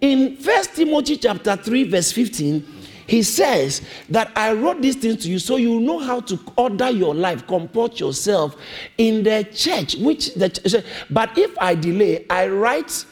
In 0.00 0.36
First 0.36 0.74
Timothy 0.74 1.18
chapter 1.18 1.56
3, 1.56 1.84
verse 1.90 2.12
15 2.12 2.75
he 3.06 3.22
says 3.22 3.82
that 4.08 4.30
I 4.36 4.52
wrote 4.52 4.82
these 4.82 4.96
things 4.96 5.22
to 5.22 5.30
you 5.30 5.38
so 5.38 5.56
you 5.56 5.80
know 5.80 5.98
how 5.98 6.20
to 6.20 6.38
order 6.56 6.90
your 6.90 7.14
life, 7.14 7.46
comport 7.46 8.00
yourself 8.00 8.56
in 8.98 9.22
the 9.22 9.48
church. 9.52 9.96
Which 9.96 10.34
the 10.34 10.48
church, 10.48 10.84
but 11.10 11.36
if 11.38 11.56
I 11.58 11.74
delay, 11.74 12.26
I 12.28 12.48
write. 12.48 13.04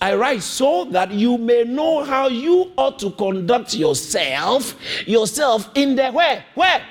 I 0.00 0.14
write 0.14 0.42
so 0.42 0.86
that 0.86 1.12
you 1.12 1.36
may 1.36 1.62
know 1.62 2.02
how 2.02 2.28
you 2.28 2.72
ought 2.78 2.98
to 3.00 3.10
conduct 3.10 3.74
yourself, 3.74 4.74
yourself 5.06 5.70
in 5.74 5.94
the 5.94 6.10
where, 6.10 6.42
where, 6.54 6.82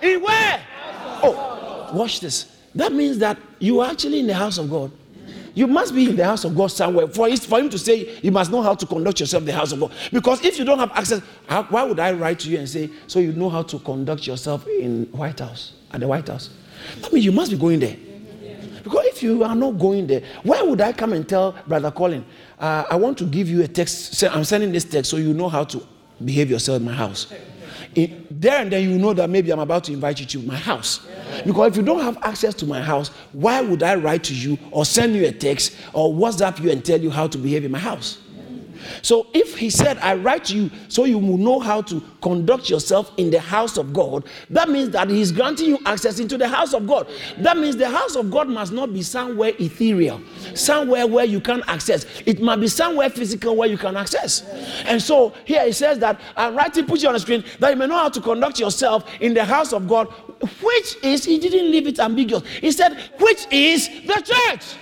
in 0.00 0.22
where. 0.22 0.64
Oh, 1.24 1.90
watch 1.92 2.20
this. 2.20 2.56
That 2.76 2.92
means 2.92 3.18
that 3.18 3.36
you 3.58 3.80
are 3.80 3.90
actually 3.90 4.20
in 4.20 4.28
the 4.28 4.34
house 4.34 4.58
of 4.58 4.70
God. 4.70 4.92
You 5.54 5.66
must 5.66 5.94
be 5.94 6.10
in 6.10 6.16
the 6.16 6.24
house 6.24 6.44
of 6.44 6.56
God 6.56 6.68
somewhere. 6.68 7.06
For, 7.08 7.28
his, 7.28 7.46
for 7.46 7.58
him 7.60 7.70
to 7.70 7.78
say, 7.78 8.18
you 8.22 8.32
must 8.32 8.50
know 8.50 8.60
how 8.60 8.74
to 8.74 8.86
conduct 8.86 9.20
yourself 9.20 9.42
in 9.42 9.46
the 9.46 9.52
house 9.52 9.72
of 9.72 9.80
God. 9.80 9.92
Because 10.12 10.44
if 10.44 10.58
you 10.58 10.64
don't 10.64 10.78
have 10.78 10.90
access, 10.92 11.22
how, 11.46 11.62
why 11.64 11.84
would 11.84 12.00
I 12.00 12.12
write 12.12 12.40
to 12.40 12.50
you 12.50 12.58
and 12.58 12.68
say, 12.68 12.90
so 13.06 13.20
you 13.20 13.32
know 13.32 13.48
how 13.48 13.62
to 13.62 13.78
conduct 13.78 14.26
yourself 14.26 14.66
in 14.66 15.04
White 15.12 15.38
House, 15.38 15.72
at 15.92 16.00
the 16.00 16.08
White 16.08 16.28
House? 16.28 16.50
I 17.02 17.08
mean, 17.10 17.22
you 17.22 17.32
must 17.32 17.50
be 17.50 17.56
going 17.56 17.80
there. 17.80 17.96
Because 18.82 19.06
if 19.06 19.22
you 19.22 19.42
are 19.44 19.54
not 19.54 19.78
going 19.78 20.06
there, 20.06 20.22
why 20.42 20.60
would 20.60 20.80
I 20.80 20.92
come 20.92 21.14
and 21.14 21.26
tell 21.26 21.52
Brother 21.66 21.90
Colin, 21.90 22.24
uh, 22.58 22.84
I 22.90 22.96
want 22.96 23.16
to 23.18 23.24
give 23.24 23.48
you 23.48 23.62
a 23.62 23.68
text, 23.68 24.22
I'm 24.24 24.44
sending 24.44 24.72
this 24.72 24.84
text 24.84 25.10
so 25.10 25.16
you 25.16 25.32
know 25.32 25.48
how 25.48 25.64
to 25.64 25.86
behave 26.22 26.50
yourself 26.50 26.80
in 26.80 26.84
my 26.84 26.92
house. 26.92 27.32
There 27.94 28.60
and 28.60 28.72
then 28.72 28.82
you 28.82 28.98
know 28.98 29.14
that 29.14 29.30
maybe 29.30 29.52
I'm 29.52 29.60
about 29.60 29.84
to 29.84 29.92
invite 29.92 30.20
you 30.20 30.26
to 30.26 30.38
my 30.40 30.56
house. 30.56 31.00
Because 31.46 31.72
if 31.72 31.76
you 31.76 31.82
don't 31.82 32.02
have 32.02 32.18
access 32.22 32.54
to 32.54 32.66
my 32.66 32.80
house, 32.80 33.08
why 33.32 33.60
would 33.60 33.82
I 33.82 33.94
write 33.94 34.24
to 34.24 34.34
you 34.34 34.58
or 34.70 34.84
send 34.84 35.14
you 35.14 35.26
a 35.26 35.32
text 35.32 35.76
or 35.92 36.12
WhatsApp 36.12 36.60
you 36.62 36.70
and 36.70 36.84
tell 36.84 37.00
you 37.00 37.10
how 37.10 37.26
to 37.28 37.38
behave 37.38 37.64
in 37.64 37.70
my 37.70 37.78
house? 37.78 38.18
So 39.02 39.26
if 39.34 39.56
he 39.56 39.70
said, 39.70 39.98
I 39.98 40.14
write 40.14 40.50
you 40.50 40.70
so 40.88 41.04
you 41.04 41.18
will 41.18 41.38
know 41.38 41.60
how 41.60 41.82
to 41.82 42.02
conduct 42.22 42.70
yourself 42.70 43.12
in 43.16 43.30
the 43.30 43.40
house 43.40 43.76
of 43.76 43.92
God, 43.92 44.24
that 44.50 44.68
means 44.68 44.90
that 44.90 45.10
he's 45.10 45.32
granting 45.32 45.68
you 45.68 45.78
access 45.86 46.18
into 46.18 46.38
the 46.38 46.48
house 46.48 46.72
of 46.74 46.86
God. 46.86 47.08
That 47.38 47.56
means 47.56 47.76
the 47.76 47.88
house 47.88 48.16
of 48.16 48.30
God 48.30 48.48
must 48.48 48.72
not 48.72 48.92
be 48.92 49.02
somewhere 49.02 49.52
ethereal, 49.58 50.20
somewhere 50.54 51.06
where 51.06 51.24
you 51.24 51.40
can 51.40 51.62
access. 51.66 52.06
It 52.26 52.40
must 52.40 52.60
be 52.60 52.68
somewhere 52.68 53.10
physical 53.10 53.56
where 53.56 53.68
you 53.68 53.78
can 53.78 53.96
access. 53.96 54.42
And 54.86 55.00
so 55.00 55.34
here 55.44 55.64
he 55.64 55.72
says 55.72 55.98
that 56.00 56.20
I'm 56.36 56.56
writing, 56.56 56.86
put 56.86 57.02
you 57.02 57.08
on 57.08 57.14
the 57.14 57.20
screen, 57.20 57.44
that 57.58 57.70
you 57.70 57.76
may 57.76 57.86
know 57.86 57.98
how 57.98 58.08
to 58.08 58.20
conduct 58.20 58.58
yourself 58.58 59.04
in 59.20 59.34
the 59.34 59.44
house 59.44 59.72
of 59.72 59.88
God, 59.88 60.08
which 60.62 60.96
is, 61.02 61.24
he 61.24 61.38
didn't 61.38 61.70
leave 61.70 61.86
it 61.86 61.98
ambiguous. 61.98 62.46
He 62.60 62.72
said, 62.72 62.96
which 63.18 63.46
is 63.50 63.88
the 64.06 64.22
church. 64.24 64.76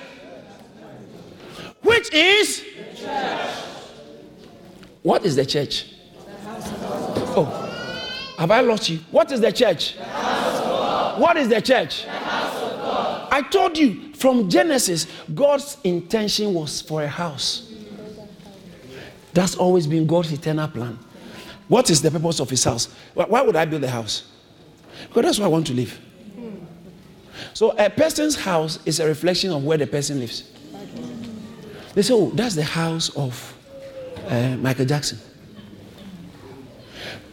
Which 1.82 2.12
is 2.12 2.62
the 2.62 2.96
church. 2.96 3.71
What 5.02 5.24
is 5.24 5.36
the 5.36 5.44
church? 5.44 5.86
Oh, 7.34 7.44
have 8.38 8.50
I 8.50 8.60
lost 8.60 8.88
you? 8.88 8.98
What 9.10 9.32
is 9.32 9.40
the 9.40 9.52
church? 9.52 9.96
The 9.96 11.14
what 11.16 11.36
is 11.36 11.48
the 11.48 11.60
church? 11.60 12.04
The 12.04 12.10
I 12.10 13.46
told 13.50 13.78
you 13.78 14.12
from 14.14 14.48
Genesis, 14.48 15.06
God's 15.34 15.78
intention 15.84 16.54
was 16.54 16.80
for 16.82 17.02
a 17.02 17.08
house. 17.08 17.72
That's 19.32 19.54
always 19.56 19.86
been 19.86 20.06
God's 20.06 20.32
eternal 20.32 20.68
plan. 20.68 20.98
What 21.68 21.88
is 21.88 22.02
the 22.02 22.10
purpose 22.10 22.38
of 22.38 22.50
his 22.50 22.62
house? 22.62 22.88
Why 23.14 23.40
would 23.40 23.56
I 23.56 23.64
build 23.64 23.82
a 23.84 23.88
house? 23.88 24.24
Because 25.08 25.22
that's 25.22 25.38
where 25.38 25.46
I 25.46 25.50
want 25.50 25.66
to 25.68 25.72
live. 25.72 25.98
So 27.54 27.70
a 27.70 27.88
person's 27.88 28.36
house 28.36 28.78
is 28.84 29.00
a 29.00 29.06
reflection 29.06 29.50
of 29.50 29.64
where 29.64 29.78
the 29.78 29.86
person 29.86 30.20
lives. 30.20 30.50
They 31.94 32.02
say, 32.02 32.14
oh, 32.14 32.30
that's 32.30 32.54
the 32.54 32.64
house 32.64 33.08
of 33.16 33.56
uh, 34.28 34.56
Michael 34.58 34.86
Jackson. 34.86 35.18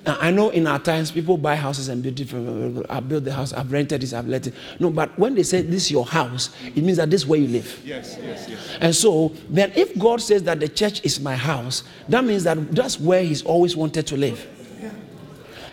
Now, 0.05 0.17
I 0.19 0.31
know 0.31 0.49
in 0.49 0.65
our 0.65 0.79
times 0.79 1.11
people 1.11 1.37
buy 1.37 1.55
houses 1.55 1.87
and 1.89 2.01
build 2.01 2.15
different. 2.15 2.85
I 2.89 2.99
built 2.99 3.25
the 3.25 3.33
house, 3.33 3.53
I've 3.53 3.71
rented 3.71 4.01
this, 4.01 4.13
I've 4.13 4.27
let 4.27 4.47
it. 4.47 4.53
No, 4.79 4.89
but 4.89 5.17
when 5.19 5.35
they 5.35 5.43
say 5.43 5.61
this 5.61 5.85
is 5.85 5.91
your 5.91 6.05
house, 6.05 6.49
it 6.63 6.83
means 6.83 6.97
that 6.97 7.09
this 7.11 7.21
is 7.21 7.27
where 7.27 7.39
you 7.39 7.47
live. 7.47 7.81
Yes, 7.85 8.17
yes, 8.21 8.47
yes. 8.49 8.77
And 8.79 8.95
so 8.95 9.33
then, 9.49 9.71
if 9.75 9.97
God 9.99 10.21
says 10.21 10.43
that 10.43 10.59
the 10.59 10.67
church 10.67 11.05
is 11.05 11.19
my 11.19 11.35
house, 11.35 11.83
that 12.07 12.23
means 12.23 12.43
that 12.45 12.71
that's 12.71 12.99
where 12.99 13.23
He's 13.23 13.43
always 13.43 13.75
wanted 13.75 14.07
to 14.07 14.17
live. 14.17 14.47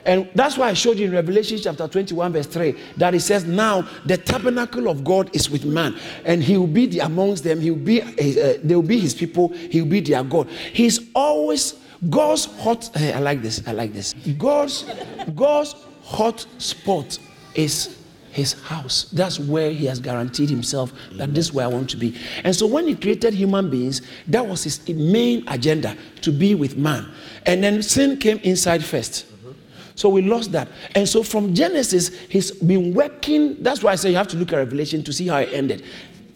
And 0.07 0.31
that's 0.35 0.57
why 0.57 0.69
I 0.69 0.73
showed 0.73 0.99
you 0.99 1.07
in 1.07 1.13
Revelation 1.13 1.59
chapter 1.61 1.89
21, 1.89 2.33
verse 2.33 2.47
3, 2.47 2.75
that 2.97 3.15
it 3.15 3.21
says, 3.21 3.45
Now 3.45 3.87
the 4.07 4.17
tabernacle 4.17 4.89
of 4.89 5.03
God 5.05 5.35
is 5.35 5.51
with 5.51 5.65
man, 5.65 5.99
and 6.25 6.43
he 6.43 6.57
will 6.57 6.69
be 6.69 6.87
the, 6.87 7.01
amongst 7.01 7.43
them, 7.43 7.61
he 7.61 7.73
will 7.73 7.79
be 7.79 8.01
uh, 8.01 8.59
they 8.63 8.75
will 8.75 8.83
be 8.83 9.01
his 9.01 9.15
people, 9.15 9.49
he 9.49 9.83
will 9.83 9.91
be 9.91 10.01
their 10.01 10.23
God. 10.23 10.49
He's 10.49 11.01
always 11.15 11.75
God's 12.09 12.45
hot. 12.45 12.89
Hey, 12.95 13.13
I 13.13 13.19
like 13.19 13.43
this. 13.43 13.67
I 13.67 13.73
like 13.73 13.93
this. 13.93 14.15
God's 14.39 14.85
God's 15.35 15.75
hot 16.03 16.47
spot 16.59 17.19
is 17.55 17.99
his 18.31 18.53
house. 18.53 19.05
That's 19.13 19.41
where 19.41 19.73
he 19.73 19.87
has 19.87 19.99
guaranteed 19.99 20.51
himself 20.51 20.93
that 21.15 21.35
this 21.35 21.47
is 21.47 21.53
where 21.53 21.65
I 21.65 21.69
want 21.69 21.89
to 21.91 21.97
be. 21.97 22.17
And 22.45 22.55
so 22.55 22.67
when 22.67 22.87
he 22.87 22.95
created 22.95 23.33
human 23.35 23.71
beings, 23.71 24.03
that 24.29 24.47
was 24.47 24.63
his 24.63 24.87
main 24.89 25.43
agenda 25.49 25.97
to 26.21 26.31
be 26.31 26.55
with 26.55 26.77
man. 26.77 27.11
And 27.47 27.65
then 27.65 27.83
sin 27.83 28.19
came 28.19 28.39
inside 28.39 28.85
first. 28.85 29.25
So 29.97 30.11
we 30.11 30.23
lost 30.23 30.53
that. 30.53 30.69
And 30.95 31.09
so 31.09 31.23
from 31.23 31.55
Genesis, 31.55 32.09
he's 32.29 32.53
been 32.53 32.95
working. 32.95 33.61
That's 33.63 33.83
why 33.83 33.93
I 33.93 33.97
say 33.97 34.11
you 34.11 34.17
have 34.17 34.29
to 34.29 34.37
look 34.37 34.53
at 34.53 34.59
Revelation 34.59 35.03
to 35.03 35.13
see 35.13 35.27
how 35.27 35.39
it 35.39 35.53
ended. 35.53 35.85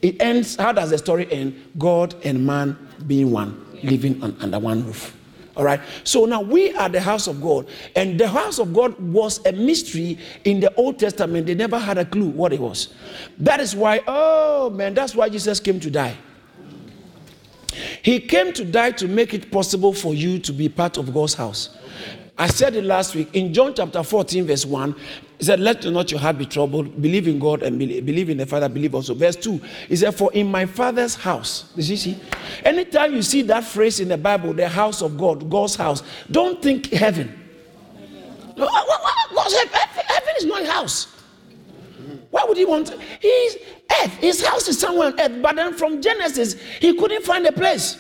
It 0.03 0.21
ends, 0.21 0.57
how 0.57 0.73
does 0.73 0.91
the 0.91 0.99
story 0.99 1.31
end? 1.31 1.63
God 1.79 2.15
and 2.25 2.45
man 2.45 2.77
being 3.07 3.31
one, 3.31 3.63
living 3.83 4.21
on, 4.23 4.35
under 4.41 4.59
one 4.59 4.85
roof. 4.85 5.15
All 5.57 5.65
right. 5.65 5.81
So 6.05 6.25
now 6.25 6.41
we 6.41 6.73
are 6.73 6.89
the 6.89 7.03
house 7.03 7.27
of 7.27 7.43
God. 7.43 7.69
And 7.95 8.19
the 8.19 8.29
house 8.29 8.59
of 8.59 8.73
God 8.73 8.99
was 8.99 9.45
a 9.45 9.53
mystery 9.53 10.19
in 10.45 10.61
the 10.61 10.75
Old 10.77 10.99
Testament. 10.99 11.47
They 11.47 11.55
never 11.55 11.79
had 11.79 11.99
a 11.99 12.05
clue 12.07 12.31
what 12.31 12.55
it 12.55 12.61
was. 12.61 12.95
That 13.39 13.61
is 13.61 13.77
why, 13.77 14.01
oh 14.07 14.71
man, 14.71 14.95
that's 14.95 15.15
why 15.15 15.29
Jesus 15.29 15.61
came 15.61 15.79
to 15.81 15.91
die. 15.91 16.17
He 18.03 18.21
came 18.21 18.55
to 18.55 18.65
die 18.65 18.93
to 18.93 19.07
make 19.07 19.35
it 19.35 19.51
possible 19.51 19.93
for 19.93 20.15
you 20.15 20.39
to 20.39 20.53
be 20.53 20.71
part 20.71 20.97
of 20.97 21.13
God's 21.13 21.35
house. 21.35 21.77
I 22.41 22.47
said 22.47 22.75
it 22.75 22.85
last 22.85 23.15
week 23.15 23.29
in 23.35 23.53
John 23.53 23.75
chapter 23.75 24.03
14, 24.03 24.47
verse 24.47 24.65
1. 24.65 24.95
He 25.37 25.45
said, 25.45 25.61
Let 25.61 25.85
not 25.85 26.11
your 26.11 26.21
heart 26.21 26.39
be 26.39 26.47
troubled. 26.47 27.03
Believe 27.03 27.29
in 27.29 27.39
God 27.39 27.63
and 27.63 27.79
believe, 27.79 28.31
in 28.31 28.39
the 28.39 28.47
Father, 28.47 28.67
believe 28.67 28.95
also. 28.95 29.13
Verse 29.13 29.37
2, 29.37 29.61
he 29.89 29.97
said, 29.97 30.15
For 30.15 30.33
in 30.33 30.51
my 30.51 30.65
Father's 30.65 31.15
house, 31.15 31.71
did 31.77 31.87
you 31.87 31.99
see? 31.99 32.19
Anytime 32.65 33.15
you 33.15 33.21
see 33.21 33.43
that 33.43 33.65
phrase 33.65 34.01
in 34.01 34.09
the 34.09 34.17
Bible, 34.17 34.55
the 34.55 34.71
house 34.71 35.03
of 35.03 35.19
God, 35.19 35.51
God's 35.51 35.77
house, 35.77 36.03
don't 36.31 36.63
think 36.63 36.87
heaven. 36.87 37.39
God's 38.57 39.55
heaven, 39.55 39.73
heaven 39.73 40.35
is 40.39 40.47
not 40.47 40.65
house. 40.65 41.15
Why 42.31 42.47
would 42.49 42.57
he 42.57 42.65
want? 42.65 42.97
He's 43.21 43.57
earth. 44.03 44.15
His 44.15 44.43
house 44.47 44.67
is 44.67 44.81
somewhere 44.81 45.09
on 45.09 45.21
earth. 45.21 45.43
But 45.43 45.57
then 45.57 45.75
from 45.75 46.01
Genesis, 46.01 46.55
he 46.81 46.97
couldn't 46.97 47.23
find 47.23 47.45
a 47.45 47.53
place 47.53 47.99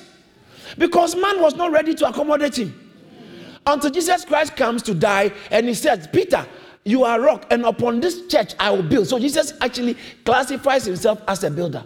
because 0.78 1.14
man 1.14 1.42
was 1.42 1.56
not 1.56 1.72
ready 1.72 1.94
to 1.94 2.08
accommodate 2.08 2.56
him 2.56 2.79
until 3.66 3.90
Jesus 3.90 4.24
Christ 4.24 4.56
comes 4.56 4.82
to 4.84 4.94
die 4.94 5.32
and 5.50 5.66
he 5.66 5.74
says, 5.74 6.08
Peter, 6.12 6.46
you 6.84 7.04
are 7.04 7.20
rock, 7.20 7.46
and 7.50 7.64
upon 7.64 8.00
this 8.00 8.26
church 8.26 8.54
I 8.58 8.70
will 8.70 8.82
build. 8.82 9.06
So 9.06 9.18
Jesus 9.18 9.52
actually 9.60 9.96
classifies 10.24 10.86
himself 10.86 11.22
as 11.28 11.44
a 11.44 11.50
builder. 11.50 11.84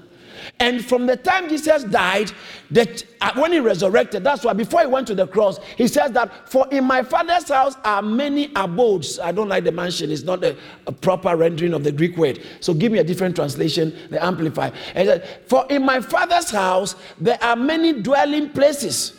And 0.60 0.84
from 0.84 1.06
the 1.06 1.16
time 1.16 1.48
Jesus 1.48 1.84
died, 1.84 2.30
that 2.70 3.04
uh, 3.20 3.32
when 3.34 3.52
he 3.52 3.60
resurrected, 3.60 4.24
that's 4.24 4.44
why 4.44 4.52
before 4.52 4.80
he 4.80 4.86
went 4.86 5.06
to 5.08 5.14
the 5.14 5.26
cross, 5.26 5.58
he 5.76 5.88
says 5.88 6.12
that 6.12 6.48
for 6.48 6.66
in 6.70 6.84
my 6.84 7.02
father's 7.02 7.48
house 7.48 7.76
are 7.84 8.02
many 8.02 8.52
abodes. 8.54 9.18
I 9.18 9.32
don't 9.32 9.48
like 9.48 9.64
the 9.64 9.72
mansion; 9.72 10.10
it's 10.10 10.22
not 10.22 10.44
a, 10.44 10.56
a 10.86 10.92
proper 10.92 11.36
rendering 11.36 11.74
of 11.74 11.82
the 11.82 11.92
Greek 11.92 12.16
word. 12.16 12.42
So 12.60 12.74
give 12.74 12.92
me 12.92 12.98
a 12.98 13.04
different 13.04 13.36
translation, 13.36 13.96
the 14.10 14.24
Amplify. 14.24 14.70
And 14.94 15.08
said, 15.08 15.40
for 15.46 15.66
in 15.70 15.84
my 15.84 16.00
father's 16.00 16.50
house 16.50 16.94
there 17.20 17.42
are 17.42 17.56
many 17.56 18.02
dwelling 18.02 18.50
places. 18.50 19.14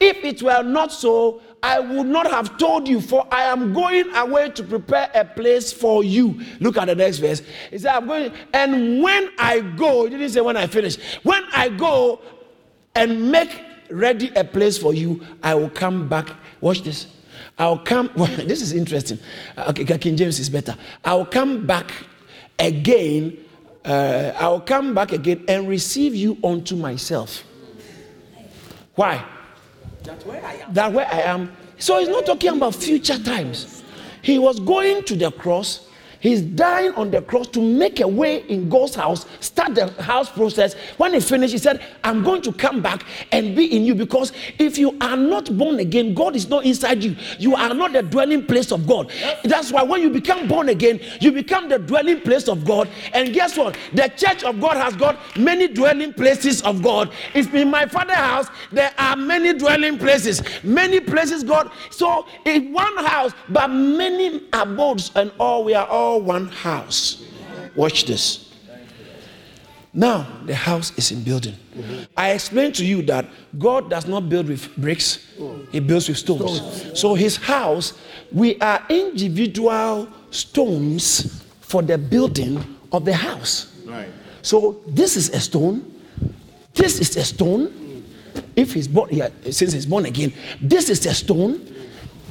If 0.00 0.24
it 0.24 0.42
were 0.42 0.62
not 0.62 0.92
so, 0.92 1.42
I 1.62 1.78
would 1.80 2.06
not 2.06 2.30
have 2.30 2.56
told 2.56 2.88
you, 2.88 3.00
for 3.00 3.26
I 3.30 3.42
am 3.42 3.72
going 3.72 4.14
away 4.14 4.50
to 4.50 4.62
prepare 4.62 5.10
a 5.14 5.24
place 5.24 5.72
for 5.72 6.02
you. 6.02 6.40
Look 6.58 6.76
at 6.78 6.86
the 6.86 6.94
next 6.94 7.18
verse. 7.18 7.42
He 7.70 7.78
said, 7.78 7.94
I'm 7.94 8.06
going, 8.06 8.32
and 8.52 9.02
when 9.02 9.30
I 9.38 9.60
go, 9.60 10.04
he 10.04 10.10
didn't 10.10 10.30
say 10.30 10.40
when 10.40 10.56
I 10.56 10.66
finish, 10.66 10.96
when 11.22 11.42
I 11.52 11.68
go 11.68 12.20
and 12.94 13.30
make 13.30 13.50
ready 13.90 14.30
a 14.36 14.44
place 14.44 14.78
for 14.78 14.94
you, 14.94 15.20
I 15.42 15.54
will 15.54 15.70
come 15.70 16.08
back. 16.08 16.30
Watch 16.60 16.82
this. 16.82 17.06
I'll 17.58 17.78
come. 17.78 18.10
Well, 18.16 18.28
this 18.28 18.62
is 18.62 18.72
interesting. 18.72 19.18
Okay, 19.58 19.98
King 19.98 20.16
James 20.16 20.38
is 20.38 20.48
better. 20.48 20.76
I'll 21.04 21.26
come 21.26 21.66
back 21.66 21.92
again. 22.58 23.36
Uh, 23.84 24.32
I'll 24.36 24.60
come 24.60 24.94
back 24.94 25.12
again 25.12 25.44
and 25.48 25.68
receive 25.68 26.14
you 26.14 26.38
unto 26.44 26.76
myself. 26.76 27.44
Why? 28.94 29.24
That 30.10 30.26
where 30.26 30.44
I 30.44 30.54
am. 30.54 30.74
That 30.74 30.92
where 30.92 31.06
I 31.06 31.20
am. 31.20 31.52
So 31.78 31.98
he's 32.00 32.08
not 32.08 32.26
talking 32.26 32.50
about 32.50 32.74
future 32.74 33.18
times. 33.18 33.84
He 34.22 34.38
was 34.38 34.58
going 34.58 35.04
to 35.04 35.14
the 35.14 35.30
cross 35.30 35.88
He's 36.20 36.42
dying 36.42 36.92
on 36.94 37.10
the 37.10 37.22
cross 37.22 37.48
to 37.48 37.60
make 37.60 38.00
a 38.00 38.06
way 38.08 38.42
in 38.48 38.68
God's 38.68 38.94
house, 38.94 39.26
start 39.40 39.74
the 39.74 39.90
house 40.02 40.30
process. 40.30 40.74
When 40.98 41.14
he 41.14 41.20
finished, 41.20 41.52
he 41.52 41.58
said, 41.58 41.82
I'm 42.04 42.22
going 42.22 42.42
to 42.42 42.52
come 42.52 42.82
back 42.82 43.04
and 43.32 43.56
be 43.56 43.74
in 43.74 43.84
you 43.84 43.94
because 43.94 44.32
if 44.58 44.76
you 44.76 44.96
are 45.00 45.16
not 45.16 45.56
born 45.56 45.78
again, 45.78 46.14
God 46.14 46.36
is 46.36 46.48
not 46.48 46.64
inside 46.64 47.02
you. 47.02 47.16
You 47.38 47.56
are 47.56 47.72
not 47.72 47.92
the 47.92 48.02
dwelling 48.02 48.46
place 48.46 48.70
of 48.70 48.86
God. 48.86 49.10
That's 49.44 49.72
why 49.72 49.82
when 49.82 50.02
you 50.02 50.10
become 50.10 50.46
born 50.46 50.68
again, 50.68 51.00
you 51.20 51.32
become 51.32 51.68
the 51.68 51.78
dwelling 51.78 52.20
place 52.20 52.48
of 52.48 52.64
God. 52.64 52.88
And 53.14 53.32
guess 53.32 53.56
what? 53.56 53.78
The 53.94 54.08
church 54.08 54.44
of 54.44 54.60
God 54.60 54.76
has 54.76 54.96
got 54.96 55.18
many 55.36 55.68
dwelling 55.68 56.12
places 56.12 56.60
of 56.62 56.82
God. 56.82 57.12
If 57.34 57.54
in 57.54 57.70
my 57.70 57.86
father's 57.86 58.16
house, 58.16 58.48
there 58.72 58.92
are 58.98 59.16
many 59.16 59.54
dwelling 59.54 59.98
places, 59.98 60.42
many 60.62 61.00
places 61.00 61.44
God. 61.44 61.70
So 61.90 62.26
in 62.44 62.72
one 62.72 62.96
house, 63.04 63.32
but 63.48 63.68
many 63.68 64.42
abodes, 64.52 65.12
and 65.14 65.32
all 65.38 65.64
we 65.64 65.74
are 65.74 65.86
all 65.86 66.09
one 66.18 66.48
house. 66.48 67.24
Watch 67.76 68.04
this. 68.04 68.52
Now 69.92 70.26
the 70.46 70.54
house 70.54 70.96
is 70.96 71.10
in 71.10 71.22
building. 71.22 71.54
I 72.16 72.30
explained 72.32 72.74
to 72.76 72.84
you 72.84 73.02
that 73.02 73.26
God 73.58 73.90
does 73.90 74.06
not 74.06 74.28
build 74.28 74.48
with 74.48 74.74
bricks, 74.76 75.26
He 75.72 75.80
builds 75.80 76.08
with 76.08 76.18
stones. 76.18 76.98
So 76.98 77.14
His 77.14 77.36
house, 77.36 77.94
we 78.32 78.58
are 78.60 78.84
individual 78.88 80.08
stones 80.30 81.44
for 81.60 81.82
the 81.82 81.98
building 81.98 82.64
of 82.92 83.04
the 83.04 83.14
house. 83.14 83.74
Right. 83.84 84.08
So 84.42 84.80
this 84.86 85.16
is 85.16 85.30
a 85.30 85.40
stone. 85.40 85.90
This 86.74 87.00
is 87.00 87.16
a 87.16 87.24
stone. 87.24 88.04
If 88.56 88.74
he's 88.74 88.88
born, 88.88 89.08
yeah, 89.12 89.28
since 89.50 89.72
he's 89.72 89.86
born 89.86 90.06
again, 90.06 90.32
this 90.60 90.88
is 90.88 91.04
a 91.06 91.14
stone. 91.14 91.74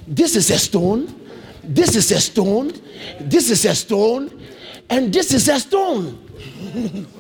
This 0.07 0.36
is 0.36 0.49
a 0.49 0.57
stone. 0.57 1.18
This 1.70 1.95
is 1.95 2.11
a 2.11 2.20
stone. 2.20 2.74
This 3.22 3.51
is 3.51 3.63
a 3.65 3.76
stone. 3.76 4.41
And 4.89 5.13
this 5.13 5.34
is 5.34 5.47
a 5.47 5.59
stone. 5.59 6.26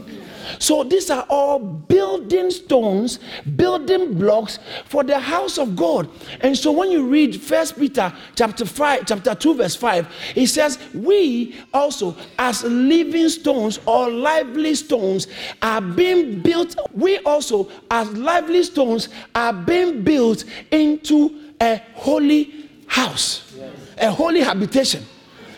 So 0.57 0.83
these 0.83 1.09
are 1.09 1.25
all 1.29 1.59
building 1.59 2.51
stones, 2.51 3.19
building 3.55 4.15
blocks 4.15 4.59
for 4.85 5.03
the 5.03 5.17
house 5.17 5.57
of 5.57 5.75
God. 5.75 6.09
And 6.41 6.57
so 6.57 6.71
when 6.71 6.91
you 6.91 7.07
read 7.07 7.39
First 7.39 7.77
Peter 7.77 8.11
chapter 8.35 8.65
5, 8.65 9.05
chapter 9.05 9.35
2, 9.35 9.55
verse 9.55 9.75
5, 9.75 10.07
it 10.35 10.47
says, 10.47 10.77
We 10.93 11.55
also, 11.73 12.15
as 12.37 12.63
living 12.63 13.29
stones 13.29 13.79
or 13.85 14.09
lively 14.09 14.75
stones, 14.75 15.27
are 15.61 15.81
being 15.81 16.41
built. 16.41 16.75
We 16.93 17.19
also, 17.19 17.69
as 17.89 18.11
lively 18.13 18.63
stones, 18.63 19.09
are 19.35 19.53
being 19.53 20.03
built 20.03 20.43
into 20.71 21.53
a 21.61 21.81
holy 21.93 22.58
house, 22.99 23.53
a 23.97 24.09
holy 24.11 24.41
habitation. 24.41 25.05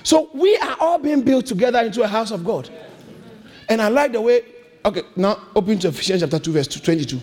So 0.04 0.30
we 0.34 0.56
are 0.58 0.78
all 0.80 0.98
being 1.00 1.22
built 1.22 1.46
together 1.46 1.80
into 1.80 2.02
a 2.02 2.08
house 2.08 2.32
of 2.32 2.44
God. 2.44 2.70
And 3.70 3.82
I 3.82 3.88
like 3.90 4.12
the 4.14 4.22
way 4.22 4.44
Okay, 4.84 5.04
now 5.16 5.38
open 5.56 5.78
to 5.80 5.90
Ephesians 5.90 6.22
chapter 6.22 6.40
2, 6.40 6.52
verse 6.54 6.68
22. 6.68 7.22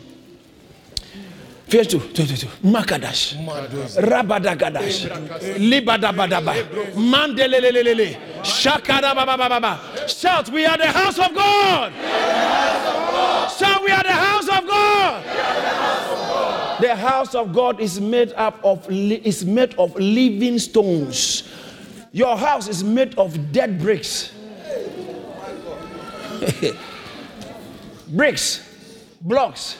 Verse 1.66 1.86
2, 1.88 1.98
22. 1.98 2.46
Makadash. 2.64 3.34
Rabadagadash. 3.96 5.08
Libadabadaba. 5.58 6.54
Mandelelelele. 6.94 8.16
Shakadabababa. 8.42 10.08
Shout, 10.08 10.48
we 10.50 10.64
are 10.64 10.78
the 10.78 10.86
house 10.86 11.18
of 11.18 11.34
God. 11.34 11.92
Shout, 13.58 13.82
we 13.82 13.90
are 13.90 14.02
the 14.04 14.12
house 14.12 14.48
of 14.48 14.66
God. 14.66 15.24
The 16.80 16.94
house 16.94 17.34
of 17.34 17.52
God 17.52 17.80
is 17.80 18.00
made 18.00 18.32
up 18.34 18.60
of 18.64 18.88
is 18.90 19.44
made 19.44 19.74
of 19.74 19.96
living 19.96 20.58
stones. 20.58 21.48
Your 22.12 22.36
house 22.36 22.68
is 22.68 22.84
made 22.84 23.16
of 23.18 23.52
dead 23.52 23.80
bricks. 23.80 24.32
bricks, 28.08 28.62
blocks. 29.20 29.78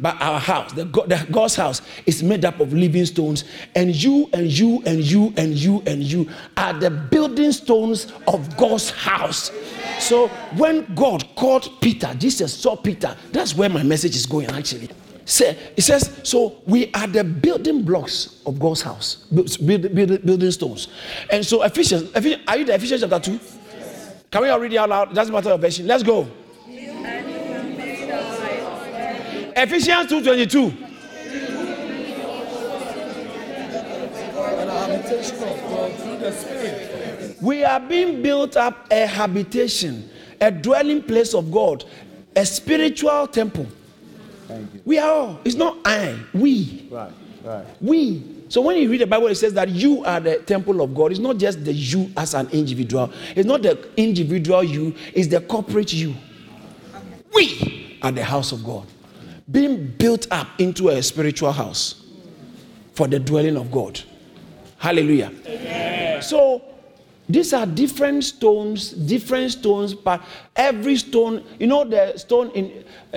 But 0.00 0.20
our 0.20 0.40
house, 0.40 0.72
the, 0.72 0.86
God, 0.86 1.08
the 1.08 1.24
God's 1.30 1.54
house, 1.54 1.80
is 2.04 2.22
made 2.22 2.44
up 2.44 2.58
of 2.58 2.72
living 2.72 3.06
stones, 3.06 3.44
and 3.76 3.94
you 3.94 4.28
and 4.32 4.46
you 4.50 4.82
and 4.86 4.98
you 4.98 5.32
and 5.36 5.54
you 5.54 5.82
and 5.86 6.02
you 6.02 6.28
are 6.56 6.72
the 6.72 6.90
building 6.90 7.52
stones 7.52 8.12
of 8.26 8.56
God's 8.56 8.90
house. 8.90 9.52
So 10.00 10.28
when 10.56 10.92
God 10.94 11.24
called 11.36 11.80
Peter, 11.80 12.12
Jesus 12.18 12.54
saw 12.54 12.74
Peter. 12.74 13.16
That's 13.30 13.54
where 13.54 13.68
my 13.68 13.82
message 13.82 14.16
is 14.16 14.26
going 14.26 14.50
actually. 14.50 14.88
It 15.26 15.82
says, 15.82 16.20
so 16.22 16.60
we 16.66 16.92
are 16.92 17.06
the 17.06 17.24
building 17.24 17.82
blocks 17.82 18.42
of 18.44 18.58
God's 18.58 18.82
house, 18.82 19.24
build, 19.32 19.94
build, 19.94 20.24
building 20.24 20.50
stones. 20.50 20.88
And 21.30 21.44
so 21.44 21.62
Ephesians, 21.62 22.10
Ephesians, 22.14 22.42
are 22.46 22.56
you 22.58 22.64
the 22.66 22.74
Ephesians 22.74 23.00
chapter 23.00 23.18
2? 23.18 23.40
Can 24.30 24.42
we 24.42 24.48
all 24.48 24.60
read 24.60 24.72
it 24.72 24.76
out 24.76 24.88
loud? 24.88 25.12
It 25.12 25.14
doesn't 25.14 25.32
matter 25.32 25.48
your 25.48 25.58
version. 25.58 25.86
Let's 25.86 26.02
go. 26.02 26.28
Ephesians 29.56 30.10
2:22. 30.10 30.72
We 37.40 37.62
are 37.62 37.80
being 37.80 38.20
built 38.22 38.56
up 38.56 38.86
a 38.90 39.06
habitation, 39.06 40.10
a 40.40 40.50
dwelling 40.50 41.02
place 41.02 41.34
of 41.34 41.52
God, 41.52 41.84
a 42.34 42.44
spiritual 42.44 43.26
temple. 43.28 43.66
We 44.84 44.98
are 44.98 45.10
all. 45.10 45.40
It's 45.44 45.56
not 45.56 45.78
I. 45.84 46.18
We. 46.32 46.88
Right. 46.90 47.12
Right. 47.44 47.66
We. 47.80 48.22
So 48.48 48.60
when 48.60 48.76
you 48.76 48.90
read 48.90 49.00
the 49.00 49.06
Bible, 49.06 49.26
it 49.28 49.34
says 49.34 49.54
that 49.54 49.68
you 49.68 50.04
are 50.04 50.20
the 50.20 50.38
temple 50.38 50.80
of 50.80 50.94
God. 50.94 51.10
It's 51.10 51.20
not 51.20 51.38
just 51.38 51.64
the 51.64 51.72
you 51.72 52.10
as 52.16 52.34
an 52.34 52.48
individual. 52.50 53.12
It's 53.34 53.46
not 53.46 53.62
the 53.62 53.88
individual 53.96 54.62
you. 54.62 54.94
It's 55.12 55.28
the 55.28 55.40
corporate 55.40 55.92
you. 55.92 56.14
We 57.34 57.98
are 58.02 58.12
the 58.12 58.24
house 58.24 58.52
of 58.52 58.64
God 58.64 58.86
being 59.50 59.86
built 59.98 60.26
up 60.30 60.48
into 60.58 60.88
a 60.88 61.02
spiritual 61.02 61.52
house 61.52 62.02
for 62.94 63.06
the 63.06 63.18
dwelling 63.18 63.56
of 63.56 63.70
God. 63.70 64.00
Hallelujah. 64.78 65.32
Amen. 65.46 66.22
So 66.22 66.62
these 67.28 67.54
are 67.54 67.64
different 67.64 68.22
stones, 68.24 68.90
different 68.90 69.52
stones, 69.52 69.94
but 69.94 70.22
every 70.54 70.96
stone, 70.96 71.42
you 71.58 71.66
know, 71.66 71.84
the 71.84 72.16
stone 72.18 72.50
in 72.50 72.84
uh, 73.14 73.16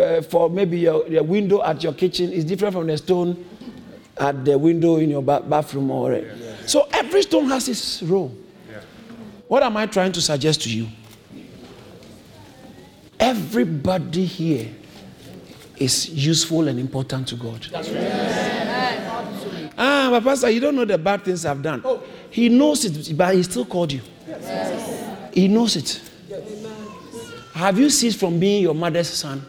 uh, 0.00 0.22
for 0.22 0.50
maybe 0.50 0.78
your, 0.78 1.06
your, 1.06 1.22
window 1.22 1.62
at 1.62 1.82
your 1.82 1.92
kitchen 1.92 2.32
is 2.32 2.44
different 2.44 2.74
from 2.74 2.86
the 2.88 2.98
stone 2.98 3.44
at 4.16 4.44
the 4.44 4.58
window 4.58 4.96
in 4.96 5.10
your 5.10 5.22
ba- 5.22 5.44
bathroom 5.46 5.90
or. 5.90 6.14
Yeah. 6.14 6.56
So 6.66 6.88
every 6.92 7.22
stone 7.22 7.46
has 7.46 7.68
its 7.68 8.02
role. 8.02 8.34
Yeah. 8.68 8.80
What 9.46 9.62
am 9.62 9.76
I 9.76 9.86
trying 9.86 10.12
to 10.12 10.20
suggest 10.20 10.62
to 10.62 10.70
you? 10.70 10.88
Everybody 13.20 14.24
here 14.24 14.68
is 15.76 16.08
useful 16.08 16.66
and 16.66 16.80
important 16.80 17.28
to 17.28 17.36
God. 17.36 17.66
That's 17.70 17.88
right. 17.90 18.44
Ah, 19.76 20.08
but 20.10 20.22
Pastor, 20.22 20.50
you 20.50 20.60
don't 20.60 20.76
know 20.76 20.84
the 20.84 20.98
bad 20.98 21.24
things 21.24 21.44
I've 21.44 21.62
done. 21.62 21.82
Oh. 21.84 22.02
He 22.34 22.48
knows 22.48 22.84
it, 22.84 23.16
but 23.16 23.32
he 23.32 23.44
still 23.44 23.64
called 23.64 23.92
you. 23.92 24.00
Yes. 24.26 25.32
He 25.32 25.46
knows 25.46 25.76
it. 25.76 26.00
Yes. 26.28 26.42
Have 27.52 27.78
you 27.78 27.88
ceased 27.88 28.18
from 28.18 28.40
being 28.40 28.60
your 28.60 28.74
mother's 28.74 29.08
son? 29.08 29.46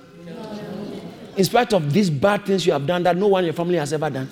In 1.36 1.44
spite 1.44 1.74
of 1.74 1.92
these 1.92 2.12
bad 2.12 2.46
things 2.46 2.64
you 2.64 2.74
have 2.74 2.86
done 2.86 3.02
that 3.02 3.18
no 3.18 3.26
one 3.26 3.44
in 3.44 3.46
your 3.48 3.56
family 3.56 3.78
has 3.78 3.92
ever 3.92 4.08
done. 4.12 4.30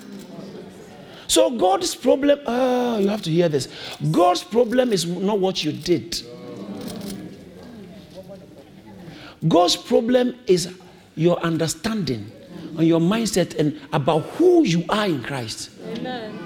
So 1.26 1.50
God's 1.50 1.96
problem, 1.96 2.38
oh, 2.46 2.98
you 2.98 3.08
have 3.08 3.22
to 3.22 3.30
hear 3.30 3.48
this. 3.48 3.66
God's 4.12 4.44
problem 4.44 4.92
is 4.92 5.04
not 5.04 5.40
what 5.40 5.64
you 5.64 5.72
did. 5.72 6.22
God's 9.48 9.74
problem 9.74 10.36
is 10.46 10.72
your 11.16 11.40
understanding 11.40 12.30
and 12.78 12.86
your 12.86 13.00
mindset 13.00 13.58
and 13.58 13.80
about 13.92 14.20
who 14.36 14.64
you 14.64 14.84
are 14.88 15.06
in 15.06 15.24
Christ. 15.24 15.70
Amen. 15.88 16.43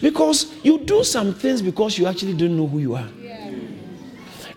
Because 0.00 0.52
you 0.62 0.78
do 0.78 1.02
some 1.04 1.34
things 1.34 1.60
because 1.62 1.98
you 1.98 2.06
actually 2.06 2.34
don't 2.34 2.56
know 2.56 2.66
who 2.66 2.78
you 2.78 2.94
are. 2.94 3.08
Yeah. 3.20 3.50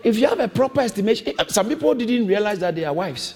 If 0.04 0.18
you 0.18 0.26
have 0.26 0.40
a 0.40 0.48
proper 0.48 0.80
estimation, 0.80 1.28
eh, 1.38 1.44
some 1.48 1.68
people 1.68 1.94
didn't 1.94 2.26
realize 2.26 2.58
that 2.60 2.74
they 2.74 2.84
are 2.84 2.92
wives. 2.92 3.34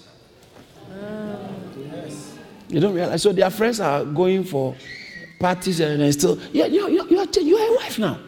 You 2.69 2.81
don't 2.81 2.95
realize. 2.95 3.23
So 3.23 3.33
their 3.33 3.51
friends 3.51 3.81
are 3.81 4.05
going 4.05 4.45
for 4.45 4.75
parties 5.39 5.81
and, 5.81 6.13
still, 6.13 6.39
yeah, 6.53 6.67
you, 6.67 6.89
you, 6.89 7.09
you, 7.09 7.19
are, 7.19 7.27
you 7.41 7.57
are 7.57 7.73
a 7.73 7.77
wife 7.77 7.99
now. 7.99 8.19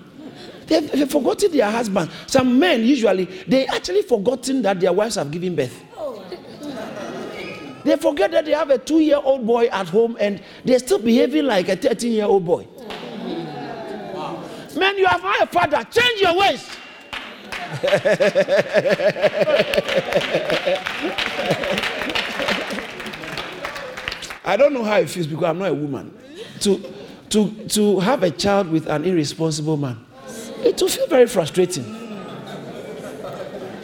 They've, 0.67 0.91
they've 0.93 1.11
forgotten 1.11 1.51
their 1.51 1.71
husband. 1.71 2.11
Some 2.27 2.59
men 2.59 2.85
usually, 2.85 3.25
they 3.25 3.67
actually 3.67 4.03
forgotten 4.03 4.63
that 4.63 4.79
their 4.81 4.93
wives 4.93 5.17
have 5.17 5.31
given 5.31 5.57
birth. 5.57 5.85
They 7.85 7.97
forget 7.97 8.31
that 8.33 8.45
they 8.45 8.53
have 8.53 8.71
a 8.71 8.77
two 8.79 8.99
year 9.01 9.19
old 9.23 9.47
boy 9.47 9.67
at 9.67 9.89
home 9.89 10.17
and 10.21 10.43
they're 10.65 10.79
still 10.79 10.99
behaving 10.99 11.47
like 11.47 11.69
a 11.69 11.77
13 11.77 12.13
year 12.13 12.27
old 12.27 12.45
boy. 12.45 12.67
Man, 14.77 14.99
you 14.99 15.07
have 15.07 15.25
a 15.25 15.47
father. 15.47 15.83
Change 15.91 16.21
your 16.21 16.37
ways. 16.37 16.69
I 24.45 24.57
don't 24.57 24.73
know 24.73 24.83
how 24.83 24.99
it 24.99 25.11
feels 25.11 25.27
because 25.27 25.45
I'm 25.45 25.59
not 25.59 25.69
a 25.71 25.75
woman. 25.75 26.17
To, 26.61 26.93
to, 27.31 27.51
to 27.69 28.01
have 28.01 28.23
a 28.23 28.31
child 28.31 28.69
with 28.71 28.87
an 28.87 29.05
irresponsible 29.05 29.77
man, 29.77 29.99
it 30.65 30.81
will 30.81 30.89
feel 30.89 31.07
very 31.07 31.27
frustrating. 31.27 31.85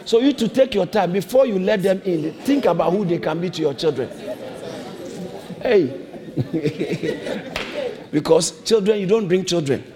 So 0.07 0.20
you 0.20 0.32
to 0.35 0.49
take 0.49 0.74
your 0.74 0.87
time 0.87 1.12
before 1.12 1.47
you 1.47 1.59
let 1.59 1.82
them 1.82 2.01
in. 2.03 2.32
Think 2.43 2.64
about 2.66 2.93
who 2.93 3.05
they 3.05 3.18
can 3.18 3.41
be 3.41 3.51
to 3.51 3.61
your 3.62 3.74
children. 3.74 4.09
Hey. 5.62 6.01
because 8.11 8.62
children, 8.62 8.99
you 9.01 9.07
don't 9.07 9.28
bring 9.28 9.45
children. 9.45 9.93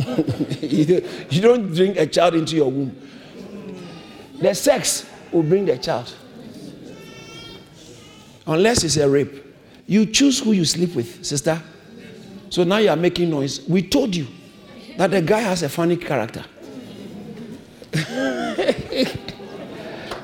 you 0.62 1.40
don't 1.40 1.74
bring 1.74 1.96
a 1.98 2.06
child 2.06 2.34
into 2.34 2.56
your 2.56 2.70
womb. 2.70 2.96
The 4.40 4.54
sex 4.54 5.08
will 5.32 5.42
bring 5.42 5.66
the 5.66 5.78
child. 5.78 6.14
Unless 8.46 8.84
it's 8.84 8.96
a 8.96 9.08
rape. 9.08 9.44
You 9.86 10.06
choose 10.06 10.40
who 10.40 10.52
you 10.52 10.64
sleep 10.64 10.94
with, 10.94 11.24
sister. 11.24 11.60
So 12.48 12.64
now 12.64 12.78
you 12.78 12.88
are 12.88 12.96
making 12.96 13.30
noise. 13.30 13.66
We 13.68 13.82
told 13.82 14.16
you 14.16 14.26
that 14.96 15.10
the 15.10 15.22
guy 15.22 15.40
has 15.40 15.62
a 15.62 15.68
funny 15.68 15.96
character. 15.96 16.44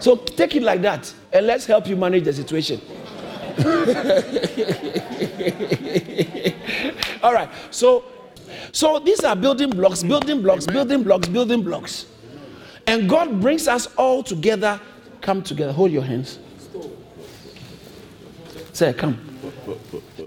So 0.07 0.15
take 0.15 0.55
it 0.55 0.63
like 0.63 0.83
that, 0.83 1.13
and 1.33 1.49
let's 1.49 1.67
help 1.67 1.89
you 1.89 1.97
manage 1.97 2.23
the 2.23 2.33
situation. 2.33 2.81
All 7.25 7.35
right. 7.35 7.49
So, 7.73 8.05
so 8.73 8.99
these 8.99 9.25
are 9.25 9.37
building 9.37 9.71
blocks, 9.71 10.03
building 10.03 10.43
blocks, 10.43 10.67
building 10.67 11.03
blocks, 11.03 11.29
building 11.29 11.63
blocks, 11.63 12.07
and 12.87 13.09
God 13.09 13.41
brings 13.41 13.69
us 13.69 13.89
all 13.97 14.23
together. 14.23 14.81
Come 15.21 15.43
together. 15.43 15.73
Hold 15.73 15.91
your 15.91 16.03
hands. 16.03 16.39
Say, 18.73 18.93
come. 18.93 19.19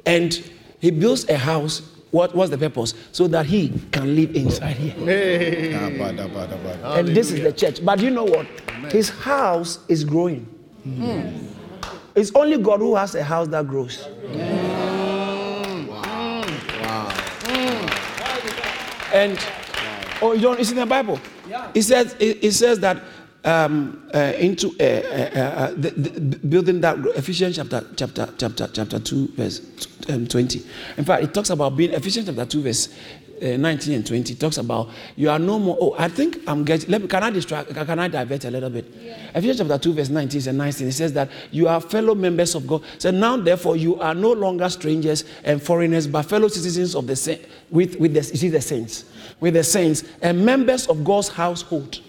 And 0.06 0.44
He 0.80 0.92
builds 0.92 1.30
a 1.30 1.38
house. 1.38 1.82
What 2.12 2.34
was 2.36 2.50
the 2.50 2.58
purpose? 2.58 2.96
So 3.12 3.28
that 3.28 3.46
He 3.46 3.70
can 3.92 4.16
live 4.16 4.36
inside 4.36 4.76
here. 4.76 4.96
Ah, 6.84 6.96
and 6.96 7.08
this 7.10 7.32
is 7.32 7.42
the 7.42 7.54
church. 7.54 7.86
But 7.86 8.00
you 8.00 8.10
know 8.10 8.24
what? 8.24 8.48
His 8.92 9.10
house 9.10 9.80
is 9.88 10.04
growing. 10.04 10.46
Hmm. 10.84 11.46
It's 12.16 12.32
only 12.34 12.58
God 12.58 12.80
who 12.80 12.96
has 12.96 13.14
a 13.14 13.24
house 13.24 13.48
that 13.50 13.68
grows. 13.68 14.08
And 19.14 19.40
oh, 20.22 20.34
you 20.34 20.42
don't. 20.42 20.60
It's 20.60 20.72
in 20.72 20.78
the 20.78 20.86
Bible. 20.86 21.20
Yeah. 21.48 21.72
It 21.74 21.84
says 21.84 22.16
it, 22.20 22.44
it 22.44 22.52
says 22.52 22.80
that 22.82 23.02
um, 23.44 24.10
uh, 24.14 24.34
into 24.38 24.70
uh, 24.80 24.84
uh, 24.84 25.40
uh, 25.40 25.72
the, 25.72 25.90
the 25.92 26.38
building 26.38 26.82
that 26.82 26.98
Ephesians 27.16 27.56
chapter 27.56 27.86
chapter 27.96 28.34
chapter 28.38 28.68
chapter 28.72 29.00
two 29.00 29.28
verse 29.30 29.62
um, 30.10 30.28
twenty. 30.28 30.64
In 30.98 31.06
fact, 31.06 31.24
it 31.24 31.34
talks 31.34 31.50
about 31.50 31.76
being 31.76 31.92
Ephesians 31.94 32.28
chapter 32.28 32.46
two 32.46 32.62
verse. 32.62 32.90
Uh, 33.42 33.56
19 33.58 33.94
and 33.94 34.06
20 34.06 34.36
talks 34.36 34.58
about 34.58 34.90
you 35.16 35.30
are 35.30 35.40
no 35.40 35.60
more. 35.60 35.78
Oh, 35.80 35.96
I 35.98 36.10
think 36.10 36.40
I'm 36.46 36.66
getting. 36.66 36.90
Let 36.90 37.02
me, 37.02 37.08
can 37.08 37.24
I 37.24 37.30
distract? 37.30 37.74
Can 37.74 38.00
I 38.00 38.08
divert 38.08 38.44
a 38.46 38.52
little 38.52 38.70
bit? 38.70 38.86
Yeah. 39.02 39.16
Ephesians 39.34 39.60
chapter 39.60 39.78
2, 39.78 39.94
verse 39.94 40.10
19 40.10 40.48
and 40.50 40.58
19. 40.58 40.88
It 40.88 40.92
says 40.92 41.14
that 41.14 41.30
you 41.52 41.68
are 41.68 41.80
fellow 41.80 42.16
members 42.16 42.56
of 42.56 42.68
God. 42.68 42.84
So 42.98 43.12
now, 43.12 43.38
therefore, 43.38 43.78
you 43.78 44.00
are 44.02 44.14
no 44.14 44.34
longer 44.34 44.68
strangers 44.70 45.24
and 45.44 45.62
foreigners, 45.62 46.06
but 46.08 46.24
fellow 46.24 46.50
citizens 46.50 46.96
of 46.96 47.08
the 47.08 47.40
with 47.70 47.96
with 47.98 48.14
the, 48.14 48.20
you 48.20 48.38
see 48.38 48.50
the 48.50 48.62
saints, 48.62 49.06
with 49.40 49.54
the 49.54 49.64
saints 49.64 50.04
and 50.22 50.46
members 50.46 50.88
of 50.88 51.04
God's 51.04 51.30
household. 51.30 52.00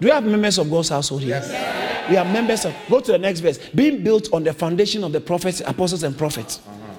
Do 0.00 0.06
you 0.06 0.12
have 0.12 0.24
members 0.24 0.58
of 0.58 0.70
God's 0.70 0.90
household 0.90 1.22
here? 1.22 1.40
Yes. 1.42 2.10
We 2.10 2.16
are 2.16 2.24
members 2.24 2.64
of. 2.64 2.74
Go 2.88 3.00
to 3.00 3.12
the 3.12 3.18
next 3.18 3.40
verse. 3.40 3.58
Being 3.74 4.04
built 4.04 4.32
on 4.32 4.44
the 4.44 4.52
foundation 4.52 5.02
of 5.02 5.12
the 5.12 5.20
prophets, 5.20 5.60
apostles, 5.66 6.02
and 6.02 6.16
prophets. 6.16 6.60
Uh-huh. 6.66 6.92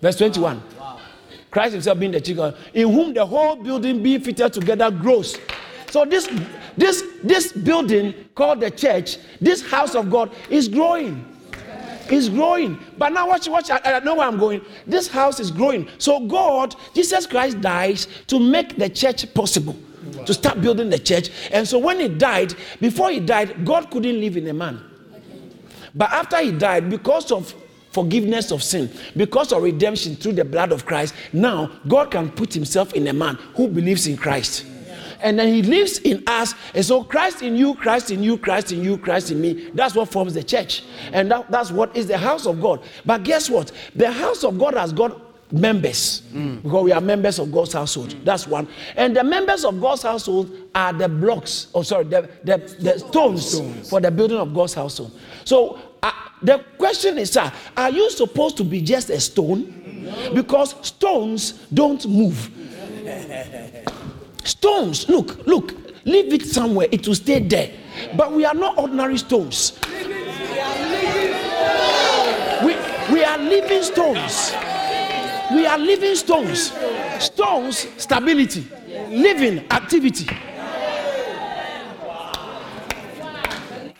Verse 0.00 0.16
21. 0.16 0.62
Christ 1.50 1.72
himself 1.72 1.98
being 1.98 2.12
the 2.12 2.20
chief, 2.20 2.38
in 2.74 2.92
whom 2.92 3.12
the 3.12 3.26
whole 3.26 3.56
building 3.56 4.02
being 4.02 4.20
fitted 4.20 4.52
together 4.52 4.90
grows. 4.90 5.36
So 5.90 6.04
this 6.04 6.30
this 6.76 7.02
this 7.22 7.52
building 7.52 8.14
called 8.34 8.60
the 8.60 8.70
church, 8.70 9.18
this 9.40 9.68
house 9.68 9.94
of 9.94 10.10
God 10.10 10.30
is 10.48 10.68
growing. 10.68 11.26
Is 12.10 12.28
growing. 12.28 12.76
But 12.98 13.12
now 13.12 13.28
watch, 13.28 13.46
watch, 13.48 13.70
I, 13.70 13.80
I 13.84 14.00
know 14.00 14.16
where 14.16 14.26
I'm 14.26 14.36
going. 14.36 14.62
This 14.84 15.06
house 15.06 15.38
is 15.38 15.52
growing. 15.52 15.88
So 15.98 16.26
God, 16.26 16.74
Jesus 16.92 17.24
Christ 17.24 17.60
dies 17.60 18.08
to 18.26 18.40
make 18.40 18.76
the 18.76 18.88
church 18.88 19.32
possible. 19.32 19.76
To 20.26 20.34
start 20.34 20.60
building 20.60 20.90
the 20.90 20.98
church. 20.98 21.30
And 21.52 21.68
so 21.68 21.78
when 21.78 22.00
he 22.00 22.08
died, 22.08 22.54
before 22.80 23.10
he 23.10 23.20
died, 23.20 23.64
God 23.64 23.90
couldn't 23.92 24.20
live 24.20 24.36
in 24.36 24.48
a 24.48 24.52
man. 24.52 24.80
But 25.94 26.10
after 26.10 26.38
he 26.38 26.50
died, 26.50 26.90
because 26.90 27.30
of 27.30 27.54
forgiveness 27.90 28.50
of 28.50 28.62
sin, 28.62 28.90
because 29.16 29.52
of 29.52 29.62
redemption 29.62 30.16
through 30.16 30.32
the 30.32 30.44
blood 30.44 30.72
of 30.72 30.86
Christ, 30.86 31.14
now 31.32 31.70
God 31.88 32.10
can 32.10 32.30
put 32.30 32.54
himself 32.54 32.92
in 32.94 33.06
a 33.08 33.12
man 33.12 33.36
who 33.54 33.68
believes 33.68 34.06
in 34.06 34.16
Christ. 34.16 34.66
And 35.22 35.38
then 35.38 35.48
he 35.48 35.62
lives 35.62 35.98
in 35.98 36.22
us. 36.26 36.54
And 36.74 36.84
so 36.84 37.04
Christ 37.04 37.42
in 37.42 37.54
you, 37.54 37.74
Christ 37.74 38.10
in 38.10 38.22
you, 38.22 38.38
Christ 38.38 38.72
in 38.72 38.82
you, 38.82 38.96
Christ 38.96 39.30
in 39.30 39.40
me. 39.40 39.70
That's 39.74 39.94
what 39.94 40.08
forms 40.08 40.34
the 40.34 40.42
church. 40.42 40.84
And 41.12 41.30
that, 41.30 41.50
that's 41.50 41.70
what 41.70 41.94
is 41.94 42.06
the 42.06 42.16
house 42.16 42.46
of 42.46 42.60
God. 42.60 42.82
But 43.04 43.22
guess 43.24 43.50
what? 43.50 43.70
The 43.94 44.10
house 44.10 44.44
of 44.44 44.58
God 44.58 44.74
has 44.74 44.92
got 44.92 45.20
members 45.52 46.22
mm. 46.32 46.62
because 46.62 46.84
we 46.84 46.92
are 46.92 47.00
members 47.00 47.38
of 47.38 47.50
God's 47.52 47.72
household. 47.72 48.10
Mm. 48.10 48.24
That's 48.24 48.46
one. 48.46 48.68
And 48.96 49.16
the 49.16 49.24
members 49.24 49.64
of 49.64 49.80
God's 49.80 50.02
household 50.02 50.50
are 50.74 50.92
the 50.92 51.08
blocks, 51.08 51.68
oh, 51.74 51.82
sorry, 51.82 52.04
the, 52.04 52.30
the, 52.44 52.58
the 52.80 52.98
stones, 52.98 53.50
stones, 53.50 53.90
for 53.90 54.00
the 54.00 54.10
building 54.10 54.38
of 54.38 54.54
God's 54.54 54.74
household. 54.74 55.18
So 55.44 55.78
uh, 56.02 56.12
the 56.42 56.64
question 56.78 57.18
is, 57.18 57.36
uh, 57.36 57.50
are 57.76 57.90
you 57.90 58.10
supposed 58.10 58.56
to 58.58 58.64
be 58.64 58.80
just 58.80 59.10
a 59.10 59.20
stone? 59.20 59.76
Because 60.34 60.74
stones 60.86 61.52
don't 61.72 62.06
move. 62.06 62.50
stones, 64.44 65.08
look, 65.08 65.46
look, 65.46 65.74
leave 66.04 66.32
it 66.32 66.46
somewhere, 66.46 66.88
it 66.90 67.06
will 67.06 67.14
stay 67.14 67.40
there. 67.40 67.70
But 68.16 68.32
we 68.32 68.44
are 68.44 68.54
not 68.54 68.78
ordinary 68.78 69.18
stones. 69.18 69.78
We, 72.64 72.76
we 73.12 73.24
are 73.24 73.38
living 73.38 73.82
stones. 73.82 74.54
We 75.52 75.66
are 75.66 75.78
living 75.78 76.14
stones. 76.14 76.72
Stones, 77.18 77.86
stability, 77.98 78.66
living 79.10 79.66
activity. 79.70 80.28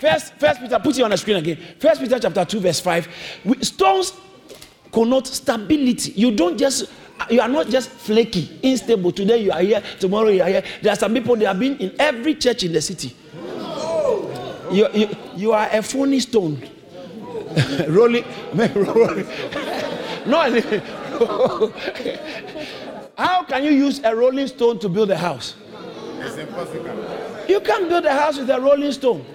First, 0.00 0.34
First 0.34 0.60
Peter, 0.60 0.78
put 0.78 0.98
it 0.98 1.02
on 1.02 1.10
the 1.10 1.16
screen 1.16 1.36
again. 1.36 1.58
First 1.78 2.00
Peter 2.00 2.18
chapter 2.18 2.44
2, 2.44 2.60
verse 2.60 2.80
5. 2.80 3.08
Stones 3.60 4.14
connote 4.90 5.26
stability. 5.26 6.12
You 6.12 6.34
don't 6.34 6.58
just 6.58 6.90
you 7.28 7.40
are 7.40 7.48
not 7.48 7.68
just 7.68 7.90
flaky, 7.90 8.58
unstable. 8.64 9.12
Today 9.12 9.38
you 9.38 9.52
are 9.52 9.60
here, 9.60 9.82
tomorrow 9.98 10.28
you 10.28 10.42
are 10.42 10.48
here. 10.48 10.64
There 10.80 10.90
are 10.90 10.96
some 10.96 11.12
people 11.12 11.36
they 11.36 11.44
have 11.44 11.58
been 11.58 11.76
in 11.76 11.94
every 11.98 12.34
church 12.34 12.64
in 12.64 12.72
the 12.72 12.80
city. 12.80 13.14
You, 14.72 14.88
you, 14.94 15.08
you 15.36 15.52
are 15.52 15.68
a 15.70 15.82
phony 15.82 16.20
stone. 16.20 16.62
rolling, 17.88 18.24
rolling. 18.54 19.26
no, 20.26 20.40
how 23.18 23.42
can 23.42 23.64
you 23.64 23.72
use 23.72 24.00
a 24.02 24.16
rolling 24.16 24.46
stone 24.46 24.78
to 24.78 24.88
build 24.88 25.10
a 25.10 25.18
house? 25.18 25.56
It's 26.20 26.36
impossible. 26.36 27.44
You 27.48 27.60
can't 27.60 27.88
build 27.88 28.06
a 28.06 28.14
house 28.14 28.38
with 28.38 28.48
a 28.48 28.60
rolling 28.60 28.92
stone. 28.92 29.26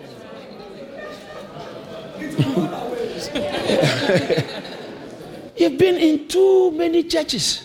You've 5.58 5.78
been 5.78 5.96
in 5.96 6.28
too 6.28 6.72
many 6.72 7.04
churches. 7.04 7.64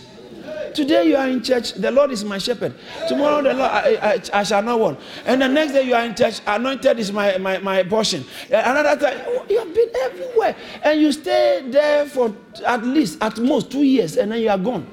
Today 0.73 1.03
you 1.09 1.17
are 1.17 1.27
in 1.27 1.43
church, 1.43 1.73
the 1.73 1.91
Lord 1.91 2.11
is 2.11 2.23
my 2.23 2.37
shepherd. 2.37 2.73
Tomorrow 3.07 3.41
the 3.43 3.53
Lord 3.53 3.69
I, 3.69 4.13
I, 4.13 4.21
I 4.33 4.43
shall 4.43 4.63
not 4.63 4.79
want. 4.79 4.99
And 5.25 5.41
the 5.41 5.47
next 5.47 5.73
day 5.73 5.83
you 5.83 5.93
are 5.93 6.05
in 6.05 6.15
church, 6.15 6.39
anointed 6.47 6.97
is 6.97 7.11
my, 7.11 7.37
my, 7.37 7.57
my 7.57 7.83
portion. 7.83 8.23
Another 8.49 8.95
time, 8.95 9.19
you 9.49 9.59
have 9.59 9.73
been 9.75 9.89
everywhere. 10.01 10.55
And 10.83 11.01
you 11.01 11.11
stay 11.11 11.63
there 11.67 12.05
for 12.05 12.33
at 12.65 12.83
least, 12.85 13.21
at 13.21 13.37
most 13.37 13.69
two 13.69 13.83
years, 13.83 14.15
and 14.17 14.31
then 14.31 14.41
you 14.41 14.49
are 14.49 14.57
gone. 14.57 14.87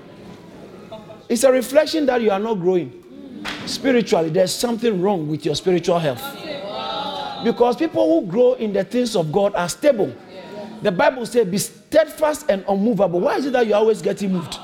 It's 1.28 1.44
a 1.44 1.52
reflection 1.52 2.06
that 2.06 2.22
you 2.22 2.30
are 2.30 2.40
not 2.40 2.54
growing. 2.54 2.92
Spiritually, 3.66 4.30
there's 4.30 4.54
something 4.54 5.00
wrong 5.00 5.28
with 5.28 5.44
your 5.44 5.54
spiritual 5.54 5.98
health. 5.98 6.22
Because 7.44 7.76
people 7.76 8.20
who 8.20 8.26
grow 8.26 8.54
in 8.54 8.72
the 8.72 8.82
things 8.82 9.14
of 9.14 9.30
God 9.30 9.54
are 9.54 9.68
stable. 9.68 10.12
The 10.82 10.92
Bible 10.92 11.26
says, 11.26 11.46
be 11.46 11.58
steadfast 11.58 12.46
and 12.48 12.64
unmovable. 12.68 13.20
Why 13.20 13.36
is 13.36 13.46
it 13.46 13.52
that 13.52 13.66
you're 13.66 13.76
always 13.76 14.00
getting 14.00 14.32
moved? 14.32 14.58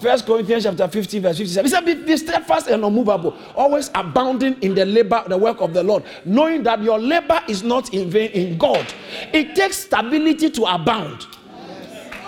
First 0.00 0.24
Corinthians 0.24 0.64
chapter 0.64 0.88
15, 0.88 1.22
verse 1.22 1.36
57. 1.36 1.64
He 1.64 1.70
said, 1.70 1.84
be, 1.84 1.94
be 1.94 2.16
steadfast 2.16 2.68
and 2.68 2.82
unmovable, 2.82 3.36
always 3.54 3.90
abounding 3.94 4.54
in 4.62 4.74
the 4.74 4.86
labor, 4.86 5.22
the 5.28 5.36
work 5.36 5.60
of 5.60 5.74
the 5.74 5.82
Lord, 5.82 6.04
knowing 6.24 6.62
that 6.62 6.82
your 6.82 6.98
labor 6.98 7.40
is 7.48 7.62
not 7.62 7.92
in 7.92 8.08
vain 8.10 8.30
in 8.30 8.56
God. 8.56 8.86
It 9.32 9.54
takes 9.54 9.76
stability 9.76 10.48
to 10.50 10.62
abound. 10.64 11.26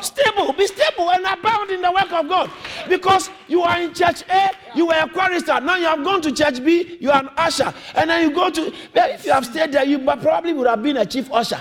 Stable, 0.02 0.52
be 0.52 0.66
stable 0.66 1.10
and 1.12 1.24
abound 1.24 1.70
in 1.70 1.80
the 1.80 1.90
work 1.90 2.12
of 2.12 2.28
God. 2.28 2.50
Because 2.88 3.30
you 3.48 3.62
are 3.62 3.80
in 3.80 3.94
church 3.94 4.22
A, 4.28 4.50
you 4.74 4.86
were 4.86 4.94
a 4.94 5.08
chorister. 5.08 5.60
Now 5.60 5.76
you 5.76 5.86
have 5.86 6.02
gone 6.02 6.20
to 6.22 6.32
church 6.32 6.62
B, 6.62 6.98
you 7.00 7.10
are 7.10 7.22
an 7.22 7.30
usher. 7.36 7.72
And 7.94 8.10
then 8.10 8.28
you 8.28 8.34
go 8.34 8.50
to, 8.50 8.72
if 8.94 9.24
you 9.24 9.32
have 9.32 9.46
stayed 9.46 9.72
there, 9.72 9.84
you 9.84 10.00
probably 10.00 10.52
would 10.52 10.66
have 10.66 10.82
been 10.82 10.96
a 10.96 11.06
chief 11.06 11.32
usher. 11.32 11.60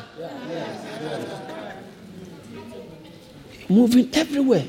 Moving 3.72 4.10
everywhere. 4.14 4.66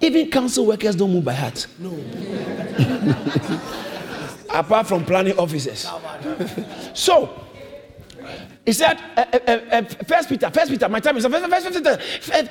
Even 0.00 0.30
council 0.30 0.64
workers 0.64 0.96
don't 0.96 1.12
move 1.12 1.26
by 1.26 1.34
heart. 1.34 1.66
No. 1.78 1.90
Apart 4.50 4.86
from 4.86 5.04
planning 5.04 5.38
officers. 5.38 5.86
so, 6.94 7.28
he 8.64 8.72
said, 8.72 8.98
uh, 9.14 9.26
uh, 9.30 9.36
uh, 9.50 9.82
First 10.06 10.30
Peter, 10.30 10.48
First 10.50 10.70
Peter, 10.70 10.88
my 10.88 11.00
time 11.00 11.18
is 11.18 11.26
First, 11.26 11.50
first 11.50 11.70
Peter. 11.74 11.98
Uh, 12.32 12.44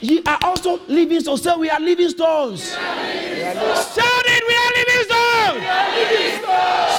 you 0.00 0.22
are 0.26 0.38
also 0.44 0.80
living 0.88 1.20
stones. 1.20 1.42
So 1.42 1.58
we 1.58 1.68
are 1.68 1.78
living 1.80 2.08
stones. 2.08 2.70
Shout 2.72 2.88
it, 2.88 4.44
we 4.48 4.54
are 4.54 4.72
living 4.78 5.02
stones. 5.04 5.62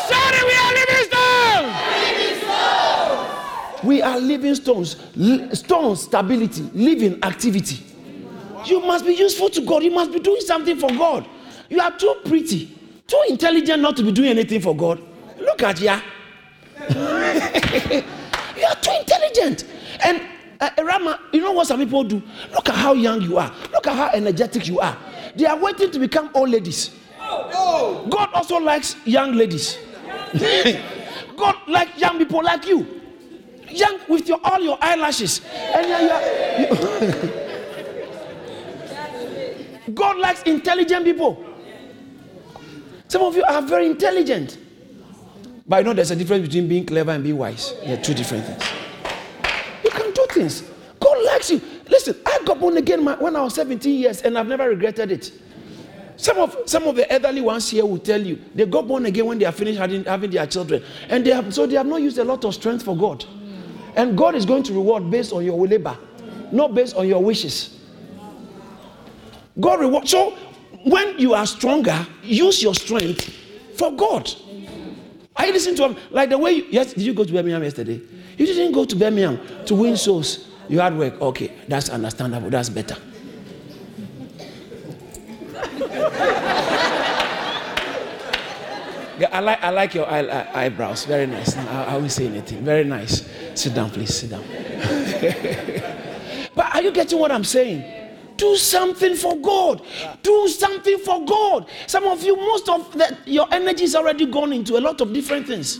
Shout 0.07 0.34
it, 0.36 0.45
we 0.45 0.53
are 0.61 0.74
living 0.78 1.05
stones. 1.09 1.74
We 3.84 4.01
are 4.03 4.20
living 4.20 4.53
stones. 4.55 4.97
Stones, 5.57 6.01
stability, 6.03 6.61
living 6.76 7.18
activity. 7.24 7.84
You 8.66 8.80
must 8.82 9.05
be 9.05 9.14
useful 9.14 9.49
to 9.49 9.61
God. 9.61 9.84
You 9.84 9.91
must 9.91 10.11
be 10.11 10.20
doing 10.20 10.41
something 10.41 10.78
for 10.78 10.89
God. 10.89 11.28
You 11.70 11.80
are 11.80 11.95
too 11.97 12.16
pretty, 12.26 12.76
too 13.07 13.22
intelligent 13.30 13.82
not 13.82 13.95
to 13.97 14.03
be 14.03 14.11
doing 14.11 14.30
anything 14.30 14.61
for 14.61 14.76
God. 14.76 15.01
Look 15.39 15.64
at 15.64 15.80
ya. 15.80 15.99
you 16.89 16.95
are 16.95 18.76
too 18.82 18.91
intelligent. 18.99 19.66
And 20.03 20.22
uh, 20.59 20.70
Rama, 20.84 21.20
you 21.32 21.41
know 21.41 21.51
what 21.51 21.68
some 21.68 21.80
people 21.80 22.03
do? 22.03 22.22
Look 22.53 22.70
at 22.70 22.76
how 22.76 22.93
young 22.93 23.22
you 23.22 23.38
are. 23.38 23.53
Look 23.72 23.88
at 23.88 23.95
how 23.95 24.09
energetic 24.14 24.68
you 24.68 24.80
are. 24.80 24.97
They 25.36 25.45
are 25.45 25.57
waiting 25.57 25.91
to 25.91 25.99
become 25.99 26.30
old 26.34 26.49
ladies. 26.49 26.91
God 27.20 28.30
also 28.34 28.57
likes 28.57 28.95
young 29.05 29.34
ladies. 29.34 29.78
God 31.38 31.55
likes 31.68 31.97
young 31.99 32.18
people 32.18 32.43
like 32.43 32.66
you. 32.68 33.01
Young 33.70 33.99
with 34.07 34.28
your 34.28 34.39
all 34.43 34.59
your 34.61 34.78
eyelashes. 34.82 35.41
And 35.45 35.88
you 35.88 36.09
are, 36.09 37.24
you 37.24 37.39
God 39.94 40.18
likes 40.18 40.44
intelligent 40.44 41.06
people. 41.06 41.44
Some 43.08 43.24
of 43.24 43.36
you 43.36 43.44
are 43.44 43.62
very 43.62 43.88
intelligent. 43.88 44.58
But 45.68 45.78
I 45.78 45.82
know 45.84 45.94
there's 45.94 46.12
a 46.12 46.16
difference 46.16 46.48
between 46.48 46.68
being 46.68 46.86
clever 46.86 47.12
and 47.12 47.24
being 47.24 47.38
wise. 47.38 47.74
They're 47.86 48.02
two 48.02 48.14
different 48.14 48.46
things. 48.46 48.64
You 49.84 49.90
can 49.92 50.12
do 50.14 50.26
things. 50.30 50.64
God 51.00 51.24
likes 51.26 51.52
you. 51.52 51.62
Listen, 51.90 52.16
I 52.26 52.40
got 52.46 52.60
born 52.60 52.78
again 52.78 53.04
when 53.04 53.36
I 53.36 53.42
was 53.42 53.56
17 53.56 54.00
years 54.00 54.22
and 54.22 54.38
I've 54.38 54.48
never 54.48 54.70
regretted 54.70 55.12
it. 55.12 55.32
Some 56.16 56.38
of 56.38 56.56
some 56.66 56.84
of 56.84 56.96
the 56.96 57.12
elderly 57.12 57.42
ones 57.42 57.70
here 57.70 57.86
will 57.86 57.98
tell 57.98 58.22
you 58.22 58.40
they 58.54 58.66
got 58.66 58.88
born 58.88 59.06
again 59.06 59.26
when 59.26 59.40
they 59.40 59.46
are 59.46 59.52
finished 59.52 59.80
having, 59.80 60.04
having 60.06 60.30
their 60.30 60.46
children, 60.46 60.84
and 61.10 61.26
they 61.26 61.32
have 61.32 61.54
so 61.54 61.66
they 61.66 61.76
have 61.76 61.88
not 61.88 62.02
used 62.02 62.18
a 62.20 62.24
lot 62.24 62.46
of 62.46 62.54
strength 62.54 62.84
for 62.86 62.96
God, 62.96 63.26
and 63.96 64.16
God 64.18 64.36
is 64.36 64.46
going 64.46 64.64
to 64.64 64.74
reward 64.74 65.10
based 65.10 65.34
on 65.34 65.44
your 65.44 65.68
labor, 65.68 65.98
not 66.52 66.76
based 66.76 66.96
on 66.96 67.08
your 67.08 67.22
wishes. 67.22 67.80
God 69.60 69.80
reward. 69.80 70.08
So 70.08 70.32
when 70.86 71.18
you 71.20 71.34
are 71.34 71.45
stronger, 71.45 72.06
use 72.24 72.62
your 72.62 72.76
strength 72.76 73.30
for 73.78 73.91
God. 73.91 74.32
You 75.45 75.51
listening 75.51 75.76
to 75.76 75.89
him? 75.89 75.97
Like 76.12 76.30
the 76.30 76.38
way 76.38 76.54
you, 76.54 76.66
yes, 76.70 76.93
did 76.93 77.04
you 77.04 77.14
go 77.14 77.24
to 77.24 77.34
Birmingham 77.34 77.64
yesterday? 77.64 77.99
You 78.38 78.45
didn't 78.45 78.72
go 78.72 78.86
to 78.86 78.95
Birmingham 78.95 79.39
to 79.66 79.76
win 79.76 79.97
souls. 79.97 80.47
You 80.70 80.80
had 80.80 80.97
work. 80.97 81.20
Okay, 81.22 81.51
that's 81.68 81.89
understandable. 81.89 82.49
That's 82.49 82.70
better. 82.70 82.95
I 89.32 89.39
like, 89.39 89.64
I 89.64 89.70
like 89.70 89.93
your 89.93 90.10
eye, 90.10 90.47
eyebrows. 90.54 91.06
Very 91.06 91.28
nice. 91.28 91.56
I, 91.58 91.86
I 91.86 91.97
won't 91.97 92.12
say 92.12 92.28
anything. 92.28 92.64
Very 92.64 92.84
nice. 92.84 93.30
Sit 93.54 93.74
down, 93.74 93.89
please. 93.89 94.16
Sit 94.16 94.32
down. 94.32 94.43
but 96.56 96.76
are 96.76 96.82
you 96.82 96.91
getting 96.91 97.20
what 97.20 97.32
I'm 97.32 97.43
saying? 97.43 98.03
Do 98.44 98.58
something 98.58 99.16
for 99.16 99.38
God. 99.38 99.82
Do 100.22 100.50
something 100.50 100.98
for 101.00 101.24
God. 101.24 101.66
Some 101.88 102.04
of 102.04 102.22
you, 102.24 102.36
most 102.36 102.68
of 102.68 102.91
the, 102.91 103.18
your 103.26 103.48
energy 103.54 103.86
is 103.86 103.96
already 103.96 104.26
gone 104.26 104.52
into 104.52 104.76
a 104.76 104.82
lot 104.82 105.00
of 105.00 105.14
different 105.14 105.48
things. 105.48 105.80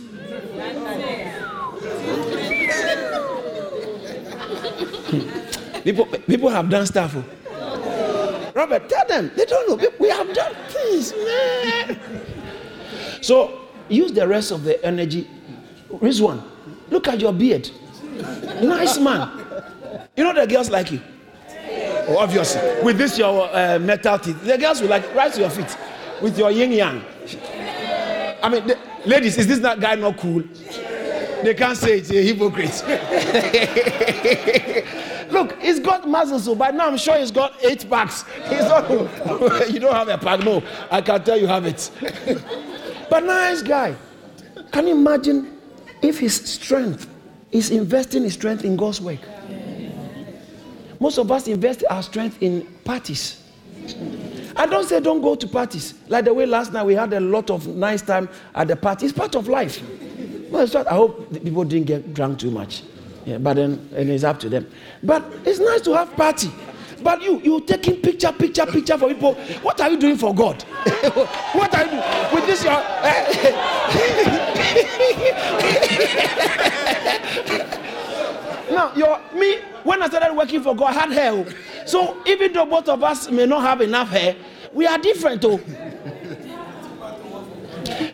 people, 5.84 6.06
people 6.06 6.48
have 6.48 6.70
done 6.70 6.86
stuff. 6.86 7.14
Oh. 7.14 8.52
Robert, 8.54 8.88
tell 8.88 9.06
them. 9.08 9.30
They 9.36 9.44
don't 9.44 9.68
know. 9.68 9.88
We 10.00 10.08
have 10.08 10.32
done 10.34 10.54
things, 10.68 11.12
man. 11.12 12.00
So 13.20 13.60
use 13.90 14.10
the 14.10 14.26
rest 14.26 14.52
of 14.52 14.64
the 14.64 14.82
energy. 14.82 15.28
one. 15.90 16.42
look 16.88 17.08
at 17.08 17.20
your 17.20 17.34
beard. 17.34 17.70
Nice 18.62 18.98
man. 18.98 19.28
You 20.16 20.24
know 20.24 20.32
the 20.32 20.46
girls 20.46 20.70
like 20.70 20.90
you. 20.92 21.02
Oh, 22.06 22.18
obviously. 22.18 22.60
With 22.82 22.98
this 22.98 23.18
your 23.18 23.48
uh, 23.54 23.78
metal 23.78 24.18
teeth, 24.18 24.42
the 24.42 24.58
girls 24.58 24.80
will 24.80 24.88
like 24.88 25.14
right 25.14 25.32
to 25.32 25.40
your 25.40 25.50
feet 25.50 25.76
with 26.20 26.38
your 26.38 26.50
yin 26.50 26.72
yang. 26.72 27.04
I 28.42 28.48
mean, 28.48 28.66
the, 28.66 28.78
ladies, 29.06 29.38
is 29.38 29.46
this 29.46 29.58
not 29.58 29.80
guy 29.80 29.94
not 29.94 30.18
cool? 30.18 30.42
They 31.42 31.54
can't 31.54 31.76
say 31.76 31.98
it's 31.98 32.10
a 32.10 32.22
hypocrite. 32.22 32.82
Look, 35.30 35.60
he's 35.60 35.80
got 35.80 36.08
muscles, 36.08 36.44
so 36.44 36.54
by 36.54 36.70
now 36.70 36.86
I'm 36.86 36.96
sure 36.96 37.18
he's 37.18 37.30
got 37.30 37.62
eight 37.62 37.88
packs. 37.88 38.24
He's 38.48 38.60
not, 38.60 38.88
you 39.70 39.80
don't 39.80 39.94
have 39.94 40.08
a 40.08 40.16
pack, 40.16 40.40
no. 40.40 40.62
I 40.90 41.00
can 41.00 41.22
tell 41.22 41.38
you 41.38 41.46
have 41.46 41.66
it. 41.66 41.90
but 43.10 43.24
nice 43.24 43.60
guy. 43.62 43.94
Can 44.72 44.86
you 44.86 44.94
imagine 44.94 45.58
if 46.02 46.18
his 46.18 46.34
strength 46.34 47.06
is 47.50 47.70
investing 47.70 48.22
his 48.22 48.34
strength 48.34 48.64
in 48.64 48.76
God's 48.76 49.00
work? 49.00 49.20
Most 51.04 51.18
of 51.18 51.30
us 51.30 51.46
invest 51.48 51.84
our 51.90 52.02
strength 52.02 52.38
in 52.40 52.62
parties. 52.82 53.42
I 54.56 54.64
don't 54.64 54.88
say 54.88 55.00
don't 55.00 55.20
go 55.20 55.34
to 55.34 55.46
parties. 55.46 55.92
Like 56.08 56.24
the 56.24 56.32
way 56.32 56.46
last 56.46 56.72
night 56.72 56.86
we 56.86 56.94
had 56.94 57.12
a 57.12 57.20
lot 57.20 57.50
of 57.50 57.66
nice 57.66 58.00
time 58.00 58.26
at 58.54 58.68
the 58.68 58.76
party. 58.76 59.04
It's 59.04 59.14
part 59.14 59.34
of 59.34 59.46
life. 59.46 59.82
Well, 60.50 60.66
I 60.88 60.94
hope 60.94 61.30
people 61.44 61.64
didn't 61.64 61.88
get 61.88 62.14
drunk 62.14 62.38
too 62.38 62.50
much. 62.50 62.84
Yeah, 63.26 63.36
but 63.36 63.56
then 63.56 63.86
and 63.94 64.08
it's 64.08 64.24
up 64.24 64.40
to 64.40 64.48
them. 64.48 64.66
But 65.02 65.22
it's 65.44 65.58
nice 65.60 65.82
to 65.82 65.92
have 65.92 66.10
party. 66.16 66.50
But 67.02 67.20
you, 67.22 67.38
you 67.42 67.60
taking 67.60 68.00
picture, 68.00 68.32
picture, 68.32 68.64
picture 68.64 68.96
for 68.96 69.08
people. 69.08 69.34
What 69.60 69.82
are 69.82 69.90
you 69.90 69.98
doing 69.98 70.16
for 70.16 70.34
God? 70.34 70.62
what 71.52 71.74
are 71.74 71.84
you 71.84 71.90
doing 71.90 72.02
with 72.32 72.46
this? 72.46 72.64
Your, 72.64 72.72
eh 72.80 73.50
now, 78.70 78.94
your 78.96 79.20
me 79.34 79.58
when 79.84 80.02
I 80.02 80.08
started 80.08 80.34
working 80.54 80.72
for 80.72 80.76
God, 80.76 80.94
had 80.94 81.12
hair. 81.12 81.44
So 81.86 82.22
even 82.26 82.52
though 82.52 82.66
both 82.66 82.88
of 82.88 83.02
us 83.02 83.30
may 83.30 83.46
not 83.46 83.62
have 83.62 83.80
enough 83.80 84.08
hair, 84.08 84.36
we 84.72 84.86
are 84.86 84.98
different. 84.98 85.44
Oh. 85.44 85.60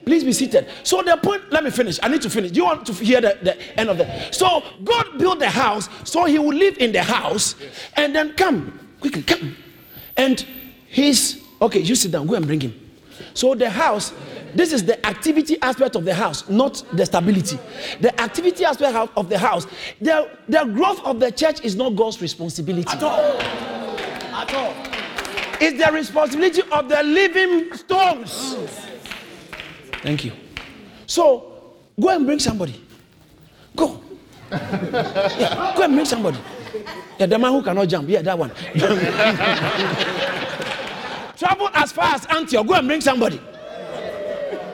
Please 0.05 0.25
be 0.25 0.33
seated. 0.33 0.69
So 0.83 1.03
the 1.03 1.17
point, 1.17 1.51
let 1.53 1.63
me 1.63 1.71
finish. 1.71 1.99
I 2.03 2.09
need 2.09 2.23
to 2.23 2.31
finish. 2.31 2.51
Do 2.51 2.59
you 2.59 2.65
want 2.65 2.87
to 2.87 2.93
hear 2.93 3.21
the, 3.21 3.39
the 3.43 3.79
end 3.79 3.89
of 3.89 3.99
the? 3.99 4.33
So 4.33 4.63
God 4.83 5.19
built 5.19 5.39
the 5.39 5.49
house 5.49 5.89
so 6.05 6.25
he 6.25 6.39
will 6.39 6.55
live 6.55 6.79
in 6.79 6.93
the 6.93 7.03
house 7.03 7.55
and 7.97 8.15
then 8.15 8.35
come 8.35 8.89
quickly, 9.01 9.23
come. 9.23 9.57
And 10.17 10.45
he's 10.89 11.43
okay, 11.63 11.81
you 11.81 11.95
sit 11.95 12.11
down, 12.11 12.27
go 12.27 12.35
and 12.35 12.47
bring 12.47 12.61
him. 12.61 12.75
So 13.35 13.55
the 13.55 13.71
house 13.71 14.13
this 14.55 14.73
is 14.73 14.85
the 14.85 15.05
activity 15.07 15.57
aspect 15.63 15.97
of 15.97 16.05
the 16.05 16.15
house, 16.15 16.49
not 16.49 16.83
the 16.93 17.07
stability. 17.07 17.59
The 18.01 18.19
activity 18.21 18.65
aspect 18.65 18.97
of 19.17 19.29
the 19.29 19.39
house, 19.39 19.67
the, 20.01 20.31
the 20.49 20.65
growth 20.65 21.05
of 21.05 21.21
the 21.21 21.31
church 21.31 21.65
is 21.65 21.77
not 21.77 21.97
God's 21.97 22.21
responsibility. 22.21 22.89
At 22.89 23.03
all. 23.03 23.41
At 23.41 24.55
all. 24.55 24.75
It's 25.61 25.85
the 25.85 25.93
responsibility 25.93 26.63
of 26.73 26.89
the 26.89 27.03
living 27.03 27.75
stones. 27.75 28.57
Thank 30.03 30.25
you. 30.25 30.33
So 31.07 31.73
go 32.01 32.09
and 32.09 32.27
bring 32.27 32.39
somebody. 32.39 32.83
Go. 33.77 34.03
Yeah, 34.51 35.75
go 35.77 35.83
and 35.83 35.95
bring 35.95 36.07
somebody. 36.07 36.39
Yeah, 37.19 37.27
the 37.27 37.39
man 37.39 37.53
who 37.53 37.63
cannot 37.63 37.87
jump. 37.89 38.09
Yeah, 38.09 38.23
that 38.23 38.39
one. 38.39 38.51
Travel 41.37 41.71
as 41.75 41.93
far 41.93 42.15
as 42.15 42.27
Antioch. 42.27 42.67
Go 42.67 42.75
and 42.75 42.89
bring 42.89 43.01
somebody 43.01 43.41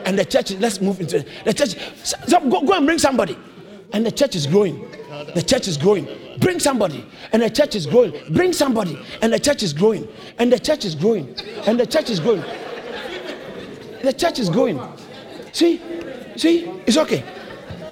and 0.07 0.18
the 0.18 0.24
church, 0.24 0.52
let's 0.52 0.80
move 0.80 1.00
into 1.00 1.24
the 1.44 1.52
church. 1.52 1.76
So 2.04 2.40
go, 2.48 2.62
go 2.62 2.72
and 2.74 2.86
bring 2.86 2.98
somebody. 2.98 3.36
And 3.92 4.07
the 4.07 4.12
church 4.12 4.36
is 4.36 4.46
growing. 4.46 4.88
The 5.34 5.42
church 5.42 5.68
is 5.68 5.76
growing. 5.76 6.09
Bring 6.38 6.61
somebody. 6.61 7.04
And 7.32 7.42
the 7.42 7.50
church 7.50 7.74
is 7.74 7.86
growing. 7.86 8.12
Bring 8.32 8.52
somebody. 8.52 8.98
And 9.20 9.32
the 9.32 9.38
church 9.38 9.62
is 9.62 9.72
growing. 9.72 10.09
And 10.38 10.52
the 10.52 10.59
church 10.59 10.84
is 10.84 10.94
growing. 10.94 11.34
And 11.66 11.78
the 11.78 11.86
church 11.86 12.09
is 12.09 12.20
growing. 12.20 12.44
The 14.02 14.12
church 14.12 14.38
is 14.38 14.48
growing. 14.48 14.80
See? 15.52 15.80
See? 16.36 16.66
It's 16.86 16.96
okay. 16.98 17.24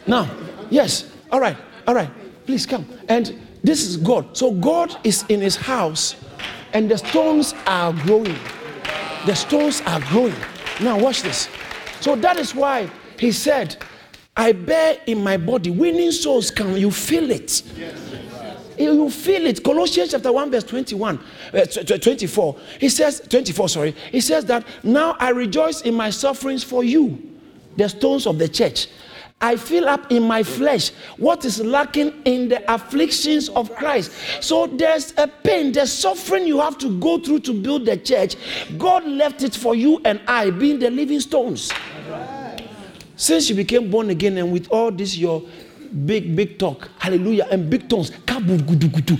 Now, 0.07 0.31
yes. 0.71 1.11
All 1.33 1.41
right. 1.41 1.57
All 1.87 1.95
right. 1.95 2.11
Please 2.47 2.67
come. 2.67 2.87
And 3.09 3.41
this 3.63 3.87
is 3.87 3.97
God. 3.97 4.37
So 4.37 4.53
God 4.53 4.97
is 5.05 5.25
in 5.29 5.41
his 5.41 5.57
house 5.57 6.17
and 6.75 6.91
the 6.91 6.99
stones 6.99 7.55
are 7.67 7.93
growing. 7.93 8.37
The 9.27 9.35
stones 9.35 9.81
are 9.87 10.01
growing. 10.01 10.35
Now, 10.81 10.99
watch 10.99 11.23
this. 11.23 11.49
So 12.05 12.15
that 12.17 12.37
is 12.37 12.55
why 12.55 12.91
he 13.19 13.33
said, 13.33 13.79
I 14.37 14.53
bear 14.53 14.99
in 15.07 15.25
my 15.25 15.39
body 15.39 15.71
winning 15.71 16.13
souls. 16.13 16.51
Can 16.51 16.77
you 16.77 16.91
feel 16.91 17.31
it? 17.31 17.63
You 18.77 19.09
feel 19.09 19.47
it. 19.47 19.65
Colossians 19.65 20.11
chapter 20.11 20.31
1, 20.31 20.51
verse 20.51 20.65
21, 20.65 21.19
uh, 21.55 21.65
24. 21.65 22.57
He 22.79 22.91
says, 22.91 23.23
24, 23.27 23.69
sorry. 23.71 23.93
He 24.13 24.21
says 24.21 24.45
that 24.45 24.67
now 24.83 25.17
I 25.19 25.31
rejoice 25.31 25.81
in 25.81 25.95
my 25.95 26.11
sufferings 26.11 26.63
for 26.63 26.85
you, 26.85 27.39
the 27.79 27.89
stones 27.89 28.27
of 28.27 28.39
the 28.39 28.49
church. 28.49 28.89
I 29.41 29.57
fill 29.57 29.89
up 29.89 30.11
in 30.11 30.23
my 30.23 30.43
flesh 30.43 30.91
what 31.19 31.45
is 31.45 31.61
lacking 31.61 32.23
in 32.25 32.49
the 32.49 32.73
afflictions 32.73 33.49
of 33.51 33.75
Christ. 33.75 34.13
So 34.41 34.67
there's 34.67 35.13
a 35.19 35.27
pain, 35.27 35.73
there's 35.73 35.93
suffering 35.93 36.47
you 36.47 36.61
have 36.61 36.79
to 36.79 36.99
go 36.99 37.19
through 37.19 37.41
to 37.41 37.53
build 37.53 37.85
the 37.87 37.97
church. 37.97 38.37
God 38.79 39.05
left 39.05 39.43
it 39.43 39.55
for 39.55 39.75
you 39.75 40.01
and 40.05 40.21
I, 40.27 40.51
being 40.51 40.79
the 40.79 40.91
living 40.91 41.21
stones. 41.21 41.73
Since 43.17 43.51
you 43.51 43.55
became 43.55 43.91
born 43.91 44.11
again 44.11 44.39
and 44.39 44.51
with 44.53 44.69
all 44.71 44.91
this 44.91 45.17
your 45.17 45.43
big 46.07 46.35
big 46.35 46.59
talk 46.59 46.91
hallelujah 46.99 47.47
and 47.53 47.71
big 47.71 47.89
abugudu 47.89 49.17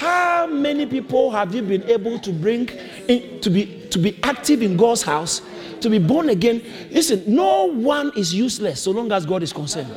how 0.00 0.46
many 0.46 0.86
people 0.86 1.30
have 1.30 1.54
you 1.54 1.62
been 1.62 1.84
able 1.84 2.18
to 2.18 2.32
bring 2.32 2.68
in, 3.06 3.40
to 3.40 3.50
be 3.50 3.80
to 3.90 3.98
be 3.98 4.18
active 4.22 4.62
in 4.62 4.76
God's 4.76 5.02
house, 5.02 5.42
to 5.82 5.90
be 5.90 5.98
born 5.98 6.30
again? 6.30 6.62
Listen, 6.90 7.22
no 7.26 7.64
one 7.64 8.12
is 8.16 8.34
useless 8.34 8.82
so 8.82 8.90
long 8.90 9.10
as 9.12 9.26
God 9.26 9.42
is 9.42 9.52
concerned. 9.52 9.94